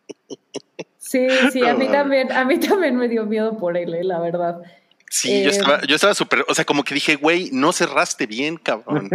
Sí, 1.07 1.27
sí, 1.51 1.63
a 1.63 1.75
mí 1.75 1.85
No, 1.85 1.91
también, 1.91 2.31
a 2.31 2.45
mí 2.45 2.59
también 2.59 2.95
me 2.95 3.07
dio 3.07 3.25
miedo 3.25 3.57
por 3.57 3.77
él, 3.77 3.93
eh, 3.93 4.03
la 4.03 4.19
verdad. 4.19 4.61
Sí, 5.07 5.43
yo 5.43 5.49
Eh, 5.49 5.51
estaba, 5.51 5.81
yo 5.83 5.95
estaba 5.95 6.15
súper, 6.15 6.43
o 6.47 6.53
sea, 6.55 6.65
como 6.65 6.83
que 6.83 6.95
dije, 6.95 7.15
güey, 7.15 7.49
no 7.53 7.71
cerraste 7.71 8.25
bien, 8.25 8.57
cabrón. 8.57 9.09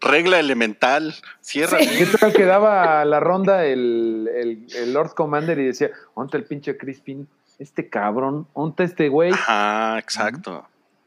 Regla 0.00 0.40
elemental, 0.40 1.14
cierra. 1.42 1.78
Sí. 1.78 1.88
¿Qué 1.98 2.18
tal 2.18 2.32
que 2.32 2.44
daba 2.44 3.04
la 3.04 3.20
ronda 3.20 3.66
el, 3.66 4.28
el, 4.34 4.66
el 4.74 4.94
Lord 4.94 5.12
Commander 5.14 5.58
y 5.58 5.66
decía, 5.66 5.90
¿onta 6.14 6.38
el 6.38 6.44
pinche 6.44 6.76
Crispin? 6.78 7.28
Este 7.58 7.88
cabrón, 7.88 8.46
¿onta 8.54 8.82
este 8.82 9.08
güey? 9.10 9.32
Ajá, 9.32 9.98
exacto, 9.98 10.66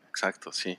exacto, 0.09 0.51
sí. 0.53 0.77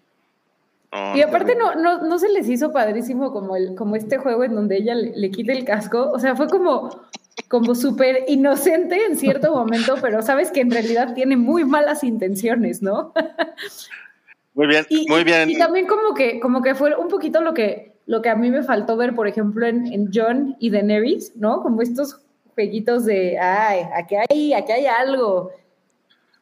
Y 1.14 1.22
aparte 1.22 1.54
no, 1.54 1.74
no, 1.74 2.02
no 2.02 2.18
se 2.18 2.28
les 2.28 2.48
hizo 2.48 2.72
padrísimo 2.72 3.32
como, 3.32 3.56
el, 3.56 3.74
como 3.76 3.94
este 3.94 4.18
juego 4.18 4.42
en 4.42 4.54
donde 4.54 4.76
ella 4.76 4.94
le, 4.94 5.12
le 5.14 5.30
quita 5.30 5.52
el 5.52 5.64
casco. 5.64 6.10
O 6.12 6.18
sea, 6.18 6.34
fue 6.34 6.48
como, 6.48 7.02
como 7.48 7.74
súper 7.74 8.24
inocente 8.28 9.04
en 9.06 9.16
cierto 9.16 9.54
momento, 9.54 9.96
pero 10.00 10.22
sabes 10.22 10.50
que 10.50 10.60
en 10.60 10.70
realidad 10.70 11.14
tiene 11.14 11.36
muy 11.36 11.64
malas 11.64 12.04
intenciones, 12.04 12.82
¿no? 12.82 13.12
Muy 14.54 14.66
bien, 14.66 14.84
Y, 14.88 15.06
muy 15.08 15.24
bien. 15.24 15.48
Y 15.50 15.58
también 15.58 15.86
como 15.86 16.14
que, 16.14 16.40
como 16.40 16.62
que 16.62 16.74
fue 16.74 16.94
un 16.96 17.08
poquito 17.08 17.40
lo 17.40 17.54
que, 17.54 17.94
lo 18.06 18.20
que 18.22 18.28
a 18.28 18.34
mí 18.36 18.50
me 18.50 18.62
faltó 18.62 18.96
ver, 18.96 19.14
por 19.14 19.28
ejemplo, 19.28 19.66
en, 19.66 19.86
en 19.92 20.10
John 20.12 20.56
y 20.58 20.70
Daenerys, 20.70 21.36
¿no? 21.36 21.62
Como 21.62 21.82
estos 21.82 22.20
jueguitos 22.54 23.04
de, 23.04 23.38
ay, 23.38 23.82
aquí 23.96 24.16
hay, 24.28 24.52
aquí 24.52 24.72
hay 24.72 24.86
algo. 24.86 25.52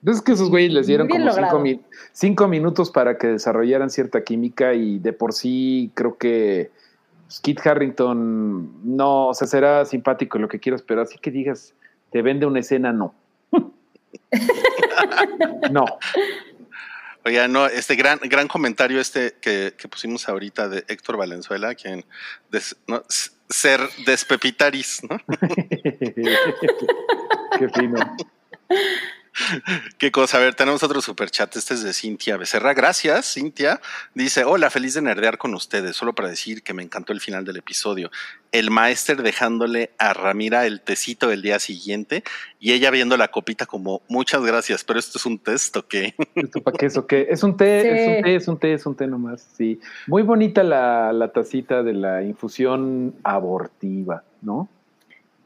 Es 0.07 0.23
que 0.23 0.33
esos 0.33 0.49
güeyes 0.49 0.73
les 0.73 0.87
dieron 0.87 1.09
como 1.09 1.19
cinco, 1.21 1.35
logrado. 1.37 1.59
mi- 1.61 1.81
cinco 2.13 2.49
minutos 2.49 2.91
para 2.91 3.19
que 3.19 3.27
desarrollaran 3.27 3.91
cierta 3.91 4.23
química 4.25 4.73
y 4.73 4.99
de 5.01 5.13
por 5.13 5.33
sí 5.33 5.91
creo 5.95 6.17
que 6.17 6.71
pues, 6.73 6.78
Kit 7.43 7.65
Harrington 7.67 8.97
no, 8.97 9.29
o 9.29 9.35
sea, 9.35 9.47
será 9.47 9.85
simpático 9.85 10.39
lo 10.39 10.49
que 10.49 10.59
quieras, 10.61 10.83
pero 10.83 11.03
así 11.03 11.19
que 11.19 11.31
digas, 11.31 11.75
te 12.11 12.23
vende 12.23 12.47
una 12.47 12.61
escena, 12.61 12.93
no. 12.93 13.15
no. 15.71 15.85
Oiga, 17.25 17.49
no, 17.49 17.67
este 17.67 17.95
gran, 17.97 18.19
gran 18.23 18.49
comentario 18.49 19.01
este 19.01 19.35
que, 19.41 19.75
que 19.77 19.89
pusimos 19.89 20.29
ahorita 20.29 20.69
de 20.69 20.85
Héctor 20.89 21.17
Valenzuela, 21.19 21.75
quien 21.75 22.05
des- 22.51 22.77
no, 22.87 23.03
s- 23.09 23.31
ser 23.51 23.81
despepitaris, 24.07 25.03
¿no? 25.09 25.19
Qué 27.59 27.69
fino. 27.75 27.99
Qué 29.99 30.11
cosa. 30.11 30.39
A 30.39 30.41
ver, 30.41 30.55
tenemos 30.55 30.83
otro 30.83 31.01
superchat. 31.01 31.55
Este 31.57 31.75
es 31.75 31.83
de 31.83 31.93
Cintia 31.93 32.37
Becerra. 32.37 32.75
Gracias, 32.75 33.33
Cintia. 33.35 33.81
Dice: 34.15 34.45
Hola, 34.45 34.71
feliz 34.71 34.95
de 34.95 35.03
nerdear 35.03 35.39
con 35.39 35.55
ustedes. 35.55 35.97
Solo 35.97 36.15
para 36.15 36.29
decir 36.29 36.63
que 36.63 36.75
me 36.75 36.83
encantó 36.83 37.13
el 37.13 37.21
final 37.21 37.45
del 37.45 37.57
episodio. 37.59 38.11
El 38.51 38.71
maester 38.71 39.23
dejándole 39.23 39.91
a 39.99 40.13
Ramira 40.15 40.65
el 40.67 40.81
tecito 40.81 41.31
el 41.31 41.43
día 41.43 41.59
siguiente 41.59 42.25
y 42.59 42.73
ella 42.73 42.91
viendo 42.91 43.17
la 43.19 43.29
copita 43.29 43.67
como 43.67 44.01
muchas 44.09 44.43
gracias, 44.43 44.85
pero 44.85 44.99
esto 44.99 45.19
es 45.19 45.27
un 45.27 45.39
test 45.39 45.77
o 45.77 45.87
qué? 45.87 46.15
¿Esto 46.35 46.63
para 46.63 46.77
qué 46.79 46.87
es 46.87 46.97
o 46.97 47.07
qué? 47.07 47.27
Es 47.29 47.43
un 47.43 47.57
té, 47.59 47.83
Sí. 47.83 47.89
es 47.89 48.09
un 48.09 48.23
té, 48.23 48.35
es 48.37 48.49
un 48.49 48.59
té, 48.59 48.73
es 48.73 48.87
un 48.87 48.97
té 48.97 49.07
nomás. 49.07 49.47
Sí. 49.57 49.79
Muy 50.07 50.23
bonita 50.23 50.63
la, 50.63 51.13
la 51.13 51.29
tacita 51.31 51.83
de 51.83 51.93
la 51.93 52.23
infusión 52.23 53.15
abortiva, 53.23 54.23
¿no? 54.41 54.69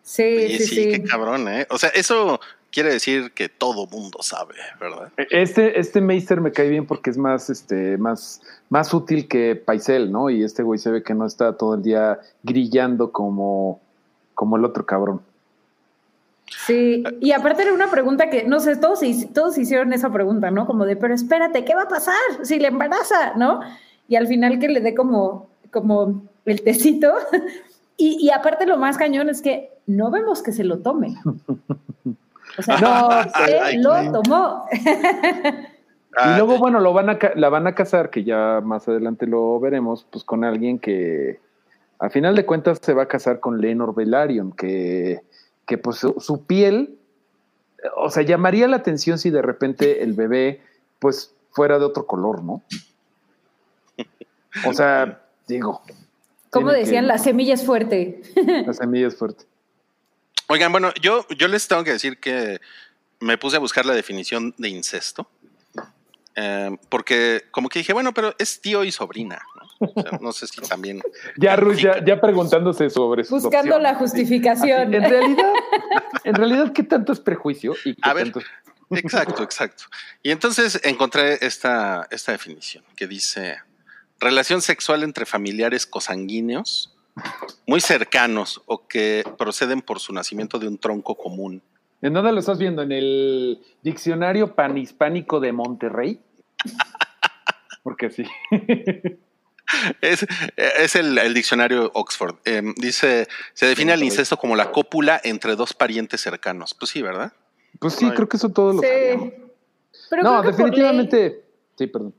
Sí, 0.05 0.23
Oye, 0.23 0.59
sí, 0.59 0.67
sí, 0.67 0.75
sí. 0.75 0.91
qué 0.93 1.03
cabrón, 1.05 1.49
¿eh? 1.49 1.67
O 1.71 1.79
sea, 1.79 1.89
eso 1.91 2.41
quiere 2.73 2.91
decir 2.91 3.33
que 3.33 3.49
todo 3.49 3.87
mundo 3.87 4.19
sabe, 4.23 4.55
¿verdad? 4.81 5.13
Este, 5.31 5.79
este 5.79 6.01
Meister 6.01 6.41
me 6.41 6.53
cae 6.53 6.69
bien 6.69 6.87
porque 6.87 7.11
es 7.11 7.19
más, 7.19 7.51
este, 7.51 7.99
más, 7.99 8.41
más 8.71 8.93
útil 8.95 9.29
que 9.29 9.55
Paisel, 9.55 10.11
¿no? 10.11 10.31
Y 10.31 10.43
este 10.43 10.63
güey 10.63 10.79
se 10.79 10.91
ve 10.91 11.03
que 11.03 11.15
no 11.15 11.27
está 11.27 11.57
todo 11.57 11.75
el 11.75 11.83
día 11.83 12.19
grillando 12.43 13.13
como, 13.13 13.81
como 14.35 14.57
el 14.57 14.65
otro 14.65 14.87
cabrón. 14.87 15.21
Sí, 16.67 17.05
y 17.21 17.33
aparte 17.33 17.63
era 17.63 17.73
una 17.73 17.91
pregunta 17.91 18.29
que, 18.31 18.45
no 18.45 18.61
sé, 18.61 18.77
todos, 18.77 19.01
todos 19.33 19.57
hicieron 19.59 19.93
esa 19.93 20.11
pregunta, 20.11 20.51
¿no? 20.51 20.67
Como 20.67 20.85
de, 20.85 20.97
pero 20.97 21.15
espérate, 21.15 21.65
¿qué 21.65 21.75
va 21.75 21.83
a 21.83 21.89
pasar 21.89 22.15
si 22.43 22.59
le 22.59 22.69
embaraza, 22.69 23.35
no? 23.37 23.61
Y 24.09 24.17
al 24.17 24.27
final 24.27 24.59
que 24.59 24.69
le 24.69 24.81
dé 24.81 24.95
como, 24.95 25.49
como 25.71 26.23
el 26.45 26.63
tecito. 26.63 27.13
Y, 27.99 28.17
y 28.19 28.31
aparte 28.31 28.67
lo 28.67 28.79
más 28.79 28.97
cañón 28.97 29.29
es 29.29 29.43
que 29.43 29.71
no 29.87 30.11
vemos 30.11 30.43
que 30.43 30.51
se 30.51 30.65
lo 30.65 30.79
tome. 30.79 31.15
O 32.59 32.63
sea, 32.63 32.79
No, 32.79 33.23
se 33.47 33.77
lo 33.79 34.23
tomó. 34.23 34.67
Ah, 36.15 36.35
y 36.35 36.37
luego, 36.39 36.59
bueno, 36.59 36.79
lo 36.81 36.93
van 36.93 37.09
a, 37.09 37.19
la 37.37 37.49
van 37.49 37.67
a 37.67 37.75
casar, 37.75 38.11
que 38.11 38.23
ya 38.23 38.61
más 38.63 38.87
adelante 38.87 39.27
lo 39.27 39.59
veremos, 39.59 40.07
pues 40.11 40.25
con 40.25 40.45
alguien 40.45 40.79
que 40.79 41.41
a 41.99 42.11
final 42.11 42.37
de 42.37 42.45
cuentas 42.45 42.79
se 42.83 42.93
va 42.93 43.05
a 43.05 43.09
casar 43.09 43.41
con 43.41 43.61
Lenor 43.63 43.95
Velaryon, 43.95 44.53
que, 44.53 45.23
que 45.67 45.79
pues 45.79 45.97
su, 45.97 46.15
su 46.21 46.45
piel, 46.45 46.99
o 47.97 48.11
sea, 48.11 48.23
llamaría 48.25 48.69
la 48.69 48.77
atención 48.77 49.19
si 49.19 49.31
de 49.31 49.41
repente 49.41 50.03
el 50.03 50.13
bebé 50.13 50.61
pues 50.99 51.35
fuera 51.51 51.79
de 51.79 51.85
otro 51.87 52.07
color, 52.07 52.43
¿no? 52.45 52.61
O 54.67 54.73
sea, 54.75 55.23
digo. 55.49 55.81
Como 56.51 56.71
decían, 56.71 57.05
que- 57.05 57.09
la 57.09 57.19
semilla 57.19 57.55
es 57.55 57.65
fuerte. 57.65 58.23
La 58.67 58.75
semilla 58.75 59.07
es 59.07 59.17
fuerte. 59.17 59.45
Oigan, 60.53 60.71
bueno, 60.71 60.93
yo, 61.01 61.27
yo 61.37 61.49
les 61.49 61.67
tengo 61.67 61.83
que 61.83 61.93
decir 61.93 62.19
que 62.21 62.61
me 63.21 63.39
puse 63.39 63.57
a 63.57 63.59
buscar 63.59 63.87
la 63.87 63.95
definición 63.95 64.55
de 64.59 64.69
incesto. 64.69 65.31
eh, 66.37 66.71
porque 66.91 67.45
como 67.51 67.69
que 67.71 67.79
dije, 67.79 67.93
bueno, 67.95 68.13
pero 68.13 68.35
es 68.39 68.61
tío 68.61 68.85
y 68.85 68.93
sobrina. 68.93 69.41
¿no? 69.81 69.93
O 69.95 70.03
sea, 70.03 70.19
no 70.21 70.33
sé 70.33 70.47
si 70.47 70.61
también. 70.61 71.01
Ya, 71.39 71.57
Ruth, 71.57 71.77
ya, 71.77 72.05
ya 72.05 72.21
preguntándose 72.21 72.91
sobre 72.91 73.25
sus 73.25 73.43
Buscando 73.43 73.79
la 73.79 73.95
justificación. 73.95 74.93
En 74.95 75.03
realidad, 75.03 75.53
en 76.25 76.35
realidad, 76.35 76.73
¿qué 76.75 76.83
tanto 76.83 77.13
es 77.13 77.21
prejuicio? 77.21 77.75
Y 77.85 77.95
qué 77.95 78.01
A 78.03 78.13
ver. 78.13 78.25
tanto 78.25 78.41
es- 78.41 78.47
Exacto, 78.95 79.43
exacto. 79.43 79.85
Y 80.23 80.33
entonces 80.33 80.79
encontré 80.85 81.39
esta, 81.47 82.07
esta 82.11 82.33
definición 82.33 82.85
que 82.95 83.07
dice 83.07 83.57
relación 84.21 84.61
sexual 84.61 85.03
entre 85.03 85.25
familiares 85.25 85.87
cosanguíneos 85.87 86.95
muy 87.67 87.81
cercanos 87.81 88.63
o 88.67 88.87
que 88.87 89.25
proceden 89.39 89.83
por 89.83 90.01
su 90.01 90.13
nacimiento 90.13 90.59
de 90.59 90.69
un 90.69 90.79
tronco 90.79 91.15
común. 91.15 91.63
¿En 92.01 92.13
dónde 92.15 92.33
lo 92.33 92.41
estás 92.41 92.59
viendo? 92.59 92.83
¿En 92.83 92.93
el 92.93 93.63
diccionario 93.83 94.55
panhispánico 94.55 95.39
de 95.41 95.53
Monterrey? 95.53 96.21
Porque 97.83 98.11
sí. 98.11 98.25
Es, 100.01 100.27
es 100.57 100.97
el, 100.97 101.17
el 101.19 101.33
diccionario 101.35 101.91
Oxford. 101.95 102.37
Eh, 102.45 102.63
dice, 102.77 103.27
se 103.55 103.67
define 103.67 103.93
al 103.93 104.03
incesto 104.03 104.37
como 104.37 104.55
la 104.57 104.71
cópula 104.71 105.21
entre 105.25 105.57
dos 105.57 105.73
parientes 105.73 106.21
cercanos. 106.21 106.75
Pues 106.75 106.91
sí, 106.91 107.01
¿verdad? 107.03 107.33
Pues 107.79 107.95
sí, 107.95 108.09
creo 108.11 108.29
que 108.29 108.37
eso 108.37 108.51
todo 108.51 108.75
lo 108.75 108.81
Sí. 108.83 108.89
Pero 110.11 110.23
No, 110.23 110.43
definitivamente. 110.43 111.45
Sí, 111.77 111.87
perdón. 111.87 112.15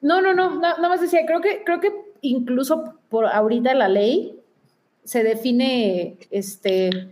No, 0.00 0.20
no, 0.20 0.32
no, 0.34 0.60
na- 0.60 0.76
nada 0.76 0.88
más 0.88 1.00
decía, 1.00 1.20
creo 1.26 1.40
que, 1.40 1.62
creo 1.64 1.80
que 1.80 1.92
incluso 2.22 2.94
por 3.10 3.26
ahorita 3.26 3.74
la 3.74 3.88
ley 3.88 4.38
se 5.04 5.22
define 5.22 6.16
este 6.30 7.10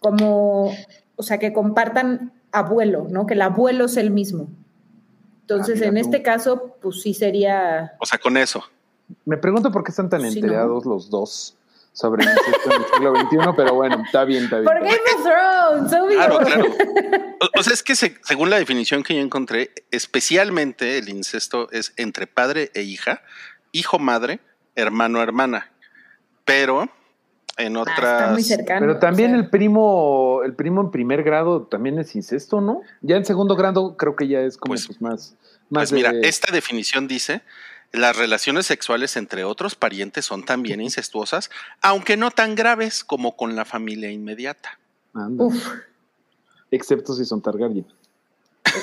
como, 0.00 0.74
o 1.16 1.22
sea, 1.22 1.38
que 1.38 1.52
compartan 1.52 2.32
abuelo, 2.52 3.06
¿no? 3.10 3.26
Que 3.26 3.34
el 3.34 3.42
abuelo 3.42 3.84
es 3.86 3.96
el 3.96 4.10
mismo. 4.10 4.48
Entonces, 5.42 5.80
Ah, 5.82 5.86
en 5.86 5.94
tú. 5.94 6.00
este 6.00 6.22
caso, 6.22 6.76
pues 6.80 7.00
sí 7.02 7.14
sería. 7.14 7.92
O 8.00 8.06
sea, 8.06 8.18
con 8.18 8.36
eso. 8.36 8.62
Me 9.24 9.36
pregunto 9.36 9.70
por 9.72 9.82
qué 9.84 9.90
están 9.90 10.08
tan 10.08 10.20
Sí, 10.30 10.40
¿no? 10.40 10.46
enterados 10.46 10.84
los 10.86 11.10
dos 11.10 11.56
sobre 11.92 12.22
el 12.24 12.30
incesto 12.30 12.70
en 12.72 12.82
el 12.82 12.88
siglo 12.94 13.14
XXI, 13.16 13.52
pero 13.56 13.74
bueno, 13.74 14.02
está 14.04 14.24
bien, 14.24 14.44
está 14.44 14.60
bien. 14.60 14.64
Por. 14.64 14.78
Game 14.80 14.96
of 15.16 15.24
Thrones, 15.24 15.92
obvio. 15.92 16.16
Claro, 16.16 16.38
claro. 16.38 16.64
O, 17.40 17.60
o 17.60 17.62
sea, 17.62 17.72
es 17.74 17.82
que 17.82 17.96
se- 17.96 18.16
según 18.22 18.48
la 18.48 18.58
definición 18.58 19.02
que 19.02 19.14
yo 19.16 19.20
encontré, 19.20 19.70
especialmente 19.90 20.98
el 20.98 21.08
incesto 21.08 21.68
es 21.72 21.92
entre 21.96 22.26
padre 22.28 22.70
e 22.74 22.82
hija, 22.82 23.22
hijo-madre, 23.72 24.40
hermano-hermana. 24.74 25.70
Pero 26.44 26.88
en 27.56 27.76
Ah, 27.76 27.80
está 27.86 28.26
muy 28.30 28.32
otras... 28.32 28.46
cercano. 28.46 28.80
Pero 28.86 28.98
también 28.98 29.30
o 29.30 29.34
sea, 29.34 29.40
el 29.44 29.50
primo, 29.50 30.40
el 30.44 30.54
primo 30.54 30.80
en 30.80 30.90
primer 30.90 31.22
grado 31.22 31.62
también 31.62 31.98
es 31.98 32.14
incesto, 32.16 32.60
¿no? 32.60 32.82
Ya 33.02 33.16
en 33.16 33.24
segundo 33.24 33.54
grado 33.56 33.96
creo 33.96 34.16
que 34.16 34.28
ya 34.28 34.40
es 34.40 34.56
como 34.56 34.72
Pues- 34.72 34.86
pues, 34.86 35.00
más, 35.02 35.34
más 35.68 35.90
Pues 35.90 35.92
mira, 35.92 36.12
esta 36.22 36.52
definición 36.52 37.06
dice, 37.06 37.42
las 37.92 38.16
relaciones 38.16 38.66
sexuales 38.66 39.16
entre 39.16 39.44
otros 39.44 39.74
parientes 39.74 40.24
son 40.24 40.44
también 40.44 40.80
incestuosas, 40.80 41.50
aunque 41.82 42.16
no 42.16 42.30
tan 42.30 42.54
graves 42.54 43.04
como 43.04 43.36
con 43.36 43.56
la 43.56 43.64
familia 43.64 44.10
inmediata. 44.10 44.78
Anda. 45.12 45.44
Uf, 45.44 45.68
excepto 46.70 47.14
si 47.14 47.24
son 47.24 47.42
Targaryen. 47.42 47.84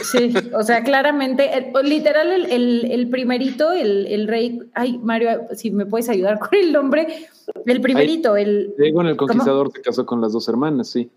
Sí, 0.04 0.34
o 0.54 0.64
sea, 0.64 0.84
claramente, 0.84 1.58
el- 1.58 1.68
o 1.76 1.82
literal, 1.82 2.32
el, 2.32 2.46
el- 2.52 2.92
el 2.92 3.10
primerito, 3.10 3.72
el, 3.72 4.06
el 4.08 4.28
rey, 4.28 4.60
ay, 4.74 4.98
Mario, 4.98 5.48
si 5.56 5.72
me 5.72 5.86
puedes 5.86 6.10
ayudar 6.10 6.40
con 6.40 6.50
el 6.60 6.72
nombre, 6.74 7.28
el 7.66 7.82
primerito, 7.82 8.36
el, 8.36 8.74
Diego 8.78 9.02
en 9.02 9.08
el 9.08 9.18
Conquistador 9.18 9.72
se 9.74 9.82
casó 9.82 10.06
con 10.06 10.20
las 10.22 10.34
dos 10.34 10.48
hermanas, 10.50 10.90
sí. 10.90 11.10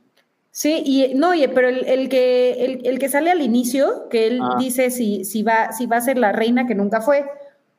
sí, 0.51 0.83
y 0.85 1.15
no, 1.15 1.31
oye, 1.31 1.49
pero 1.49 1.69
el, 1.69 1.85
el 1.87 2.09
que, 2.09 2.65
el, 2.65 2.87
el 2.87 2.99
que 2.99 3.09
sale 3.09 3.31
al 3.31 3.41
inicio, 3.43 4.09
que 4.11 4.27
él 4.27 4.41
Ah. 4.43 4.57
dice 4.59 4.91
si, 4.91 5.25
si, 5.25 5.43
va, 5.43 5.73
si 5.73 5.87
va 5.87 5.97
a 5.97 6.01
ser 6.01 6.19
la 6.19 6.33
reina 6.33 6.67
que 6.67 6.75
nunca 6.75 7.01
fue, 7.01 7.25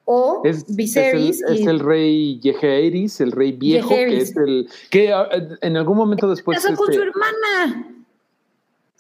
o 0.03 0.41
Es, 0.43 0.57
es 0.67 0.75
Viserys, 0.75 1.41
el, 1.43 1.53
es 1.53 1.61
y 1.61 1.67
el 1.67 1.79
rey 1.79 2.39
Yehaeris, 2.41 3.21
el 3.21 3.31
rey 3.31 3.51
viejo, 3.51 3.89
que 3.89 3.95
Yehaeris. 3.95 4.29
es 4.31 4.35
el 4.37 4.67
que 4.89 5.13
ah, 5.13 5.29
en 5.61 5.77
algún 5.77 5.95
momento 5.95 6.27
después 6.27 6.57
casó 6.61 6.75
con 6.75 6.89
este, 6.91 7.01
su 7.03 7.07
hermana. 7.07 7.95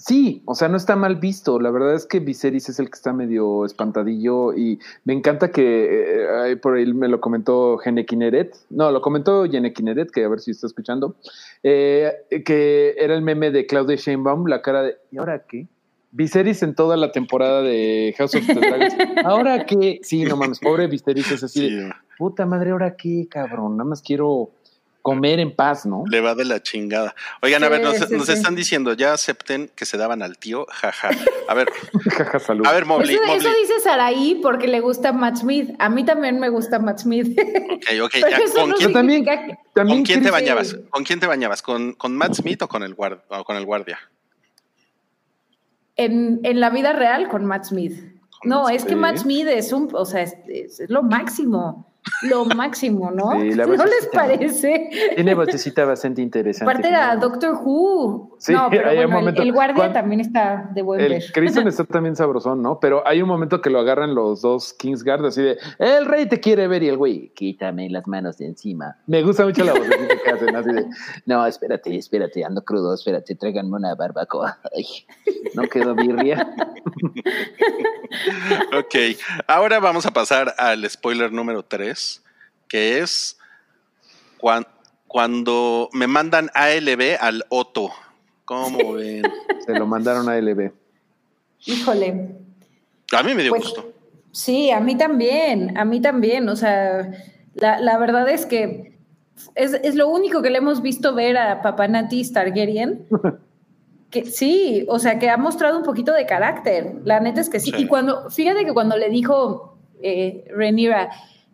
Sí, 0.03 0.41
o 0.45 0.55
sea, 0.55 0.67
no 0.67 0.77
está 0.77 0.95
mal 0.95 1.17
visto. 1.17 1.59
La 1.59 1.69
verdad 1.69 1.93
es 1.93 2.07
que 2.07 2.19
Viserys 2.19 2.69
es 2.69 2.79
el 2.79 2.87
que 2.89 2.95
está 2.95 3.13
medio 3.13 3.65
espantadillo 3.65 4.51
y 4.51 4.79
me 5.03 5.13
encanta 5.13 5.51
que 5.51 6.25
eh, 6.49 6.57
por 6.57 6.75
ahí 6.75 6.91
me 6.91 7.07
lo 7.07 7.21
comentó 7.21 7.77
Gene 7.77 8.03
Kineret. 8.03 8.55
No, 8.71 8.91
lo 8.91 8.99
comentó 8.99 9.47
Gene 9.47 9.73
Kineret, 9.73 10.09
que 10.09 10.23
a 10.23 10.27
ver 10.27 10.39
si 10.39 10.49
está 10.51 10.65
escuchando, 10.65 11.17
eh, 11.61 12.13
que 12.43 12.95
era 12.97 13.13
el 13.13 13.21
meme 13.21 13.51
de 13.51 13.67
Claudia 13.67 13.95
Sheinbaum, 13.95 14.47
la 14.47 14.63
cara 14.63 14.81
de 14.81 14.97
¿y 15.11 15.19
ahora 15.19 15.43
qué? 15.47 15.67
Viserys 16.09 16.63
en 16.63 16.73
toda 16.73 16.97
la 16.97 17.11
temporada 17.11 17.61
de 17.61 18.15
House 18.17 18.33
of 18.33 18.47
the 18.47 18.55
Dragons. 18.55 18.95
¿Ahora 19.23 19.67
qué? 19.67 19.99
Sí, 20.01 20.23
no 20.23 20.35
mames, 20.35 20.59
pobre 20.59 20.87
Viserys 20.87 21.31
es 21.31 21.43
así 21.43 21.69
de, 21.69 21.91
puta 22.17 22.47
madre, 22.47 22.71
¿ahora 22.71 22.95
qué, 22.95 23.27
cabrón? 23.29 23.77
Nada 23.77 23.87
más 23.91 24.01
quiero 24.01 24.49
comer 25.01 25.39
en 25.39 25.55
paz, 25.55 25.85
¿no? 25.85 26.03
le 26.09 26.21
va 26.21 26.35
de 26.35 26.45
la 26.45 26.61
chingada. 26.61 27.15
Oigan, 27.41 27.63
a 27.63 27.69
ver, 27.69 27.81
nos, 27.81 27.95
Sí, 27.97 28.03
sí, 28.07 28.15
nos 28.15 28.27
sí. 28.27 28.33
están 28.33 28.55
diciendo, 28.55 28.93
ya 28.93 29.13
acepten 29.13 29.71
que 29.75 29.85
se 29.85 29.97
daban 29.97 30.21
al 30.21 30.37
tío, 30.37 30.67
jaja. 30.69 31.09
A 31.47 31.53
ver, 31.53 31.67
Jaja, 32.11 32.39
salud. 32.39 32.65
a 32.67 32.71
ver, 32.71 32.85
Mobley, 32.85 33.15
Eso, 33.15 33.25
Mobley. 33.25 33.47
eso 33.47 33.49
dice 33.61 33.79
Saraí 33.79 34.39
porque 34.41 34.67
le 34.67 34.79
gusta 34.79 35.11
Matt 35.11 35.37
Smith. 35.37 35.71
A 35.79 35.89
mí 35.89 36.05
también 36.05 36.39
me 36.39 36.49
gusta 36.49 36.77
Matt 36.79 36.99
Smith. 36.99 37.37
Ok, 37.39 37.85
ok, 38.03 38.13
ya, 38.29 38.39
¿con 38.55 38.69
no 38.69 38.75
quién, 38.75 38.89
Yo 38.89 38.93
también- 38.93 39.23
significa 39.25 39.45
que- 39.47 39.57
También 39.73 39.97
¿Con 39.99 40.05
quién 40.05 40.23
te 40.23 40.31
bañabas? 40.31 40.77
¿Con 40.89 41.03
quién 41.03 41.19
te 41.19 41.27
bañabas? 41.27 41.61
¿Con, 41.61 41.93
con 41.93 42.15
Matt 42.15 42.33
Smith 42.35 42.61
o 42.61 42.67
con 42.67 42.83
el, 42.83 42.95
guard- 42.95 43.21
o 43.29 43.43
con 43.43 43.55
el 43.57 43.65
guardia? 43.65 43.99
en, 45.97 46.39
en 46.43 46.59
la 46.59 46.69
vida 46.69 46.93
real 46.93 47.27
con 47.27 47.45
Matt 47.45 47.65
Smith. 47.65 47.99
No, 48.43 48.63
Matt 48.63 48.73
es 48.75 48.85
que. 48.85 48.95
Matt 48.95 49.17
Smith 49.17 49.47
es 49.47 49.71
un, 49.71 49.89
o 49.93 50.05
sea, 50.05 50.21
es, 50.23 50.35
es- 50.47 50.79
es 50.79 50.89
lo 50.89 51.03
máximo, 51.03 51.90
lo 52.23 52.45
máximo, 52.45 53.11
¿no? 53.11 53.31
Sí, 53.39 53.51
la 53.53 53.65
¿No 53.65 53.85
les 53.85 54.07
parece? 54.11 54.89
Tiene 55.15 55.33
vocecita 55.35 55.85
bastante 55.85 56.21
interesante. 56.21 56.69
Aparte 56.71 56.87
era 56.87 57.15
¿no? 57.15 57.21
Doctor 57.21 57.59
Who. 57.63 58.35
Sí, 58.39 58.53
no, 58.53 58.69
pero 58.71 58.89
hay 58.89 58.97
un 58.97 59.03
bueno, 59.03 59.17
el- 59.17 59.21
momento- 59.23 59.41
el, 59.43 59.51
guardia 59.53 59.75
cuando- 59.75 59.93
también 59.93 60.19
está 60.21 60.69
de 60.73 60.81
buen 60.81 60.99
El 61.01 61.09
ver. 61.09 61.23
Kristen 61.31 61.67
está 61.67 61.83
también 61.85 62.15
sabrosón, 62.15 62.61
¿no? 62.61 62.79
Pero 62.79 63.05
hay 63.07 63.21
un 63.21 63.27
momento 63.27 63.61
que 63.61 63.69
lo 63.69 63.79
agarran 63.79 64.15
los 64.15 64.41
dos 64.41 64.73
Kingsguard 64.73 65.25
así 65.25 65.41
de, 65.43 65.57
el 65.79 66.05
rey 66.05 66.25
te 66.27 66.39
quiere 66.39 66.67
ver 66.67 66.81
y 66.83 66.87
el 66.89 66.97
güey, 66.97 67.29
quítame 67.35 67.89
las 67.89 68.07
manos 68.07 68.37
de 68.39 68.47
encima. 68.47 68.97
Me 69.05 69.21
gusta 69.21 69.45
mucho 69.45 69.63
la 69.63 69.73
vocecita 69.73 70.15
que 70.23 70.29
hacen 70.31 70.55
así 70.55 70.71
de, 70.73 70.85
no, 71.27 71.45
espérate, 71.45 71.95
espérate, 71.95 72.43
ando 72.43 72.63
crudo, 72.63 72.95
espérate, 72.95 73.35
tráiganme 73.35 73.75
una 73.77 73.93
barbacoa. 73.95 74.57
Ay, 74.75 74.85
no 75.53 75.63
quedó 75.63 75.93
birria. 75.95 76.51
Ok, 78.77 78.95
ahora 79.47 79.79
vamos 79.79 80.05
a 80.05 80.11
pasar 80.11 80.53
al 80.57 80.87
spoiler 80.89 81.31
número 81.31 81.63
3, 81.63 81.90
que 82.67 82.99
es 82.99 83.37
cuan- 84.39 84.67
cuando 85.07 85.89
me 85.93 86.07
mandan 86.07 86.49
ALB 86.53 87.17
al 87.19 87.43
Otto. 87.49 87.89
¿Cómo 88.45 88.93
ven? 88.93 89.23
Se 89.65 89.73
lo 89.77 89.85
mandaron 89.85 90.29
a 90.29 90.37
LB. 90.39 90.71
Híjole. 91.65 92.35
A 93.13 93.23
mí 93.23 93.33
me 93.33 93.43
dio 93.43 93.51
Pues, 93.51 93.63
gusto. 93.63 93.93
Sí, 94.31 94.71
a 94.71 94.79
mí 94.79 94.97
también, 94.97 95.77
a 95.77 95.83
mí 95.85 95.99
también. 96.01 96.47
O 96.49 96.55
sea, 96.55 97.11
la, 97.55 97.79
la 97.79 97.97
verdad 97.97 98.29
es 98.29 98.45
que 98.45 98.97
es, 99.55 99.73
es 99.73 99.95
lo 99.95 100.07
único 100.07 100.41
que 100.41 100.49
le 100.49 100.59
hemos 100.59 100.81
visto 100.81 101.13
ver 101.13 101.37
a 101.37 101.61
Papanatis 101.61 102.31
Targaryen. 102.31 103.05
Que 104.09 104.25
sí, 104.31 104.85
o 104.87 104.97
sea, 104.99 105.19
que 105.19 105.29
ha 105.29 105.37
mostrado 105.37 105.77
un 105.77 105.83
poquito 105.83 106.13
de 106.13 106.25
carácter. 106.25 106.95
La 107.03 107.19
neta 107.19 107.41
es 107.41 107.49
que 107.49 107.59
sí. 107.59 107.71
Sí. 107.71 107.83
Y 107.83 107.87
cuando, 107.87 108.29
fíjate 108.29 108.63
que 108.65 108.73
cuando 108.73 108.95
le 108.97 109.09
dijo 109.09 109.77
eh, 110.01 110.45
Rhaenyra, 110.55 111.09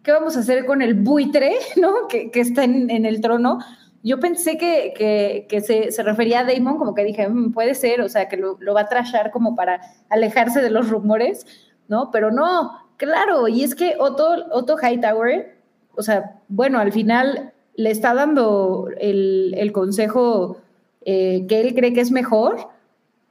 ¿qué 0.07 0.13
vamos 0.13 0.37
a 0.37 0.39
hacer 0.39 0.65
con 0.65 0.81
el 0.81 0.93
buitre, 0.93 1.57
no? 1.75 2.07
Que, 2.07 2.31
que 2.31 2.39
está 2.39 2.63
en, 2.63 2.89
en 2.89 3.05
el 3.05 3.19
trono. 3.19 3.59
Yo 4.03 4.21
pensé 4.21 4.57
que, 4.57 4.93
que, 4.95 5.47
que 5.49 5.59
se, 5.59 5.91
se 5.91 6.01
refería 6.01 6.39
a 6.39 6.43
Damon, 6.45 6.77
como 6.77 6.95
que 6.95 7.03
dije, 7.03 7.27
"Mm, 7.27 7.51
puede 7.51 7.75
ser, 7.75 7.99
o 7.99 8.07
sea, 8.07 8.29
que 8.29 8.37
lo, 8.37 8.55
lo 8.61 8.73
va 8.73 8.81
a 8.81 8.87
trashar 8.87 9.31
como 9.31 9.53
para 9.57 9.81
alejarse 10.09 10.61
de 10.61 10.69
los 10.69 10.89
rumores, 10.89 11.45
¿no? 11.89 12.09
Pero 12.09 12.31
no, 12.31 12.71
claro, 12.95 13.49
y 13.49 13.65
es 13.65 13.75
que 13.75 13.95
Otto, 13.99 14.45
Otto 14.53 14.77
Hightower, 14.81 15.57
o 15.93 16.01
sea, 16.01 16.39
bueno, 16.47 16.79
al 16.79 16.93
final 16.93 17.51
le 17.75 17.91
está 17.91 18.13
dando 18.13 18.87
el, 19.01 19.53
el 19.57 19.73
consejo 19.73 20.55
eh, 21.01 21.45
que 21.49 21.59
él 21.59 21.75
cree 21.75 21.91
que 21.91 21.99
es 22.01 22.11
mejor, 22.11 22.69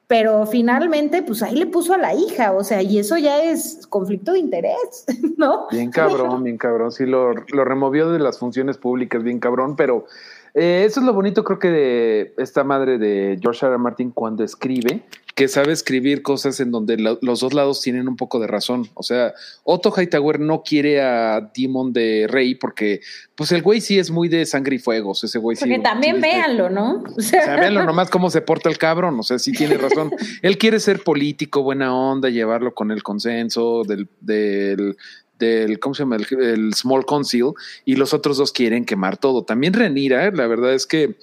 pero 0.07 0.47
finalmente, 0.47 1.23
pues 1.23 1.43
ahí 1.43 1.57
le 1.57 1.67
puso 1.67 1.95
a 1.95 1.99
la 1.99 2.15
hija, 2.15 2.53
o 2.53 2.63
sea, 2.63 2.83
y 2.83 2.99
eso 2.99 3.17
ya 3.19 3.43
es 3.43 3.87
conflicto 3.89 4.33
de 4.33 4.39
interés, 4.39 5.05
¿no? 5.37 5.67
Bien 5.71 5.91
cabrón, 5.91 6.45
bien 6.45 6.59
cabrón, 6.59 6.93
sí, 6.93 7.07
lo, 7.07 7.35
lo 7.35 7.65
removió 7.65 8.11
de 8.11 8.19
las 8.19 8.39
funciones 8.39 8.79
públicas, 8.79 9.23
bien 9.23 9.41
cabrón, 9.41 9.75
pero 9.75 10.07
eh, 10.55 10.85
eso 10.87 11.01
es 11.01 11.07
lo 11.07 11.13
bonito, 11.13 11.45
creo 11.45 11.59
que 11.59 11.71
de 11.71 12.35
esta 12.39 12.65
madre 12.65 12.99
de 12.99 13.39
George 13.43 13.67
R. 13.67 13.77
Martin 13.79 14.11
cuando 14.11 14.43
escribe, 14.43 15.03
que 15.37 15.49
sabe 15.49 15.75
escribir 15.75 16.23
cosas 16.23 16.61
en 16.61 16.71
donde 16.71 16.97
lo- 16.97 17.19
los 17.21 17.41
dos 17.41 17.53
lados 17.53 17.83
tienen 17.83 18.09
un 18.09 18.17
poco 18.17 18.41
de 18.41 18.47
razón. 18.47 18.89
O 18.95 19.03
sea, 19.03 19.35
Otto 19.65 19.93
Hightower 19.95 20.41
no 20.41 20.63
quiere 20.63 21.03
a 21.03 21.53
Demon 21.55 21.93
de 21.93 22.27
Rey 22.27 22.55
porque, 22.55 23.03
pues 23.35 23.53
el 23.53 23.61
güey 23.61 23.83
sí 23.83 23.99
es 23.99 24.11
muy 24.11 24.29
de 24.29 24.47
sangre 24.47 24.77
y 24.77 24.79
fuegos, 24.79 25.23
ese 25.25 25.39
güey 25.39 25.55
sí. 25.55 25.61
Porque 25.67 25.79
también 25.79 26.17
sí, 26.17 26.23
este- 26.25 26.37
véanlo, 26.39 26.71
¿no? 26.71 27.03
O 27.07 27.15
o 27.19 27.21
sea, 27.21 27.57
véanlo 27.57 27.85
nomás 27.85 28.09
cómo 28.09 28.31
se 28.31 28.41
porta 28.41 28.71
el 28.71 28.79
cabrón, 28.79 29.21
o 29.21 29.23
sea, 29.23 29.39
sí 29.39 29.53
tiene 29.53 29.77
razón. 29.77 30.11
Él 30.41 30.57
quiere 30.57 30.81
ser 30.81 31.03
político, 31.05 31.63
buena 31.63 31.95
onda, 31.95 32.31
llevarlo 32.31 32.73
con 32.73 32.91
el 32.91 33.03
consenso 33.03 33.83
del, 33.85 34.09
del, 34.23 34.97
del 35.39 35.79
¿cómo 35.81 35.95
se 35.95 36.05
llama? 36.05 36.17
El, 36.17 36.27
el 36.41 36.73
Small 36.75 37.05
Council, 37.05 37.53
y 37.85 37.97
los 37.97 38.15
otros 38.15 38.39
dos 38.39 38.53
quieren 38.53 38.87
quemar 38.87 39.19
todo. 39.19 39.45
También 39.45 39.75
Renira, 39.75 40.31
la 40.31 40.47
verdad 40.47 40.73
es 40.73 40.87
que 40.87 41.17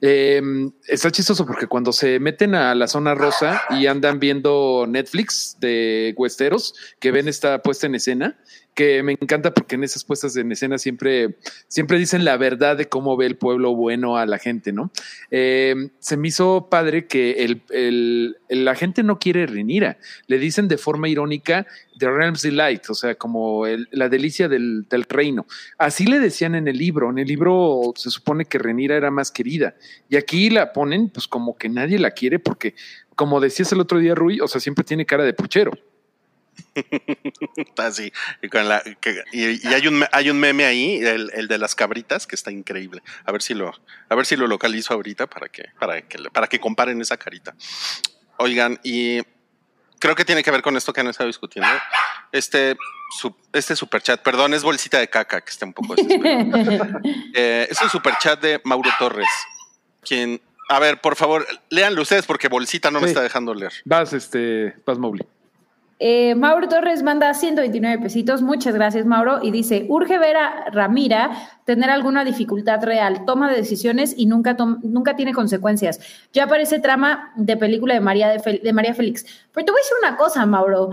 eh, 0.00 0.42
está 0.88 1.10
chistoso 1.10 1.46
porque 1.46 1.66
cuando 1.66 1.92
se 1.92 2.18
meten 2.20 2.54
a 2.54 2.74
la 2.74 2.88
zona 2.88 3.14
rosa 3.14 3.62
y 3.70 3.86
andan 3.86 4.20
viendo 4.20 4.86
Netflix 4.88 5.56
de 5.60 6.14
Westeros, 6.16 6.74
que 6.98 7.10
ven 7.10 7.28
esta 7.28 7.62
puesta 7.62 7.86
en 7.86 7.94
escena, 7.94 8.38
que 8.74 9.02
me 9.04 9.12
encanta 9.12 9.54
porque 9.54 9.76
en 9.76 9.84
esas 9.84 10.02
puestas 10.04 10.36
en 10.36 10.50
escena 10.50 10.78
siempre, 10.78 11.36
siempre 11.68 11.96
dicen 11.98 12.24
la 12.24 12.36
verdad 12.36 12.76
de 12.76 12.88
cómo 12.88 13.16
ve 13.16 13.26
el 13.26 13.36
pueblo 13.36 13.74
bueno 13.74 14.16
a 14.16 14.26
la 14.26 14.38
gente, 14.38 14.72
¿no? 14.72 14.90
Eh, 15.30 15.74
se 16.00 16.16
me 16.16 16.28
hizo 16.28 16.68
padre 16.68 17.06
que 17.06 17.44
el, 17.44 17.62
el- 17.70 18.36
la 18.48 18.74
gente 18.74 19.02
no 19.02 19.18
quiere 19.18 19.46
Renira, 19.46 19.98
le 20.26 20.38
dicen 20.38 20.66
de 20.68 20.76
forma 20.78 21.08
irónica 21.08 21.66
The 21.98 22.10
Realm's 22.10 22.42
Delight, 22.42 22.90
o 22.90 22.94
sea, 22.94 23.14
como 23.14 23.64
la 23.92 24.08
delicia 24.08 24.48
del, 24.48 24.86
del 24.90 25.04
reino. 25.04 25.46
Así 25.78 26.06
le 26.06 26.18
decían 26.18 26.54
en 26.56 26.66
el 26.68 26.76
libro, 26.76 27.10
en 27.10 27.18
el 27.18 27.28
libro 27.28 27.92
se 27.96 28.10
supone 28.10 28.44
que 28.44 28.58
Renira 28.58 28.96
era 28.96 29.10
más 29.12 29.30
querida 29.30 29.74
y 30.08 30.16
aquí 30.16 30.50
la 30.50 30.72
ponen 30.72 31.08
pues 31.10 31.28
como 31.28 31.56
que 31.56 31.68
nadie 31.68 31.98
la 32.00 32.10
quiere 32.10 32.38
porque, 32.40 32.74
como 33.14 33.40
decías 33.40 33.70
el 33.72 33.80
otro 33.80 33.98
día, 34.00 34.14
Rui, 34.16 34.40
o 34.40 34.48
sea, 34.48 34.60
siempre 34.60 34.84
tiene 34.84 35.06
cara 35.06 35.22
de 35.24 35.32
puchero. 35.32 35.72
Así. 37.78 38.12
Y, 38.42 38.48
con 38.48 38.68
la- 38.68 38.82
que- 39.00 39.22
y- 39.32 39.68
y 39.68 39.74
hay, 39.74 39.86
un, 39.86 40.04
hay 40.12 40.30
un 40.30 40.38
meme 40.38 40.64
ahí, 40.64 40.96
el, 40.96 41.30
el 41.34 41.48
de 41.48 41.58
las 41.58 41.74
cabritas, 41.74 42.26
que 42.26 42.34
está 42.36 42.50
increíble. 42.50 43.02
A 43.24 43.32
ver 43.32 43.42
si 43.42 43.54
lo, 43.54 43.72
a 44.08 44.14
ver 44.14 44.26
si 44.26 44.36
lo 44.36 44.46
localizo 44.46 44.94
ahorita 44.94 45.26
para 45.26 45.48
que, 45.48 45.64
para 45.78 46.00
que, 46.02 46.18
para 46.30 46.46
que 46.46 46.58
comparen 46.60 47.00
esa 47.00 47.16
carita. 47.16 47.54
Oigan, 48.38 48.78
y 48.82 49.20
creo 49.98 50.14
que 50.14 50.24
tiene 50.24 50.42
que 50.42 50.50
ver 50.50 50.62
con 50.62 50.76
esto 50.76 50.92
que 50.92 51.00
han 51.00 51.08
estado 51.08 51.26
discutiendo. 51.28 51.70
Este, 52.32 52.76
su- 53.18 53.36
este 53.52 53.76
superchat, 53.76 54.20
perdón, 54.22 54.54
es 54.54 54.62
bolsita 54.62 54.98
de 54.98 55.08
caca 55.08 55.40
que 55.40 55.50
está 55.50 55.66
un 55.66 55.72
poco 55.72 55.94
desesperado. 55.94 57.00
Eh, 57.36 57.66
es 57.70 57.80
un 57.82 57.90
superchat 57.90 58.40
de 58.40 58.60
Mauro 58.64 58.90
Torres, 58.98 59.28
quien, 60.02 60.40
a 60.68 60.78
ver, 60.78 61.00
por 61.00 61.16
favor, 61.16 61.46
léanlo 61.68 62.02
ustedes 62.02 62.26
porque 62.26 62.48
bolsita 62.48 62.90
no 62.90 63.00
me 63.00 63.08
está 63.08 63.22
dejando 63.22 63.54
leer. 63.54 63.72
Vas, 63.84 64.12
este, 64.12 64.74
vas, 64.86 64.98
Mowgli. 64.98 65.24
Eh, 66.00 66.34
Mauro 66.34 66.68
Torres 66.68 67.02
manda 67.02 67.32
129 67.32 68.02
pesitos, 68.02 68.42
muchas 68.42 68.74
gracias 68.74 69.06
Mauro, 69.06 69.38
y 69.42 69.52
dice, 69.52 69.86
urge 69.88 70.18
ver 70.18 70.36
a 70.36 70.70
Ramira 70.72 71.30
tener 71.64 71.88
alguna 71.88 72.24
dificultad 72.24 72.82
real, 72.82 73.24
toma 73.24 73.48
de 73.48 73.56
decisiones 73.56 74.12
y 74.16 74.26
nunca, 74.26 74.56
nunca 74.82 75.14
tiene 75.14 75.32
consecuencias. 75.32 76.00
Ya 76.32 76.46
parece 76.46 76.80
trama 76.80 77.32
de 77.36 77.56
película 77.56 77.94
de 77.94 78.00
María, 78.00 78.28
de, 78.28 78.72
María 78.72 78.94
Félix. 78.94 79.24
Pero 79.52 79.64
te 79.64 79.72
voy 79.72 79.80
a 79.80 79.82
decir 79.82 79.96
una 80.02 80.16
cosa, 80.16 80.44
Mauro. 80.46 80.90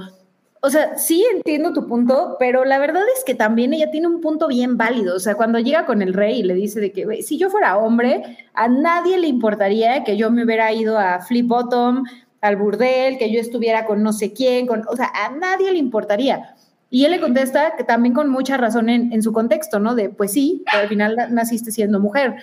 O 0.63 0.69
sea, 0.69 0.95
sí 0.99 1.25
entiendo 1.33 1.73
tu 1.73 1.87
punto, 1.87 2.35
pero 2.37 2.65
la 2.65 2.77
verdad 2.77 3.01
es 3.17 3.23
que 3.25 3.33
también 3.33 3.73
ella 3.73 3.89
tiene 3.89 4.07
un 4.07 4.21
punto 4.21 4.47
bien 4.47 4.77
válido. 4.77 5.15
O 5.15 5.19
sea, 5.19 5.33
cuando 5.33 5.57
llega 5.57 5.87
con 5.87 6.03
el 6.03 6.13
rey 6.13 6.41
y 6.41 6.43
le 6.43 6.53
dice 6.53 6.79
de 6.79 6.91
que, 6.91 7.05
"Güey, 7.05 7.23
si 7.23 7.39
yo 7.39 7.49
fuera 7.49 7.77
hombre, 7.77 8.37
a 8.53 8.67
nadie 8.67 9.17
le 9.17 9.27
importaría 9.27 10.03
que 10.03 10.17
yo 10.17 10.29
me 10.29 10.43
hubiera 10.43 10.71
ido 10.71 10.99
a 10.99 11.19
Flip 11.19 11.47
Bottom, 11.47 12.03
al 12.41 12.55
burdel, 12.57 13.17
que 13.17 13.31
yo 13.31 13.39
estuviera 13.39 13.85
con 13.85 14.01
no 14.03 14.13
sé 14.13 14.33
quién, 14.33 14.67
con, 14.67 14.83
o 14.87 14.95
sea, 14.95 15.11
a 15.13 15.29
nadie 15.29 15.71
le 15.71 15.77
importaría. 15.77 16.55
Y 16.89 17.05
él 17.05 17.11
le 17.11 17.21
contesta 17.21 17.75
que 17.77 17.83
también 17.85 18.13
con 18.13 18.29
mucha 18.29 18.57
razón 18.57 18.89
en, 18.89 19.13
en 19.13 19.23
su 19.23 19.31
contexto, 19.31 19.79
¿no? 19.79 19.95
De, 19.95 20.09
pues 20.09 20.33
sí, 20.33 20.63
pero 20.65 20.83
al 20.83 20.89
final 20.89 21.15
na- 21.15 21.27
naciste 21.27 21.71
siendo 21.71 21.99
mujer. 21.99 22.35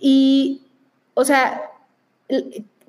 Y, 0.00 0.62
o 1.14 1.24
sea, 1.24 1.62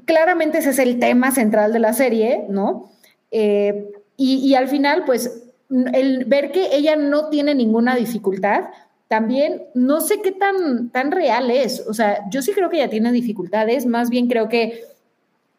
claramente 0.05 0.59
ese 0.59 0.71
es 0.71 0.79
el 0.79 0.99
tema 0.99 1.31
central 1.31 1.73
de 1.73 1.79
la 1.79 1.93
serie, 1.93 2.45
¿no? 2.49 2.91
Eh, 3.31 3.91
y, 4.17 4.37
y 4.37 4.55
al 4.55 4.67
final, 4.67 5.03
pues, 5.05 5.43
el 5.93 6.25
ver 6.25 6.51
que 6.51 6.75
ella 6.75 6.95
no 6.95 7.29
tiene 7.29 7.55
ninguna 7.55 7.95
dificultad, 7.95 8.65
también 9.07 9.63
no 9.73 10.01
sé 10.01 10.21
qué 10.21 10.31
tan, 10.31 10.89
tan 10.89 11.11
real 11.11 11.51
es. 11.51 11.85
O 11.87 11.93
sea, 11.93 12.19
yo 12.29 12.41
sí 12.41 12.53
creo 12.53 12.69
que 12.69 12.77
ella 12.77 12.89
tiene 12.89 13.11
dificultades, 13.11 13.85
más 13.85 14.09
bien 14.09 14.27
creo 14.27 14.47
que 14.49 14.83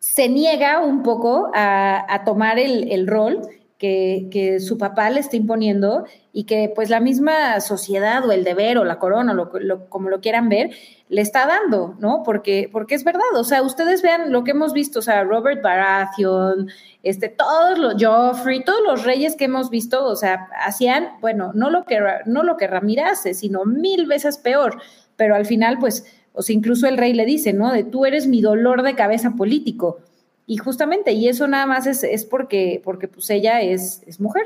se 0.03 0.29
niega 0.29 0.81
un 0.81 1.05
poco 1.05 1.53
a, 1.55 2.23
tomar 2.25 2.59
el, 2.59 3.07
rol 3.07 3.41
que, 3.79 4.59
su 4.59 4.77
papá 4.77 5.09
le 5.11 5.21
está 5.21 5.37
imponiendo 5.37 6.07
y 6.33 6.43
que 6.43 6.73
pues 6.75 6.91
la 6.91 6.99
misma 6.99 7.61
sociedad 7.61 8.27
o 8.27 8.33
el 8.33 8.43
deber 8.43 8.79
o 8.79 8.85
la 8.85 8.99
corona, 8.99 9.33
lo, 9.33 9.53
lo- 9.61 9.89
como 9.89 10.09
lo 10.09 10.21
quieran 10.21 10.49
ver, 10.49 10.71
le 11.09 11.21
está 11.21 11.47
dando, 11.47 11.95
¿no? 12.01 12.25
Porque, 12.25 12.69
porque 12.73 12.97
es 12.97 13.05
verdad, 13.05 13.23
o 13.37 13.45
sea, 13.45 13.63
ustedes 13.63 14.03
vean 14.03 14.33
lo 14.33 14.43
que 14.43 14.51
hemos 14.51 14.73
visto, 14.73 14.99
o 14.99 15.03
sea, 15.03 15.23
Robert 15.23 15.63
Baratheon, 15.63 16.69
este, 17.05 17.29
todos 17.29 17.79
los, 17.79 17.95
Joffrey, 18.03 18.65
todos 18.65 18.81
los 18.85 19.05
reyes 19.05 19.37
que 19.37 19.45
hemos 19.45 19.71
visto, 19.71 20.05
o 20.05 20.17
sea, 20.17 20.49
hacían, 20.65 21.11
bueno, 21.21 21.53
no 21.55 21.71
lo 21.71 21.85
que, 21.85 22.01
no 22.27 22.43
lo 22.43 22.57
que 22.57 22.67
Ramira 22.67 23.11
hace, 23.11 23.35
sino 23.35 23.65
mil 23.65 24.07
veces 24.07 24.37
peor, 24.37 24.83
pero 25.15 25.37
al 25.37 25.47
final, 25.47 25.79
pues, 25.79 26.05
o 26.33 26.43
sea, 26.43 26.55
incluso 26.55 26.87
el 26.87 26.97
rey 26.97 27.13
le 27.13 27.25
dice, 27.27 27.53
¿no? 27.53 27.73
De 27.73 27.85
tú 27.85 28.05
eres 28.07 28.27
mi 28.27 28.41
dolor 28.41 28.83
de 28.83 28.95
cabeza 28.95 29.33
político. 29.37 29.99
Y 30.47 30.57
justamente, 30.57 31.13
y 31.13 31.29
eso 31.29 31.47
nada 31.47 31.67
más 31.67 31.87
es, 31.87 32.03
es 32.05 32.25
porque, 32.25 32.81
porque 32.85 33.09
pues 33.09 33.31
ella 33.31 33.61
es, 33.63 34.03
es 34.07 34.21
mujer. 34.21 34.45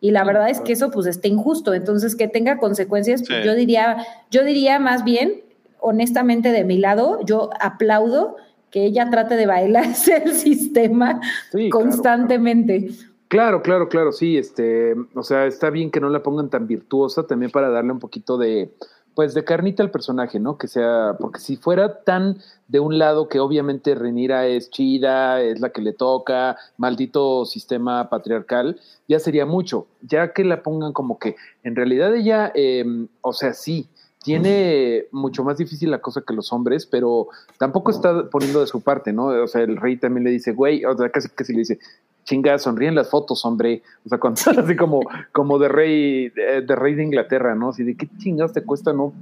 Y 0.00 0.10
la 0.10 0.24
verdad 0.24 0.48
es 0.48 0.60
que 0.60 0.72
eso 0.72 0.90
pues 0.90 1.06
está 1.06 1.28
injusto. 1.28 1.74
Entonces, 1.74 2.14
que 2.16 2.28
tenga 2.28 2.58
consecuencias, 2.58 3.22
pues, 3.26 3.40
Sí. 3.40 3.46
yo 3.46 3.54
diría, 3.54 4.06
yo 4.30 4.44
diría 4.44 4.78
más 4.78 5.04
bien, 5.04 5.42
honestamente, 5.80 6.50
de 6.52 6.64
mi 6.64 6.78
lado, 6.78 7.20
yo 7.24 7.50
aplaudo 7.60 8.36
que 8.70 8.84
ella 8.84 9.08
trate 9.10 9.36
de 9.36 9.46
bailarse 9.46 10.16
el 10.24 10.32
sistema 10.34 11.20
Sí, 11.52 11.70
claro, 11.70 11.84
constantemente. 11.84 12.90
Claro, 13.28 13.62
claro, 13.62 13.88
claro, 13.88 14.12
sí, 14.12 14.38
este, 14.38 14.94
o 15.14 15.22
sea, 15.22 15.46
está 15.46 15.70
bien 15.70 15.90
que 15.90 16.00
no 16.00 16.08
la 16.08 16.22
pongan 16.22 16.48
tan 16.48 16.66
virtuosa 16.66 17.26
también 17.26 17.50
para 17.50 17.68
darle 17.68 17.92
un 17.92 17.98
poquito 17.98 18.38
de, 18.38 18.70
pues, 19.18 19.34
de 19.34 19.42
carnita 19.42 19.82
al 19.82 19.90
personaje, 19.90 20.38
¿no? 20.38 20.58
Que 20.58 20.68
sea, 20.68 21.16
porque 21.18 21.40
si 21.40 21.56
fuera 21.56 22.04
tan 22.04 22.38
de 22.68 22.78
un 22.78 22.98
lado 22.98 23.28
que 23.28 23.40
obviamente 23.40 23.96
Renira 23.96 24.46
es 24.46 24.70
chida, 24.70 25.42
es 25.42 25.58
la 25.58 25.70
que 25.70 25.82
le 25.82 25.92
toca, 25.92 26.56
maldito 26.76 27.44
sistema 27.44 28.10
patriarcal, 28.10 28.78
ya 29.08 29.18
sería 29.18 29.44
mucho, 29.44 29.88
ya 30.02 30.32
que 30.32 30.44
la 30.44 30.62
pongan 30.62 30.92
como 30.92 31.18
que 31.18 31.34
en 31.64 31.74
realidad 31.74 32.14
ella, 32.14 32.52
eh, 32.54 32.84
o 33.20 33.32
sea, 33.32 33.54
sí, 33.54 33.88
tiene 34.22 35.06
mucho 35.12 35.44
más 35.44 35.58
difícil 35.58 35.90
la 35.90 36.00
cosa 36.00 36.22
que 36.26 36.34
los 36.34 36.52
hombres, 36.52 36.86
pero 36.86 37.28
tampoco 37.58 37.90
está 37.90 38.28
poniendo 38.28 38.60
de 38.60 38.66
su 38.66 38.80
parte, 38.80 39.12
¿no? 39.12 39.26
O 39.26 39.46
sea, 39.46 39.62
el 39.62 39.76
rey 39.76 39.96
también 39.96 40.24
le 40.24 40.30
dice, 40.30 40.52
güey, 40.52 40.84
o 40.84 40.96
sea, 40.96 41.08
casi 41.10 41.28
casi 41.28 41.52
le 41.52 41.60
dice, 41.60 41.78
chinga, 42.24 42.58
sonríen 42.58 42.94
las 42.94 43.10
fotos, 43.10 43.44
hombre. 43.44 43.82
O 44.04 44.08
sea, 44.08 44.18
cuando, 44.18 44.40
así 44.62 44.76
como, 44.76 45.00
como 45.32 45.58
de 45.58 45.68
rey, 45.68 46.28
de, 46.28 46.76
rey 46.76 46.94
de 46.94 47.04
Inglaterra, 47.04 47.54
¿no? 47.54 47.70
Así 47.70 47.84
de 47.84 47.96
qué 47.96 48.08
chingados 48.18 48.52
te 48.52 48.64
cuesta 48.64 48.92
no, 48.92 49.12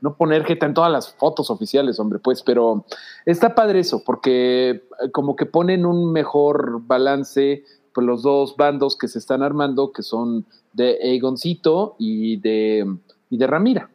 no 0.00 0.14
poner 0.14 0.44
jeta 0.44 0.66
en 0.66 0.74
todas 0.74 0.92
las 0.92 1.14
fotos 1.14 1.50
oficiales, 1.50 1.98
hombre, 1.98 2.18
pues, 2.18 2.42
pero 2.42 2.84
está 3.24 3.54
padre 3.54 3.80
eso, 3.80 4.02
porque 4.04 4.70
eh, 4.70 5.10
como 5.12 5.36
que 5.36 5.46
ponen 5.46 5.86
un 5.86 6.12
mejor 6.12 6.82
balance 6.82 7.64
pues 7.94 8.06
los 8.06 8.22
dos 8.22 8.56
bandos 8.56 8.98
que 8.98 9.06
se 9.06 9.20
están 9.20 9.42
armando, 9.42 9.92
que 9.92 10.02
son 10.02 10.44
de 10.72 10.98
Aegoncito 11.00 11.94
y 11.98 12.36
de, 12.38 12.92
y 13.30 13.38
de 13.38 13.46
Ramira. 13.46 13.88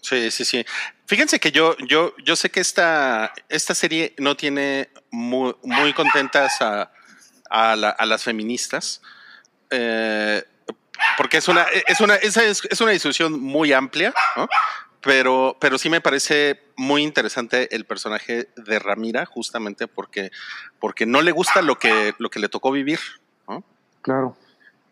Sí, 0.00 0.30
sí, 0.30 0.44
sí. 0.44 0.64
Fíjense 1.06 1.40
que 1.40 1.50
yo, 1.52 1.76
yo, 1.78 2.14
yo 2.24 2.36
sé 2.36 2.50
que 2.50 2.60
esta, 2.60 3.32
esta 3.48 3.74
serie 3.74 4.14
no 4.18 4.36
tiene 4.36 4.90
muy, 5.10 5.54
contentas 5.92 6.60
a, 6.60 6.90
a, 7.50 7.76
la- 7.76 7.90
a 7.90 8.06
las 8.06 8.22
feministas. 8.24 9.00
eh, 9.70 10.44
porque 11.16 11.36
es 11.36 11.46
una, 11.48 11.62
es 11.86 12.00
una, 12.00 12.16
es, 12.16 12.36
es 12.36 12.80
una 12.80 12.90
discusión 12.90 13.40
muy 13.40 13.72
amplia, 13.72 14.12
¿no? 14.36 14.48
Pero, 15.00 15.56
pero 15.60 15.78
sí 15.78 15.88
me 15.88 16.00
parece 16.00 16.60
muy 16.76 17.02
interesante 17.04 17.72
el 17.74 17.84
personaje 17.84 18.48
de 18.56 18.78
Ramira, 18.80 19.24
justamente 19.26 19.86
porque, 19.86 20.30
porque 20.80 21.06
no 21.06 21.22
le 21.22 21.30
gusta 21.30 21.62
lo 21.62 21.78
que, 21.78 22.14
lo 22.18 22.30
que 22.30 22.40
le 22.40 22.48
tocó 22.48 22.72
vivir, 22.72 22.98
¿no? 23.48 23.64
Claro. 24.02 24.36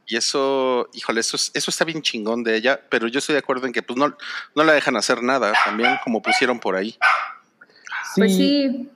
Y 0.06 0.16
eso, 0.16 0.88
híjole, 0.94 1.20
eso, 1.20 1.36
es- 1.36 1.50
eso 1.54 1.70
está 1.70 1.84
bien 1.84 2.00
chingón 2.02 2.44
de 2.44 2.56
ella, 2.56 2.80
pero 2.88 3.08
yo 3.08 3.18
estoy 3.18 3.32
de 3.34 3.40
acuerdo 3.40 3.66
en 3.66 3.72
que 3.72 3.82
pues 3.82 3.98
no, 3.98 4.14
no 4.54 4.64
la 4.64 4.72
dejan 4.72 4.96
hacer 4.96 5.22
nada 5.22 5.52
también, 5.64 5.96
como 6.04 6.22
pusieron 6.22 6.60
por 6.60 6.76
ahí. 6.76 6.96
Pues 8.16 8.36
sí. 8.36 8.88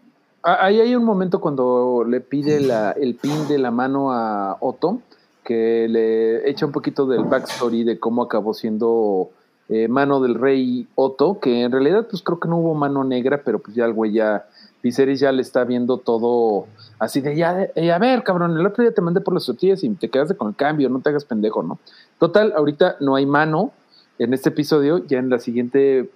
Ah, 0.42 0.58
Ahí 0.66 0.80
hay 0.80 0.94
un 0.94 1.04
momento 1.04 1.40
cuando 1.40 2.04
le 2.08 2.20
pide 2.20 2.60
la, 2.60 2.92
el 2.92 3.14
pin 3.16 3.46
de 3.48 3.58
la 3.58 3.70
mano 3.70 4.12
a 4.12 4.56
Otto, 4.60 5.02
que 5.44 5.86
le 5.88 6.48
echa 6.48 6.64
un 6.64 6.72
poquito 6.72 7.06
del 7.06 7.24
backstory 7.24 7.84
de 7.84 7.98
cómo 7.98 8.22
acabó 8.22 8.54
siendo 8.54 9.30
eh, 9.68 9.88
mano 9.88 10.20
del 10.20 10.34
rey 10.36 10.86
Otto, 10.94 11.40
que 11.40 11.62
en 11.62 11.72
realidad 11.72 12.06
pues 12.08 12.22
creo 12.22 12.38
que 12.40 12.48
no 12.48 12.56
hubo 12.58 12.74
mano 12.74 13.04
negra, 13.04 13.42
pero 13.44 13.58
pues 13.58 13.74
ya 13.76 13.84
el 13.84 13.92
güey 13.92 14.12
ya, 14.12 14.46
Viserys 14.82 15.20
ya 15.20 15.32
le 15.32 15.42
está 15.42 15.64
viendo 15.64 15.98
todo 15.98 16.66
así 16.98 17.20
de 17.20 17.36
ya, 17.36 17.68
eh, 17.74 17.92
a 17.92 17.98
ver 17.98 18.22
cabrón, 18.22 18.58
el 18.58 18.66
otro 18.66 18.82
día 18.82 18.92
te 18.92 19.02
mandé 19.02 19.20
por 19.20 19.34
las 19.34 19.46
tortillas 19.46 19.84
y 19.84 19.90
te 19.90 20.08
quedaste 20.08 20.36
con 20.36 20.48
el 20.48 20.56
cambio, 20.56 20.88
no 20.88 21.00
te 21.00 21.10
hagas 21.10 21.24
pendejo, 21.24 21.62
¿no? 21.62 21.78
Total, 22.18 22.52
ahorita 22.56 22.96
no 23.00 23.16
hay 23.16 23.26
mano 23.26 23.72
en 24.18 24.34
este 24.34 24.50
episodio, 24.50 25.04
ya 25.06 25.18
en 25.18 25.30
la 25.30 25.38
siguiente 25.38 26.10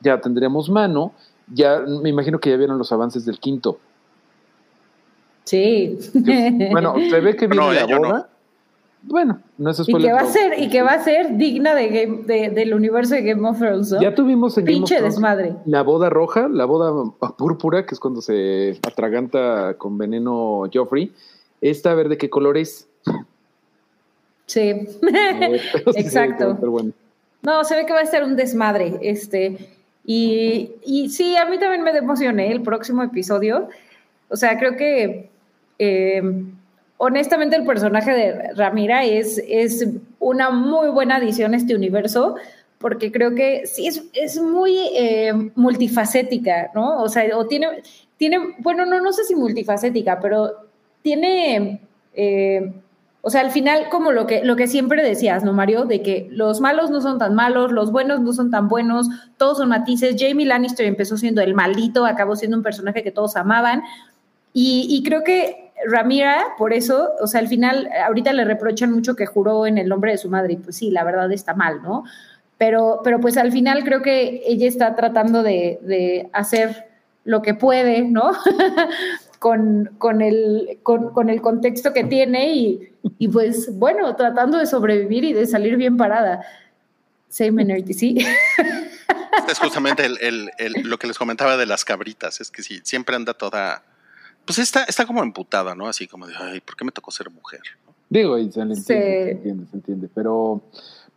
ya 0.00 0.20
tendremos 0.20 0.68
mano, 0.68 1.12
ya 1.52 1.80
me 1.80 2.08
imagino 2.08 2.38
que 2.38 2.50
ya 2.50 2.56
vieron 2.56 2.78
los 2.78 2.92
avances 2.92 3.24
del 3.24 3.38
quinto. 3.38 3.78
Sí. 5.44 5.98
Bueno, 6.70 6.94
se 7.10 7.20
ve 7.20 7.36
que 7.36 7.46
viene 7.46 7.64
No, 7.64 7.72
la 7.72 7.86
no. 7.86 8.26
Bueno, 9.04 9.40
no 9.58 9.70
es 9.70 9.80
y 9.86 9.92
que 9.94 10.12
va 10.12 10.20
a 10.20 10.26
ser, 10.26 10.58
y 10.60 10.68
que 10.70 10.80
va 10.82 10.90
a 10.92 11.02
ser 11.02 11.36
digna 11.36 11.74
de 11.74 11.88
Game- 11.88 12.22
de- 12.24 12.50
del 12.50 12.72
universo 12.72 13.14
de 13.14 13.22
Game 13.22 13.46
of 13.48 13.58
Thrones, 13.58 13.90
¿no? 13.92 14.00
Ya 14.00 14.14
tuvimos 14.14 14.56
en 14.58 14.64
Game 14.64 14.76
of 14.76 14.80
Pinche 14.80 14.96
Thrones 14.96 15.14
desmadre. 15.14 15.54
la 15.66 15.82
boda 15.82 16.08
roja, 16.08 16.48
la 16.48 16.64
boda 16.64 16.92
púrpura, 17.36 17.84
que 17.84 17.94
es 17.94 18.00
cuando 18.00 18.20
se 18.22 18.78
atraganta 18.86 19.74
con 19.76 19.98
veneno 19.98 20.62
Joffrey. 20.72 21.12
Esta, 21.60 21.90
a 21.90 21.94
ver 21.94 22.08
de 22.08 22.16
qué 22.18 22.30
color 22.30 22.56
es. 22.56 22.88
Sí. 24.46 24.60
Exacto. 25.96 26.54
bueno. 26.54 26.92
No, 27.42 27.64
se 27.64 27.74
ve 27.76 27.86
que 27.86 27.92
va 27.92 28.00
a 28.00 28.06
ser 28.06 28.22
un 28.22 28.36
desmadre. 28.36 28.98
Este, 29.02 29.58
y, 30.04 30.70
y 30.84 31.08
sí, 31.08 31.36
a 31.36 31.44
mí 31.46 31.58
también 31.58 31.82
me 31.82 31.90
emocioné 31.90 32.52
el 32.52 32.62
próximo 32.62 33.02
episodio. 33.02 33.68
O 34.28 34.36
sea, 34.36 34.58
creo 34.58 34.76
que 34.76 35.28
eh, 35.78 36.44
honestamente 37.04 37.56
el 37.56 37.64
personaje 37.64 38.12
de 38.12 38.52
Ramira 38.54 39.04
es, 39.04 39.42
una 40.20 40.50
muy 40.50 40.88
buena 40.88 41.16
adición 41.16 41.52
a 41.52 41.56
este 41.56 41.74
universo, 41.74 42.36
porque 42.78 43.10
creo 43.10 43.34
que 43.34 43.66
sí 43.66 43.88
es, 43.88 44.40
muy 44.40 44.78
eh, 44.94 45.32
multifacética, 45.56 46.70
¿no? 46.76 47.02
O 47.02 47.08
sea, 47.08 47.36
o 47.36 47.46
tiene, 47.46 47.82
tiene, 48.16 48.38
bueno, 48.58 48.86
no, 48.86 49.00
no 49.00 49.12
sé 49.12 49.24
si 49.24 49.34
multifacética, 49.34 50.20
pero 50.20 50.52
tiene... 51.02 51.80
eh, 52.14 52.72
o 53.24 53.30
sea, 53.30 53.40
al 53.40 53.50
final, 53.50 53.88
como 53.88 54.10
lo 54.12 54.26
que, 54.26 54.66
siempre 54.68 55.02
decías, 55.02 55.44
¿no, 55.44 55.52
Mario? 55.52 55.84
De 55.84 56.02
que 56.02 56.28
los 56.30 56.60
malos 56.60 56.90
no 56.90 57.00
son 57.00 57.18
tan 57.18 57.34
malos, 57.34 57.70
los 57.70 57.92
buenos 57.92 58.20
no 58.20 58.32
son 58.32 58.50
tan 58.50 58.68
buenos, 58.68 59.08
todos 59.36 59.58
son 59.58 59.68
matices. 59.68 60.16
Jamie 60.18 60.46
Lannister 60.46 60.86
empezó 60.86 61.16
siendo 61.16 61.40
el 61.40 61.54
maldito, 61.54 62.04
acabó 62.04 62.34
siendo 62.34 62.56
un 62.56 62.64
personaje 62.64 63.04
que 63.04 63.12
todos 63.12 63.36
amaban. 63.36 63.82
Y 64.52 65.02
creo 65.04 65.22
que 65.22 65.61
Ramira, 65.86 66.54
por 66.58 66.72
eso, 66.72 67.10
o 67.20 67.26
sea, 67.26 67.40
al 67.40 67.48
final, 67.48 67.88
ahorita 68.06 68.32
le 68.32 68.44
reprochan 68.44 68.92
mucho 68.92 69.16
que 69.16 69.26
juró 69.26 69.66
en 69.66 69.78
el 69.78 69.88
nombre 69.88 70.12
de 70.12 70.18
su 70.18 70.28
madre, 70.28 70.54
y 70.54 70.56
pues 70.56 70.76
sí, 70.76 70.90
la 70.90 71.04
verdad 71.04 71.30
está 71.32 71.54
mal, 71.54 71.82
¿no? 71.82 72.04
Pero, 72.58 73.00
pero 73.02 73.20
pues 73.20 73.36
al 73.36 73.50
final 73.50 73.82
creo 73.82 74.02
que 74.02 74.42
ella 74.46 74.68
está 74.68 74.94
tratando 74.94 75.42
de, 75.42 76.28
hacer 76.32 76.86
lo 77.24 77.42
que 77.42 77.54
puede, 77.54 78.02
¿no? 78.02 78.32
con, 79.40 79.90
con, 79.98 80.22
el, 80.22 80.78
con, 80.84 81.28
el 81.28 81.40
contexto 81.42 81.92
que 81.92 82.04
tiene 82.04 82.54
y, 82.54 82.92
y 83.18 83.26
pues 83.28 83.76
bueno, 83.76 84.14
tratando 84.14 84.58
de 84.58 84.66
sobrevivir 84.66 85.24
y 85.24 85.32
de 85.32 85.46
salir 85.46 85.76
bien 85.76 85.96
parada. 85.96 86.44
Same 87.28 87.62
energy, 87.62 87.94
sí. 87.94 88.18
Este 89.38 89.52
es 89.52 89.58
justamente 89.58 90.04
el- 90.04 90.50
el- 90.58 90.82
lo 90.84 90.98
que 90.98 91.06
les 91.08 91.18
comentaba 91.18 91.56
de 91.56 91.66
las 91.66 91.84
cabritas. 91.84 92.40
Es 92.40 92.50
que 92.50 92.62
sí, 92.62 92.80
siempre 92.84 93.16
anda 93.16 93.34
toda. 93.34 93.82
Pues 94.44 94.58
está, 94.58 94.84
está 94.84 95.06
como 95.06 95.22
emputada, 95.22 95.74
¿no? 95.74 95.86
Así 95.86 96.06
como 96.08 96.26
de, 96.26 96.34
ay, 96.36 96.60
¿por 96.60 96.76
qué 96.76 96.84
me 96.84 96.92
tocó 96.92 97.10
ser 97.10 97.30
mujer? 97.30 97.60
Digo, 98.10 98.36
y 98.38 98.50
se 98.50 98.64
le 98.64 98.74
entiende, 98.74 98.84
Sí. 98.84 99.22
se 99.24 99.30
entiende, 99.30 99.66
se 99.70 99.76
entiende. 99.76 100.08
Pero, 100.14 100.60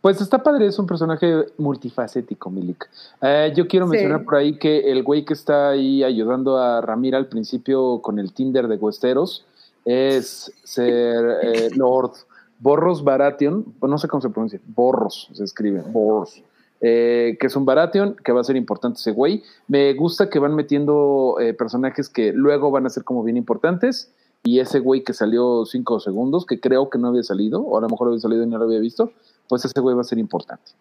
pues 0.00 0.20
está 0.20 0.42
padre, 0.42 0.66
es 0.66 0.78
un 0.78 0.86
personaje 0.86 1.46
multifacético, 1.58 2.48
Milik. 2.50 2.88
Eh, 3.20 3.52
yo 3.56 3.66
quiero 3.66 3.86
Sí. 3.86 3.92
mencionar 3.92 4.24
por 4.24 4.36
ahí 4.36 4.56
que 4.58 4.90
el 4.90 5.02
güey 5.02 5.24
que 5.24 5.34
está 5.34 5.70
ahí 5.70 6.02
ayudando 6.04 6.56
a 6.58 6.80
Ramira 6.80 7.18
al 7.18 7.26
principio 7.26 8.00
con 8.00 8.18
el 8.18 8.32
Tinder 8.32 8.68
de 8.68 8.76
Westeros 8.76 9.44
es 9.84 10.52
ser 10.64 11.38
eh, 11.42 11.70
Lord 11.76 12.12
Borros 12.58 13.04
Baratheon, 13.04 13.74
no 13.82 13.98
sé 13.98 14.08
cómo 14.08 14.22
se 14.22 14.30
pronuncia, 14.30 14.58
Borros 14.66 15.28
se 15.34 15.44
escribe, 15.44 15.82
Borros. 15.82 16.42
Eh, 16.80 17.36
que 17.40 17.46
es 17.46 17.56
un 17.56 17.64
Baratheon, 17.64 18.16
que 18.24 18.32
va 18.32 18.40
a 18.40 18.44
ser 18.44 18.56
importante 18.56 18.98
ese 18.98 19.12
güey. 19.12 19.42
Me 19.68 19.94
gusta 19.94 20.28
que 20.28 20.38
van 20.38 20.54
metiendo 20.54 21.36
eh, 21.40 21.54
personajes 21.54 22.08
que 22.08 22.32
luego 22.32 22.70
van 22.70 22.86
a 22.86 22.90
ser 22.90 23.04
como 23.04 23.22
bien 23.22 23.36
importantes. 23.36 24.12
Y 24.44 24.60
ese 24.60 24.78
güey 24.78 25.02
que 25.02 25.12
salió 25.12 25.64
cinco 25.66 25.98
segundos, 25.98 26.46
que 26.46 26.60
creo 26.60 26.88
que 26.88 26.98
no 26.98 27.08
había 27.08 27.24
salido, 27.24 27.62
o 27.62 27.78
a 27.78 27.80
lo 27.80 27.88
mejor 27.88 28.08
había 28.08 28.20
salido 28.20 28.44
y 28.44 28.46
no 28.46 28.58
lo 28.58 28.64
había 28.64 28.78
visto, 28.78 29.10
pues 29.48 29.64
ese 29.64 29.80
güey 29.80 29.96
va 29.96 30.02
a 30.02 30.04
ser 30.04 30.18
importante. 30.18 30.72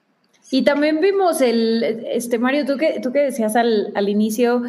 Y 0.52 0.64
también 0.64 1.00
vimos 1.02 1.42
el, 1.42 1.82
este 1.84 2.38
Mario, 2.38 2.66
tú 2.66 2.78
que, 2.78 3.00
tú 3.02 3.12
que 3.12 3.20
decías 3.20 3.56
al, 3.56 3.92
al 3.96 4.08
inicio 4.10 4.62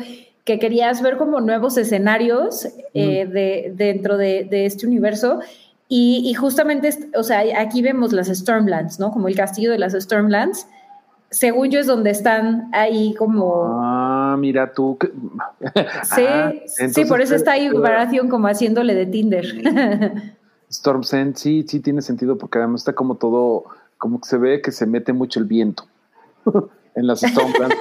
que 0.45 0.59
querías 0.59 1.03
ver 1.03 1.19
como 1.19 1.41
nuevos 1.41 1.77
escenarios 1.77 2.69
eh, 2.95 3.27
de, 3.27 3.73
dentro 3.75 4.17
de, 4.17 4.45
de 4.45 4.65
este 4.65 4.87
universo. 4.87 5.41
Y, 5.89 6.23
y 6.25 6.35
justamente, 6.35 6.91
o 7.17 7.23
sea, 7.23 7.43
aquí 7.61 7.83
vemos 7.83 8.13
las 8.13 8.29
Stormlands, 8.29 8.99
¿no? 8.99 9.11
Como 9.11 9.29
el 9.29 9.37
castillo 9.37 9.71
de 9.71 9.79
las 9.79 9.93
Stormlands. 9.93 10.67
Según 11.37 11.71
yo 11.71 11.79
es 11.81 11.87
donde 11.87 12.11
están 12.11 12.71
ahí 12.73 13.15
como... 13.15 13.79
Ah, 13.83 14.37
mira 14.39 14.73
tú. 14.73 14.97
sí, 16.15 16.25
Ah, 16.27 16.53
sí, 16.67 17.05
por 17.05 17.21
eso 17.21 17.35
está 17.35 17.53
ahí 17.53 17.69
Baratheon 17.69 18.31
como 18.31 18.49
haciéndole 18.49 18.95
de 18.95 19.05
Tinder. 19.05 19.45
Storm 20.71 21.05
Sand, 21.05 21.37
sí, 21.37 21.65
sí 21.69 21.81
tiene 21.81 22.01
sentido, 22.01 22.39
porque 22.39 22.57
además 22.59 22.81
está 22.81 22.95
como 22.95 23.17
todo, 23.17 23.65
como 23.99 24.19
que 24.19 24.29
se 24.29 24.39
ve 24.39 24.63
que 24.63 24.73
se 24.73 24.87
mete 24.87 25.13
mucho 25.13 25.39
el 25.39 25.45
viento 25.45 25.85
en 26.95 27.07
las 27.07 27.21
Stormlands. 27.21 27.77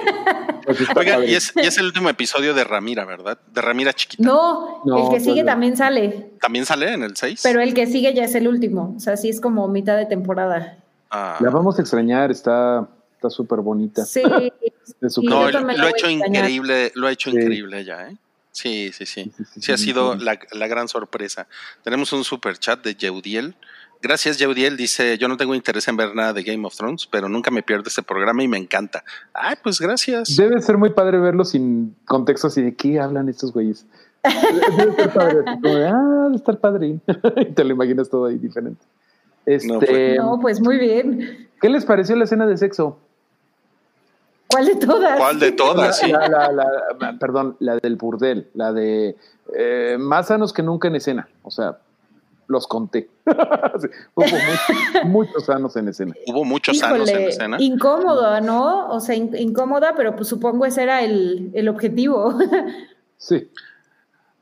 Pues 0.66 0.78
Oigan, 0.94 1.22
y 1.24 1.32
es, 1.34 1.52
y 1.56 1.60
es 1.60 1.78
el 1.78 1.86
último 1.86 2.10
episodio 2.10 2.52
de 2.52 2.62
Ramira, 2.64 3.06
¿verdad? 3.06 3.38
De 3.54 3.62
Ramira 3.62 3.94
chiquita. 3.94 4.22
no, 4.22 4.82
No, 4.84 5.06
el 5.06 5.14
que 5.14 5.20
sigue 5.20 5.42
pues, 5.42 5.46
también 5.46 5.76
sale, 5.78 6.32
¿También 6.42 6.66
sale 6.66 6.92
en 6.92 7.04
el 7.04 7.16
6? 7.16 7.40
pero 7.42 7.60
el 7.62 7.72
que 7.72 7.86
sigue 7.86 8.12
ya 8.12 8.24
es 8.24 8.34
el 8.34 8.48
último. 8.48 8.92
O 8.96 9.00
sea, 9.00 9.16
sí 9.16 9.30
es 9.30 9.40
como 9.40 9.66
mitad 9.68 9.96
de 9.96 10.04
temporada. 10.04 10.76
Ah, 11.10 11.36
La 11.40 11.48
vamos 11.50 11.78
a 11.78 11.82
extrañar, 11.82 12.30
está 12.30 12.88
está 13.26 13.36
súper 13.36 13.60
bonita. 13.60 14.04
Sí, 14.04 14.22
De 15.00 15.10
su 15.10 15.20
Sí, 15.20 15.26
no, 15.26 15.50
lo, 15.50 15.58
ha 15.86 15.90
hecho 15.90 16.08
increíble, 16.08 16.92
lo 16.94 17.06
ha 17.08 17.12
hecho 17.12 17.30
Sí. 17.30 17.36
increíble 17.36 17.80
ella, 17.80 18.08
¿eh? 18.08 18.16
Sí, 18.52 18.90
sí, 18.92 19.04
sí. 19.04 19.24
Sí, 19.24 19.32
sí, 19.36 19.44
sí, 19.54 19.60
Sí 19.60 19.72
ha 19.72 19.76
sí, 19.76 19.84
sido 19.84 20.14
sí. 20.18 20.24
la, 20.24 20.38
la 20.52 20.66
gran 20.66 20.88
sorpresa. 20.88 21.46
Tenemos 21.82 22.12
un 22.12 22.24
super 22.24 22.56
chat 22.58 22.82
de 22.82 22.94
Yeudiel. 22.94 23.54
Gracias, 24.00 24.38
Yeudiel. 24.38 24.76
Dice, 24.76 25.18
yo 25.18 25.28
no 25.28 25.36
tengo 25.36 25.54
interés 25.54 25.88
en 25.88 25.96
ver 25.96 26.14
nada 26.14 26.32
de 26.32 26.42
Game 26.42 26.66
of 26.66 26.74
Thrones, 26.76 27.06
pero 27.10 27.28
nunca 27.28 27.50
me 27.50 27.62
pierdo 27.62 27.84
este 27.88 28.02
programa 28.02 28.42
y 28.42 28.48
me 28.48 28.56
encanta. 28.56 29.04
Ay, 29.34 29.56
pues 29.62 29.78
gracias. 29.80 30.36
Debe 30.36 30.60
ser 30.62 30.78
muy 30.78 30.90
padre 30.90 31.18
verlo 31.18 31.44
sin 31.44 31.96
contexto 32.06 32.46
así 32.46 32.62
de 32.62 32.74
qué 32.74 32.98
hablan 33.00 33.28
estos 33.28 33.52
güeyes. 33.52 33.84
Debe 34.76 34.90
estar 34.90 35.12
padre, 35.12 35.38
así 35.46 35.60
como 35.60 35.74
de, 35.74 35.88
ah, 35.88 36.22
debe 36.24 36.36
estar 36.36 36.58
padre. 36.58 36.86
y 36.88 37.44
te 37.54 37.64
lo 37.64 37.72
imaginas 37.72 38.08
todo 38.08 38.26
ahí 38.26 38.38
diferente. 38.38 38.82
Este, 39.44 39.68
No, 39.68 39.78
pues- 39.80 40.16
no, 40.16 40.38
pues 40.40 40.60
muy 40.60 40.78
bien. 40.78 41.48
¿Qué 41.60 41.68
les 41.68 41.84
pareció 41.84 42.16
la 42.16 42.24
escena 42.24 42.46
de 42.46 42.56
sexo? 42.56 42.98
¿Cuál 44.48 44.66
de 44.66 44.76
todas? 44.76 45.18
¿Cuál 45.18 45.38
de 45.40 45.52
todas? 45.52 45.98
Sí. 45.98 46.10
La, 46.10 46.28
la- 46.28 46.52
la- 46.52 47.18
perdón, 47.18 47.56
la 47.60 47.76
del 47.76 47.96
burdel, 47.96 48.48
la 48.54 48.72
de 48.72 49.16
eh, 49.56 49.96
más 49.98 50.28
sanos 50.28 50.52
que 50.52 50.62
nunca 50.62 50.88
en 50.88 50.96
escena. 50.96 51.28
O 51.42 51.50
sea, 51.50 51.78
los 52.48 52.66
conté. 52.66 53.08
Sí, 53.80 53.88
hubo 54.14 54.24
muchos 55.04 55.44
sanos 55.44 55.76
en 55.76 55.88
escena. 55.88 56.14
Hubo 56.28 56.44
muchos 56.44 56.78
sanos 56.78 57.08
en 57.10 57.22
escena. 57.28 57.56
incómoda, 57.60 58.40
¿no? 58.40 58.88
O 58.88 59.00
sea, 59.00 59.14
in- 59.14 59.36
incómoda, 59.36 59.92
pero 59.96 60.16
pues 60.16 60.28
supongo 60.28 60.64
ese 60.64 60.82
era 60.84 61.02
el, 61.02 61.50
el 61.54 61.68
objetivo. 61.68 62.34
Sí. 63.18 63.50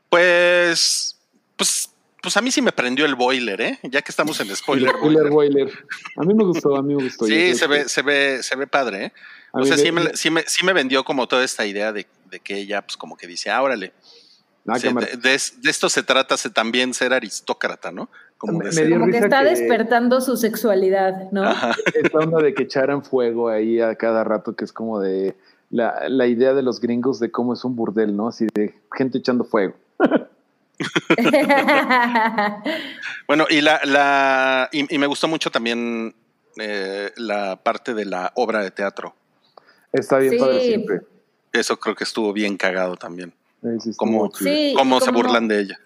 Pues, 0.09 1.17
pues, 1.55 1.89
pues 2.25 2.35
a 2.37 2.41
mí 2.41 2.51
sí 2.51 2.61
me 2.61 2.71
prendió 2.71 3.05
el 3.05 3.15
boiler, 3.15 3.61
¿eh? 3.61 3.79
Ya 3.83 4.01
que 4.01 4.09
estamos 4.11 4.39
en 4.41 4.53
spoiler 4.55 4.91
Boiler, 4.99 5.29
boiler. 5.29 5.65
boiler. 5.65 5.79
A 6.17 6.23
mí 6.23 6.33
me 6.33 6.43
gustó, 6.43 6.75
a 6.75 6.81
mí 6.81 6.95
me 6.95 7.03
gustó. 7.03 7.25
Sí, 7.25 7.53
se 7.55 7.61
que- 7.61 7.67
ve, 7.71 7.89
se 7.89 8.01
ve, 8.01 8.43
se 8.43 8.55
ve 8.55 8.67
padre, 8.67 9.05
¿eh? 9.05 9.13
a 9.53 9.59
O 9.61 9.65
sea, 9.65 9.77
me- 9.77 9.81
sí 9.83 9.91
me, 9.91 10.01
sí, 10.17 10.29
me, 10.31 10.43
sí 10.47 10.65
me 10.65 10.73
vendió 10.73 11.03
como 11.03 11.27
toda 11.27 11.43
esta 11.43 11.65
idea 11.65 11.93
de, 11.93 12.07
de 12.29 12.39
que 12.39 12.57
ella, 12.57 12.81
pues 12.81 12.97
como 12.97 13.15
que 13.15 13.27
dice, 13.27 13.49
ah, 13.51 13.61
órale, 13.61 13.93
Ah, 14.67 14.79
sí, 14.79 14.87
de, 14.91 15.17
de 15.17 15.35
es- 15.35 15.61
de 15.61 15.69
esto 15.69 15.89
se 15.89 16.01
trata 16.01 16.37
se 16.37 16.49
también 16.49 16.93
ser 16.95 17.13
aristócrata, 17.13 17.91
¿no? 17.91 18.09
Como 18.39 18.57
Me- 18.59 18.65
de 18.65 18.71
ser- 18.71 18.89
Como 18.89 19.07
que 19.11 19.19
está 19.19 19.43
que- 19.43 19.49
despertando 19.51 20.19
su 20.21 20.35
sexualidad, 20.37 21.31
¿no? 21.31 21.43
Ajá. 21.43 21.75
Esta 21.93 22.17
onda 22.17 22.41
de 22.41 22.53
que 22.55 22.63
echaran 22.63 23.03
fuego 23.05 23.49
ahí 23.49 23.79
a 23.79 23.93
cada 23.95 24.23
rato, 24.23 24.55
que 24.55 24.65
es 24.65 24.73
como 24.73 24.99
de 24.99 25.35
la, 25.69 26.09
la 26.09 26.25
idea 26.27 26.53
de 26.55 26.63
los 26.63 26.81
gringos 26.81 27.19
de 27.19 27.29
cómo 27.29 27.53
es 27.53 27.63
un 27.63 27.75
burdel, 27.75 28.15
¿no? 28.17 28.27
Así 28.29 28.47
de 28.55 28.73
gente 28.97 29.19
echando 29.19 29.43
fuego. 29.43 29.75
Bueno, 33.27 33.45
y 33.49 33.61
la, 33.61 33.79
la 33.85 34.69
y, 34.71 34.93
y 34.93 34.97
me 34.97 35.07
gustó 35.07 35.27
mucho 35.27 35.49
también 35.51 36.13
eh, 36.59 37.11
la 37.17 37.55
parte 37.57 37.93
de 37.93 38.05
la 38.05 38.31
obra 38.35 38.61
de 38.63 38.71
teatro. 38.71 39.15
Está 39.91 40.17
bien 40.19 40.33
Sí. 40.33 40.39
padre 40.39 40.59
siempre. 40.61 41.01
Eso 41.53 41.77
creo 41.79 41.95
que 41.95 42.03
estuvo 42.03 42.33
bien 42.33 42.57
cagado 42.57 42.95
también. 42.97 43.33
Sí, 43.81 43.91
cómo 43.95 44.29
se 44.31 44.75
como- 44.75 44.99
burlan 45.17 45.47
de 45.47 45.59
ella. 45.61 45.79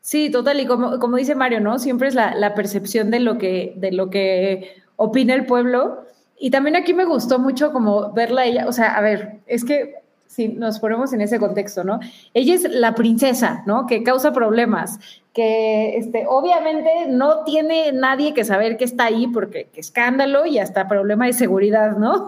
Sí, 0.00 0.30
total, 0.30 0.60
y 0.60 0.66
como, 0.66 1.00
como 1.00 1.16
dice 1.16 1.34
Mario, 1.34 1.58
¿no? 1.60 1.80
Siempre 1.80 2.06
es 2.06 2.14
la, 2.14 2.34
la 2.36 2.54
percepción 2.54 3.10
de 3.10 3.18
lo 3.18 3.38
que, 3.38 3.72
de 3.76 3.90
lo 3.90 4.08
que 4.08 4.76
opina 4.94 5.34
el 5.34 5.46
pueblo. 5.46 6.06
Y 6.38 6.50
también 6.52 6.76
aquí 6.76 6.94
me 6.94 7.04
gustó 7.04 7.40
mucho 7.40 7.72
como 7.72 8.12
verla 8.12 8.42
a 8.42 8.44
ella, 8.44 8.66
o 8.68 8.72
sea, 8.72 8.94
a 8.94 9.00
ver, 9.00 9.40
es 9.46 9.64
que 9.64 9.94
si 10.26 10.48
nos 10.48 10.78
ponemos 10.78 11.12
en 11.12 11.20
ese 11.20 11.38
contexto, 11.38 11.84
¿no? 11.84 12.00
Ella 12.34 12.54
es 12.54 12.70
la 12.70 12.94
princesa, 12.94 13.62
¿no? 13.66 13.86
Que 13.86 14.02
causa 14.02 14.32
problemas, 14.32 14.98
que 15.32 15.96
este, 15.96 16.24
obviamente 16.28 17.06
no 17.08 17.44
tiene 17.44 17.92
nadie 17.92 18.34
que 18.34 18.44
saber 18.44 18.76
que 18.76 18.84
está 18.84 19.04
ahí 19.04 19.26
porque 19.26 19.68
que 19.72 19.80
escándalo 19.80 20.46
y 20.46 20.58
hasta 20.58 20.88
problema 20.88 21.26
de 21.26 21.32
seguridad, 21.32 21.96
¿no? 21.96 22.26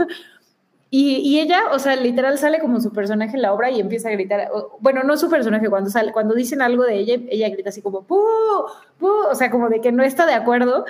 Y, 0.91 1.17
y 1.17 1.39
ella, 1.41 1.65
o 1.73 1.79
sea, 1.79 1.97
literal 1.97 2.39
sale 2.39 2.61
como 2.61 2.81
su 2.81 2.93
personaje 2.93 3.37
en 3.37 3.43
la 3.43 3.53
obra 3.53 3.71
y 3.71 3.79
empieza 3.79 4.09
a 4.09 4.13
gritar, 4.13 4.51
bueno, 4.81 5.03
no 5.03 5.19
su 5.19 5.29
personaje, 5.29 5.69
cuando 5.69 5.91
sale, 5.91 6.13
cuando 6.13 6.35
dicen 6.35 6.63
algo 6.63 6.85
de 6.85 6.97
ella, 6.97 7.17
ella 7.29 7.51
grita 7.51 7.69
así 7.69 7.83
como. 7.83 8.03
¡Pu! 8.03 8.19
O 9.01 9.35
sea, 9.35 9.51
como 9.51 9.69
de 9.69 9.83
que 9.83 9.93
no 9.93 10.03
está 10.03 10.25
de 10.25 10.33
acuerdo. 10.33 10.87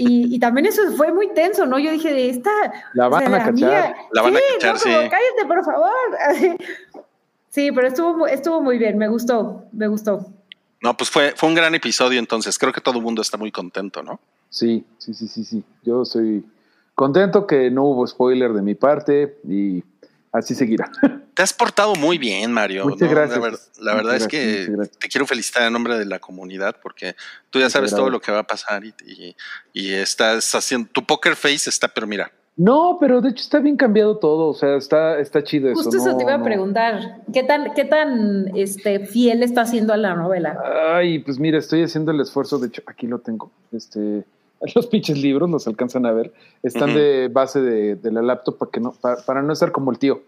Y, 0.00 0.34
y 0.34 0.38
también 0.38 0.66
eso 0.66 0.82
fue 0.96 1.12
muy 1.12 1.32
tenso, 1.34 1.66
¿no? 1.66 1.78
Yo 1.78 1.92
dije, 1.92 2.12
de 2.12 2.30
esta... 2.30 2.50
La 2.94 3.08
o 3.08 3.10
van 3.10 3.26
sea, 3.26 3.36
a 3.36 3.44
cachar. 3.44 3.96
La 4.12 4.22
van 4.22 4.34
a 4.34 4.38
sí, 4.38 4.44
cachar, 4.54 4.74
no, 4.74 4.80
como, 4.80 5.02
sí. 5.02 5.08
cállate, 5.10 5.46
por 5.46 5.64
favor. 5.64 6.58
Sí, 7.50 7.72
pero 7.72 7.88
estuvo, 7.88 8.28
estuvo 8.28 8.60
muy 8.60 8.78
bien, 8.78 8.96
me 8.96 9.08
gustó, 9.08 9.64
me 9.72 9.88
gustó. 9.88 10.24
No, 10.80 10.96
pues 10.96 11.10
fue, 11.10 11.32
fue 11.34 11.48
un 11.48 11.56
gran 11.56 11.74
episodio 11.74 12.20
entonces. 12.20 12.56
Creo 12.56 12.72
que 12.72 12.80
todo 12.80 12.98
el 12.98 13.02
mundo 13.02 13.22
está 13.22 13.36
muy 13.36 13.50
contento, 13.50 14.04
¿no? 14.04 14.20
Sí, 14.48 14.84
sí, 14.98 15.12
sí, 15.12 15.26
sí, 15.26 15.44
sí. 15.44 15.64
Yo 15.82 16.04
soy 16.04 16.44
contento 16.94 17.48
que 17.48 17.68
no 17.68 17.86
hubo 17.86 18.06
spoiler 18.06 18.52
de 18.52 18.62
mi 18.62 18.76
parte 18.76 19.38
y 19.48 19.82
así 20.32 20.54
seguirá. 20.54 20.90
Te 21.40 21.44
has 21.44 21.54
portado 21.54 21.94
muy 21.94 22.18
bien, 22.18 22.52
Mario. 22.52 22.84
Muchas 22.84 23.08
¿no? 23.08 23.14
gracias. 23.16 23.38
La, 23.38 23.42
ver- 23.42 23.52
la 23.78 23.92
Muchas 23.92 23.96
verdad 23.96 24.16
es 24.16 24.28
que 24.28 24.68
te 24.98 25.08
quiero 25.08 25.26
felicitar 25.26 25.62
en 25.62 25.72
nombre 25.72 25.98
de 25.98 26.04
la 26.04 26.18
comunidad 26.18 26.76
porque 26.82 27.16
tú 27.48 27.58
ya 27.58 27.70
sabes 27.70 27.92
todo 27.94 28.10
lo 28.10 28.20
que 28.20 28.30
va 28.30 28.40
a 28.40 28.46
pasar 28.46 28.84
y, 28.84 28.92
y- 29.06 29.34
y 29.72 29.92
estás 29.94 30.54
haciendo. 30.54 30.90
Tu 30.92 31.02
poker 31.02 31.36
face 31.36 31.70
está, 31.70 31.88
pero 31.88 32.06
mira. 32.06 32.30
No, 32.58 32.98
pero 33.00 33.22
de 33.22 33.30
hecho 33.30 33.40
está 33.42 33.58
bien 33.58 33.78
cambiado 33.78 34.18
todo, 34.18 34.48
o 34.48 34.52
sea, 34.54 34.76
está, 34.76 35.18
está 35.18 35.42
chido 35.42 35.70
eso. 35.70 35.76
Justo 35.82 35.96
eso 35.96 36.10
no, 36.10 36.16
te 36.18 36.24
iba 36.24 36.34
a 36.34 36.42
preguntar, 36.42 37.22
¿qué 37.32 37.42
tan, 37.42 37.72
qué 37.72 37.86
tan 37.86 38.54
este, 38.54 39.06
fiel 39.06 39.42
está 39.42 39.62
haciendo 39.62 39.94
a 39.94 39.96
la 39.96 40.14
novela? 40.14 40.58
Ay, 40.92 41.20
pues 41.20 41.38
mira, 41.38 41.56
estoy 41.56 41.84
haciendo 41.84 42.10
el 42.10 42.20
esfuerzo, 42.20 42.58
de 42.58 42.66
hecho, 42.66 42.82
aquí 42.86 43.06
lo 43.06 43.20
tengo. 43.20 43.50
Este, 43.72 44.24
los 44.74 44.86
pinches 44.88 45.16
libros 45.16 45.48
los 45.48 45.66
alcanzan 45.66 46.04
a 46.04 46.12
ver. 46.12 46.34
Están 46.62 46.92
de 46.92 47.28
base 47.32 47.62
de, 47.62 47.94
de 47.96 48.12
la 48.12 48.20
laptop 48.20 48.58
para 48.58 48.70
que 48.70 48.80
no, 48.80 48.92
para, 48.92 49.16
para 49.22 49.40
no 49.40 49.54
estar 49.54 49.72
como 49.72 49.90
el 49.90 49.98
tío. 49.98 50.20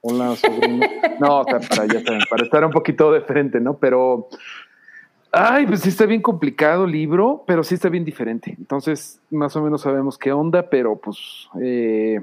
Hola, 0.00 0.36
sobrino. 0.36 0.86
No, 1.18 1.40
o 1.40 1.44
sea, 1.44 1.58
para, 1.60 1.86
ya 1.86 2.00
saben, 2.02 2.20
para 2.30 2.44
estar 2.44 2.64
un 2.64 2.70
poquito 2.70 3.10
de 3.12 3.20
frente, 3.22 3.60
¿no? 3.60 3.74
Pero, 3.78 4.28
ay, 5.32 5.66
pues 5.66 5.80
sí 5.80 5.88
está 5.88 6.06
bien 6.06 6.22
complicado 6.22 6.84
el 6.84 6.92
libro, 6.92 7.42
pero 7.46 7.62
sí 7.64 7.74
está 7.74 7.88
bien 7.88 8.04
diferente. 8.04 8.54
Entonces, 8.58 9.20
más 9.30 9.54
o 9.56 9.62
menos 9.62 9.82
sabemos 9.82 10.16
qué 10.16 10.32
onda, 10.32 10.68
pero 10.70 10.96
pues 10.96 11.48
eh, 11.60 12.20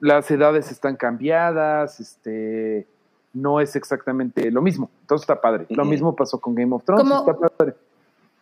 las 0.00 0.30
edades 0.30 0.70
están 0.70 0.96
cambiadas, 0.96 2.00
este, 2.00 2.86
no 3.34 3.60
es 3.60 3.76
exactamente 3.76 4.50
lo 4.50 4.62
mismo. 4.62 4.90
Entonces 5.02 5.24
está 5.24 5.40
padre. 5.40 5.66
Lo 5.68 5.84
mismo 5.84 6.16
pasó 6.16 6.40
con 6.40 6.54
Game 6.54 6.74
of 6.74 6.84
Thrones, 6.84 7.04
está 7.20 7.34
padre. 7.56 7.74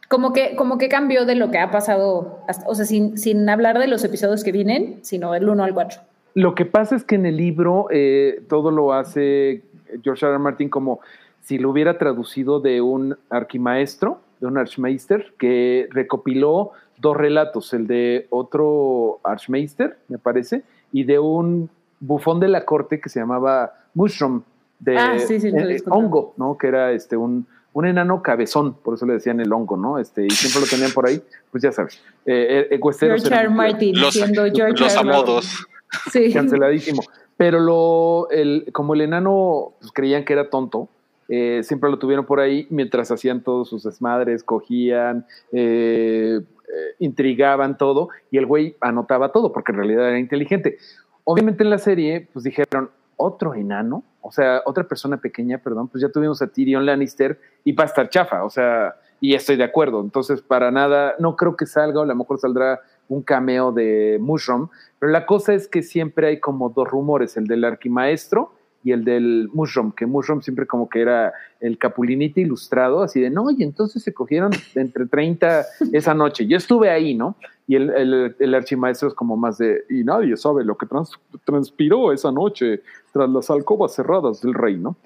Como 0.09 0.33
que, 0.35 0.57
como 0.57 0.77
que 0.77 0.89
cambió 0.89 1.25
de 1.25 1.35
lo 1.37 1.51
que 1.51 1.59
ha 1.59 1.71
pasado, 1.71 2.41
hasta- 2.47 2.69
o 2.69 2.75
sea, 2.75 2.85
sin, 2.85 3.17
sin 3.17 3.49
hablar 3.49 3.79
de 3.79 3.87
los 3.89 4.05
episodios 4.05 4.45
que 4.45 4.53
vienen, 4.53 4.99
sino 5.03 5.35
el 5.35 5.49
1 5.49 5.65
al 5.65 5.73
4. 5.73 6.01
Lo 6.35 6.55
que 6.55 6.65
pasa 6.65 6.97
es 6.97 7.05
que 7.05 7.15
en 7.17 7.27
el 7.27 7.37
libro 7.37 7.87
eh, 7.91 8.43
todo 8.49 8.71
lo 8.71 8.93
hace 8.93 9.63
George 10.03 10.25
R. 10.25 10.35
R. 10.35 10.39
Martin 10.39 10.69
como 10.69 11.01
si 11.43 11.59
lo 11.59 11.71
hubiera 11.71 11.99
traducido 11.99 12.61
de 12.61 12.81
un 12.81 13.17
arquimaestro, 13.29 14.21
de 14.41 14.47
un 14.47 14.57
archmeister, 14.59 15.35
que 15.39 15.89
recopiló 15.91 16.71
dos 16.99 17.17
relatos, 17.17 17.73
el 17.75 17.87
de 17.87 18.27
otro 18.31 19.19
archmeister, 19.25 19.99
me 20.09 20.19
parece, 20.19 20.63
y 20.93 21.05
de 21.05 21.19
un 21.19 21.69
bufón 22.01 22.41
de 22.41 22.49
la 22.49 22.65
corte 22.65 23.01
que 23.01 23.09
se 23.09 23.21
llamaba 23.21 23.73
Mushroom, 23.95 24.43
de 24.79 24.97
Ah, 24.97 25.19
sí, 25.19 25.39
sí, 25.41 25.51
lo 25.51 25.59
eh, 25.59 25.77
eh, 25.77 25.83
hongo, 25.91 26.35
¿no? 26.37 26.57
Que 26.59 26.69
era 26.69 26.93
este 26.93 27.17
un, 27.17 27.47
un 27.73 27.87
enano 27.87 28.23
cabezón, 28.23 28.75
por 28.75 28.95
eso 28.95 29.05
le 29.07 29.15
decían 29.15 29.41
el 29.41 29.53
hongo, 29.53 29.77
¿no? 29.77 29.99
Este, 29.99 30.27
y 30.27 30.31
siempre 30.31 30.61
lo 30.63 30.67
tenían 30.69 30.93
por 30.93 31.07
ahí, 31.07 31.21
pues 31.51 31.63
ya 31.63 31.73
sabes. 31.73 32.01
Eh, 32.25 32.69
eh, 32.71 32.79
Westeros 32.81 33.23
George 33.23 33.41
R. 33.47 33.49
Martin, 33.51 34.01
Los- 34.01 34.15
siendo 34.15 34.43
George 34.53 34.81
Los 34.83 34.93
R. 34.93 35.01
amo 35.01 35.11
Martin. 35.11 35.27
dos. 35.27 35.67
Sí. 36.11 36.33
canceladísimo. 36.35 37.03
Pero 37.37 37.61
lo, 37.61 38.31
el, 38.31 38.67
como 38.73 38.95
el 38.95 39.03
enano 39.03 39.75
pues, 39.81 39.93
creían 39.93 40.25
que 40.25 40.33
era 40.33 40.51
tonto, 40.51 40.89
eh, 41.29 41.63
siempre 41.63 41.91
lo 41.91 41.99
tuvieron 41.99 42.27
por 42.27 42.41
ahí 42.41 42.67
mientras 42.71 43.11
hacían 43.11 43.43
todos 43.43 43.69
sus 43.69 43.85
desmadres, 43.85 44.45
cogían, 44.45 45.27
eh, 45.53 46.41
eh, 46.43 46.95
intrigaban 46.99 47.79
todo, 47.79 48.11
y 48.31 48.39
el 48.39 48.47
güey 48.47 48.77
anotaba 48.81 49.33
todo, 49.33 49.53
porque 49.53 49.73
en 49.73 49.79
realidad 49.79 50.09
era 50.09 50.19
inteligente. 50.19 50.79
Obviamente 51.25 51.63
en 51.63 51.71
la 51.71 51.79
serie, 51.79 52.29
pues 52.33 52.45
dijeron, 52.45 52.91
otro 53.17 53.55
enano, 53.55 54.03
o 54.21 54.33
sea, 54.33 54.63
otra 54.67 54.85
persona 54.85 55.17
pequeña, 55.17 55.59
perdón, 55.59 55.89
pues 55.89 56.03
ya 56.03 56.09
tuvimos 56.11 56.43
a 56.43 56.49
Tyrion 56.49 56.85
Lannister 56.85 57.39
y 57.65 57.73
va 57.73 57.85
a 57.85 57.87
estar 57.87 58.09
chafa, 58.09 58.45
o 58.45 58.51
sea, 58.51 58.97
y 59.21 59.35
estoy 59.35 59.57
de 59.57 59.65
acuerdo. 59.65 60.01
Entonces, 60.01 60.43
para 60.43 60.71
nada, 60.71 61.15
no 61.19 61.37
creo 61.37 61.57
que 61.57 61.67
salga, 61.67 62.01
o 62.01 62.03
a 62.03 62.07
lo 62.07 62.17
mejor 62.17 62.39
saldrá 62.39 62.81
un 63.13 63.23
cameo 63.23 63.73
de 63.73 64.19
Mushroom, 64.21 64.69
pero 64.99 65.13
la 65.13 65.27
cosa 65.27 65.55
es 65.55 65.69
que 65.69 65.83
siempre 65.83 66.27
hay 66.29 66.41
como 66.41 66.71
dos 66.71 66.89
rumores, 66.89 67.37
el 67.37 67.47
del 67.47 67.65
arquimaestro 67.65 68.53
y 68.85 68.91
el 68.93 69.05
del 69.05 69.49
Mushroom, 69.53 69.93
que 69.93 70.07
Mushroom 70.07 70.41
siempre 70.43 70.67
como 70.67 70.89
que 70.89 71.01
era 71.03 71.33
el 71.61 71.79
capulinita 71.79 72.41
ilustrado, 72.41 73.03
así 73.03 73.21
de, 73.21 73.31
no, 73.31 73.51
y 73.51 73.63
entonces 73.63 74.03
se 74.03 74.13
cogieron 74.13 74.51
entre 74.75 75.07
30 75.07 75.65
esa 75.93 76.15
noche. 76.15 76.47
Yo 76.47 76.57
estuve 76.57 76.91
ahí, 76.91 77.15
¿no? 77.15 77.37
Y 77.69 77.77
el, 77.77 77.91
el, 77.91 78.35
el 78.41 78.55
archimaestro 78.55 79.09
es 79.09 79.15
como 79.15 79.37
más 79.37 79.59
de, 79.59 79.85
y 79.89 80.03
nadie 80.03 80.37
sabe 80.37 80.65
lo 80.65 80.77
que 80.77 80.87
trans- 80.87 81.17
transpiró 81.45 82.13
esa 82.13 82.33
noche 82.33 82.81
tras 83.13 83.31
las 83.31 83.51
alcobas 83.51 83.95
cerradas 83.95 84.41
del 84.41 84.55
rey, 84.55 84.77
¿no? 84.77 84.97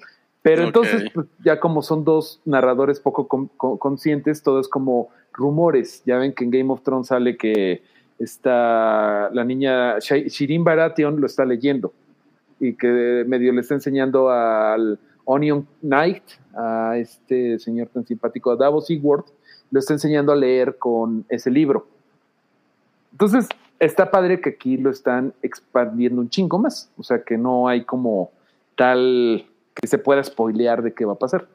Pero 0.41 0.63
entonces, 0.63 1.03
pues, 1.13 1.27
ya 1.43 1.59
como 1.59 1.81
son 1.81 2.03
dos 2.03 2.41
narradores 2.45 2.99
poco 2.99 3.27
con- 3.27 3.47
con- 3.57 3.77
conscientes, 3.77 4.41
todo 4.41 4.59
es 4.59 4.67
como 4.69 5.09
rumores. 5.33 6.01
Ya 6.05 6.17
ven 6.17 6.33
que 6.33 6.45
en 6.45 6.51
Game 6.51 6.71
of 6.71 6.81
Thrones 6.81 7.07
sale 7.07 7.35
que 7.37 7.83
está 8.19 9.29
la 9.31 9.43
niña 9.43 9.97
Shi- 9.97 10.27
Shirin 10.29 10.63
Baratheon 10.63 11.19
lo 11.19 11.27
está 11.27 11.45
leyendo 11.45 11.93
y 12.59 12.73
que 12.73 13.23
medio 13.27 13.53
le 13.53 13.61
está 13.61 13.75
enseñando 13.75 14.29
al 14.29 14.99
Onion 15.25 15.67
Knight, 15.81 16.23
a 16.55 16.97
este 16.97 17.59
señor 17.59 17.89
tan 17.89 18.05
simpático, 18.05 18.51
a 18.51 18.55
Davos 18.55 18.87
Seaworth, 18.87 19.27
lo 19.69 19.79
está 19.79 19.93
enseñando 19.93 20.31
a 20.31 20.35
leer 20.35 20.77
con 20.77 21.25
ese 21.29 21.51
libro. 21.51 21.87
Entonces, 23.11 23.47
está 23.79 24.09
padre 24.09 24.39
que 24.39 24.49
aquí 24.51 24.77
lo 24.77 24.89
están 24.89 25.33
expandiendo 25.41 26.21
un 26.21 26.29
chingo 26.29 26.57
más. 26.57 26.89
O 26.97 27.03
sea, 27.03 27.23
que 27.23 27.37
no 27.37 27.67
hay 27.67 27.83
como 27.83 28.31
tal 28.75 29.45
que 29.73 29.87
se 29.87 29.97
pueda 29.97 30.23
spoilear 30.23 30.81
de 30.81 30.93
qué 30.93 31.05
va 31.05 31.13
a 31.13 31.19
pasar. 31.19 31.47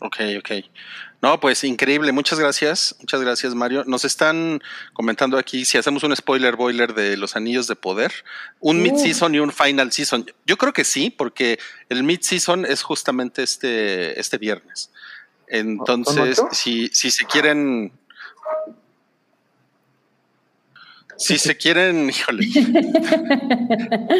Ok, 0.00 0.16
ok. 0.38 0.50
No, 1.20 1.40
pues 1.40 1.64
increíble. 1.64 2.12
Muchas 2.12 2.38
gracias. 2.38 2.94
Muchas 3.00 3.20
gracias, 3.20 3.54
Mario. 3.54 3.82
Nos 3.86 4.04
están 4.04 4.62
comentando 4.92 5.36
aquí 5.36 5.64
si 5.64 5.76
hacemos 5.76 6.04
un 6.04 6.14
spoiler 6.14 6.54
boiler 6.54 6.94
de 6.94 7.16
los 7.16 7.34
anillos 7.34 7.66
de 7.66 7.74
poder, 7.74 8.12
un 8.60 8.78
Uh. 8.78 8.82
mid-season 8.82 9.34
y 9.34 9.40
un 9.40 9.52
final 9.52 9.90
season. 9.90 10.30
Yo 10.46 10.56
creo 10.56 10.72
que 10.72 10.84
sí, 10.84 11.10
porque 11.10 11.58
el 11.88 12.04
mid-season 12.04 12.64
es 12.64 12.82
justamente 12.82 13.42
este, 13.42 14.18
este 14.20 14.38
viernes. 14.38 14.92
Entonces, 15.48 16.40
si, 16.52 16.88
si 16.88 17.10
se 17.10 17.24
quieren. 17.24 17.92
Si 21.18 21.36
se 21.36 21.56
quieren, 21.56 22.08
híjole, 22.10 22.44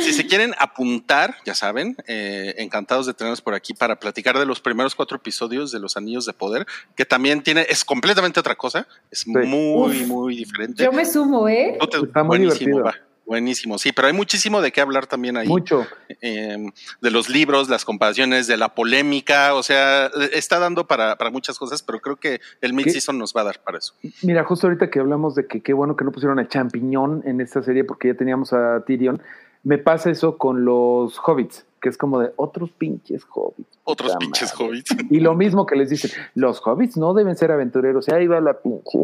si 0.02 0.12
se 0.12 0.26
quieren 0.26 0.54
apuntar, 0.58 1.36
ya 1.44 1.54
saben, 1.54 1.96
eh, 2.06 2.54
encantados 2.58 3.06
de 3.06 3.14
tenerlos 3.14 3.40
por 3.40 3.54
aquí 3.54 3.72
para 3.74 3.98
platicar 3.98 4.38
de 4.38 4.46
los 4.46 4.60
primeros 4.60 4.94
cuatro 4.94 5.16
episodios 5.16 5.70
de 5.72 5.78
Los 5.80 5.96
Anillos 5.96 6.26
de 6.26 6.32
Poder, 6.32 6.66
que 6.96 7.04
también 7.04 7.42
tiene, 7.42 7.66
es 7.68 7.84
completamente 7.84 8.40
otra 8.40 8.54
cosa, 8.56 8.86
es 9.10 9.26
muy, 9.26 9.46
Uf. 9.46 10.06
muy 10.06 10.36
diferente. 10.36 10.82
Yo 10.84 10.92
me 10.92 11.04
sumo, 11.04 11.48
¿eh? 11.48 11.76
Tú 11.80 11.86
te- 11.86 11.98
Está 11.98 12.22
muy 12.22 12.38
divertido. 12.38 12.82
va, 12.82 12.94
buenísimo, 13.28 13.78
sí, 13.78 13.92
pero 13.92 14.08
hay 14.08 14.14
muchísimo 14.14 14.60
de 14.60 14.72
qué 14.72 14.80
hablar 14.80 15.06
también 15.06 15.36
ahí, 15.36 15.46
Mucho. 15.46 15.86
eh, 16.22 16.56
de 17.00 17.10
los 17.10 17.28
libros, 17.28 17.68
las 17.68 17.84
comparaciones, 17.84 18.46
de 18.46 18.56
la 18.56 18.74
polémica, 18.74 19.54
o 19.54 19.62
sea, 19.62 20.06
está 20.32 20.58
dando 20.58 20.86
para, 20.86 21.16
para 21.16 21.30
muchas 21.30 21.58
cosas, 21.58 21.82
pero 21.82 22.00
creo 22.00 22.16
que 22.16 22.40
el 22.60 22.72
mid-season 22.72 23.18
nos 23.18 23.34
va 23.34 23.42
a 23.42 23.44
dar 23.44 23.60
para 23.60 23.78
eso. 23.78 23.94
Mira, 24.22 24.42
justo 24.44 24.66
ahorita 24.66 24.90
que 24.90 24.98
hablamos 24.98 25.34
de 25.34 25.46
que 25.46 25.60
qué 25.60 25.74
bueno 25.74 25.94
que 25.94 26.04
no 26.04 26.10
pusieron 26.10 26.38
a 26.38 26.48
Champiñón 26.48 27.22
en 27.26 27.40
esta 27.40 27.62
serie 27.62 27.84
porque 27.84 28.08
ya 28.08 28.14
teníamos 28.14 28.52
a 28.52 28.82
Tyrion, 28.86 29.20
me 29.62 29.76
pasa 29.76 30.10
eso 30.10 30.38
con 30.38 30.64
los 30.64 31.18
hobbits, 31.18 31.66
que 31.82 31.90
es 31.90 31.98
como 31.98 32.20
de 32.20 32.32
otros 32.36 32.70
pinches 32.70 33.22
hobbits. 33.28 33.78
Otros 33.84 34.16
pinches 34.16 34.52
hobbits. 34.58 34.96
Y 35.10 35.20
lo 35.20 35.34
mismo 35.34 35.66
que 35.66 35.76
les 35.76 35.90
dicen, 35.90 36.10
los 36.34 36.60
hobbits 36.64 36.96
no 36.96 37.12
deben 37.12 37.36
ser 37.36 37.52
aventureros, 37.52 38.08
y 38.08 38.12
ahí 38.14 38.26
va 38.26 38.40
la 38.40 38.54
pinche 38.60 38.98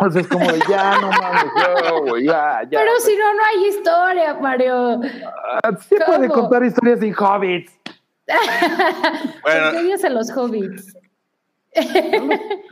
hobbit. 0.00 0.08
O 0.08 0.10
sea, 0.10 0.20
es 0.22 0.28
como 0.28 0.52
de 0.52 0.60
ya, 0.68 1.00
no 1.00 1.10
mames, 1.10 1.52
ya, 1.56 1.90
güey, 2.00 2.24
ya, 2.24 2.62
ya. 2.70 2.78
Pero 2.80 2.92
si 3.00 3.16
no, 3.16 3.34
no 3.34 3.44
hay 3.44 3.66
historia, 3.68 4.34
Mario. 4.34 5.00
Ah, 5.62 5.76
sí 5.78 5.96
puede 6.06 6.28
¿cómo? 6.28 6.42
contar 6.42 6.64
historias 6.64 7.00
sin 7.00 7.14
hobbits. 7.14 7.72
bueno. 9.42 9.62
¿Por 9.64 9.70
qué 9.72 9.78
odias 9.78 10.04
a 10.04 10.10
los 10.10 10.30
hobbits? 10.30 10.94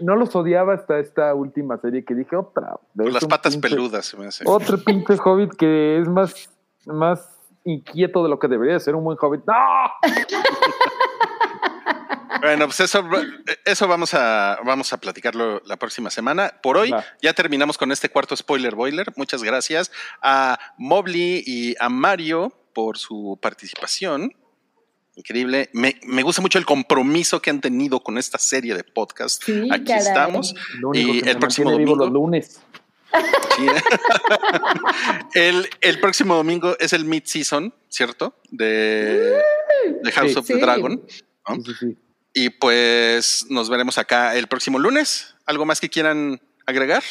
No 0.01 0.17
los, 0.17 0.35
odiaba 0.35 0.75
hasta 0.75 0.99
esta 0.99 1.35
última 1.35 1.79
serie 1.79 2.05
que 2.05 2.15
dije 2.15 2.35
otra. 2.35 2.77
las 2.95 3.25
patas 3.27 3.57
peludas 3.57 4.07
se 4.07 4.17
me 4.17 4.27
hace. 4.27 4.45
Otro 4.47 4.79
pinche 4.79 5.15
hobbit 5.25 5.55
que 5.55 6.01
es 6.01 6.09
más, 6.09 6.51
más 6.87 7.38
inquieto 7.69 8.23
de 8.23 8.29
lo 8.29 8.39
que 8.39 8.49
debería 8.49 8.79
ser 8.79 8.95
un 8.95 9.05
buen 9.05 9.19
hobbit. 9.21 9.43
¡No! 9.47 9.55
Bueno, 12.41 12.67
pues 12.67 12.81
eso, 12.81 13.05
eso 13.65 13.89
vamos 13.89 14.15
a, 14.15 14.59
vamos 14.65 14.93
a 14.93 14.99
platicarlo 14.99 15.61
la 15.65 15.77
próxima 15.77 16.11
semana. 16.11 16.55
Por 16.63 16.77
hoy 16.77 16.95
ya 17.21 17.33
terminamos 17.33 17.79
con 17.79 17.91
este 17.91 18.11
cuarto 18.11 18.37
spoiler 18.37 18.75
boiler. 18.75 19.13
Muchas 19.17 19.43
gracias 19.43 19.91
a 20.23 20.59
Mobley 20.77 21.43
y 21.45 21.75
a 21.81 21.89
Mario 21.89 22.53
por 22.75 22.99
su 22.99 23.39
participación. 23.41 24.33
Increíble. 25.17 25.69
Me, 25.73 26.23
gusta 26.23 26.41
mucho 26.41 26.59
el 26.59 26.67
compromiso 26.67 27.43
que 27.43 27.51
han 27.51 27.61
tenido 27.61 28.01
con 28.01 28.19
esta 28.19 28.39
serie 28.39 28.75
de 28.75 28.85
podcast. 28.85 29.43
Aquí 29.73 29.93
estamos. 29.93 30.55
y 30.93 31.29
el 31.29 31.39
próximo 31.39 31.73
domingo. 31.73 31.97
Los 31.97 32.11
lunes. 32.11 32.63
el, 35.35 36.01
próximo 36.01 36.37
domingo 36.37 36.77
es 36.79 36.93
el 36.93 37.05
mid-season, 37.05 37.75
¿cierto? 37.89 38.35
De, 38.51 39.41
House 40.13 40.37
of 40.37 40.47
the 40.47 40.59
Dragon. 40.59 41.03
Y 42.35 42.51
pues 42.51 43.47
nos 43.49 43.71
veremos 43.71 43.99
acá 43.99 44.37
el 44.37 44.47
próximo 44.47 44.79
lunes. 44.79 45.35
¿Algo 45.47 45.65
más 45.65 45.81
que 45.81 45.89
quieran 45.89 46.41
agregar? 46.67 47.03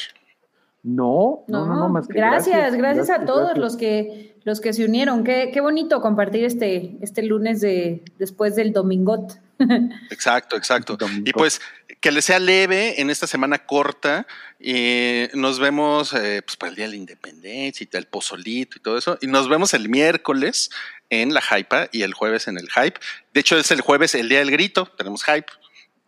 No, 0.83 1.43
no, 1.47 1.65
no, 1.65 1.89
más 1.89 2.07
que 2.07 2.13
gracias, 2.13 2.75
gracias, 2.75 3.09
a 3.09 3.25
todos 3.25 3.57
los 3.57 3.75
que 3.75 4.35
los 4.43 4.61
que 4.61 4.71
se 4.71 4.85
unieron. 4.85 5.25
Qué, 5.25 5.49
qué 5.51 5.59
bonito 5.59 5.99
compartir 5.99 6.45
este, 6.45 6.97
este 7.01 7.23
lunes 7.23 7.59
de 7.59 8.05
después 8.17 8.55
del 8.55 8.71
domingot. 8.71 9.37
Exacto, 10.11 10.55
exacto. 10.55 10.97
Y 11.25 11.31
pues 11.31 11.61
que 11.99 12.11
les 12.11 12.25
sea 12.25 12.39
leve 12.39 13.01
en 13.01 13.09
esta 13.09 13.27
semana 13.27 13.59
corta. 13.59 14.27
Y 14.59 15.25
nos 15.33 15.59
vemos 15.59 16.13
eh, 16.13 16.41
pues, 16.45 16.57
para 16.57 16.69
el 16.71 16.75
Día 16.75 16.85
de 16.85 16.91
la 16.91 16.97
Independencia 16.97 17.87
y 17.91 17.97
el 17.97 18.05
pozolito 18.05 18.77
y 18.77 18.81
todo 18.81 18.97
eso. 18.97 19.17
Y 19.21 19.27
nos 19.27 19.49
vemos 19.49 19.73
el 19.73 19.89
miércoles 19.89 20.69
en 21.09 21.33
la 21.33 21.41
Hype 21.41 21.89
y 21.91 22.01
el 22.01 22.13
jueves 22.13 22.47
en 22.47 22.57
el 22.57 22.69
Hype. 22.69 22.99
De 23.33 23.39
hecho, 23.39 23.57
es 23.57 23.71
el 23.71 23.81
jueves 23.81 24.15
el 24.15 24.29
Día 24.29 24.39
del 24.39 24.51
Grito. 24.51 24.85
Tenemos 24.97 25.23
Hype. 25.23 25.47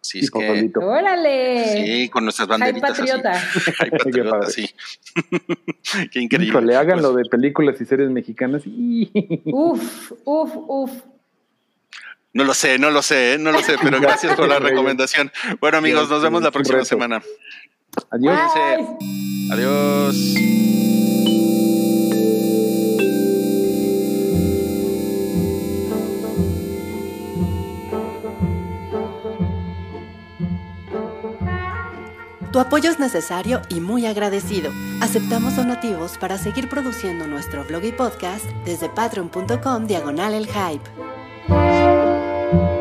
Sí, 0.02 0.20
es 0.20 0.32
que, 0.32 0.72
¡Órale! 0.78 1.74
Sí, 1.74 2.10
con 2.10 2.24
nuestras 2.24 2.48
banderitas. 2.48 2.98
Hype 2.98 3.12
patriota. 3.22 3.40
Hype 3.40 3.98
patriota, 3.98 4.50
sí. 4.50 4.70
Qué 6.12 6.22
increíble. 6.22 6.62
Le 6.62 6.76
hagan 6.76 7.02
lo 7.02 7.12
pues 7.12 7.26
de 7.26 7.30
películas 7.30 7.82
y 7.82 7.86
series 7.86 8.10
mexicanas. 8.10 8.64
uf, 8.66 10.12
uf, 10.24 10.52
uf. 10.56 10.92
No 12.34 12.44
lo 12.44 12.54
sé, 12.54 12.78
no 12.78 12.92
lo 12.92 13.02
sé, 13.02 13.38
no 13.40 13.52
lo 13.52 13.62
sé, 13.62 13.76
pero 13.82 14.00
gracias 14.00 14.36
por 14.36 14.48
la 14.48 14.60
recomendación. 14.60 15.32
Bueno, 15.60 15.78
amigos, 15.78 16.10
nos 16.10 16.22
vemos 16.22 16.44
la 16.44 16.52
próxima 16.52 16.86
semana. 16.86 17.22
Adiós. 18.12 18.52
Adiós. 19.52 20.16
Tu 32.52 32.60
apoyo 32.60 32.90
es 32.90 33.00
necesario 33.00 33.62
y 33.70 33.80
muy 33.80 34.08
agradecido. 34.08 34.72
Aceptamos 35.02 35.56
donativos 35.56 36.18
para 36.18 36.38
seguir 36.38 36.68
produciendo 36.68 37.28
nuestro 37.28 37.64
blog 37.64 37.84
y 37.86 37.92
podcast 37.92 38.46
desde 38.66 38.90
patreon.com 38.90 39.86
diagonal 39.86 40.34
el 40.34 40.48
hype. 40.48 41.79
Thank 42.52 42.64
you. 42.64 42.79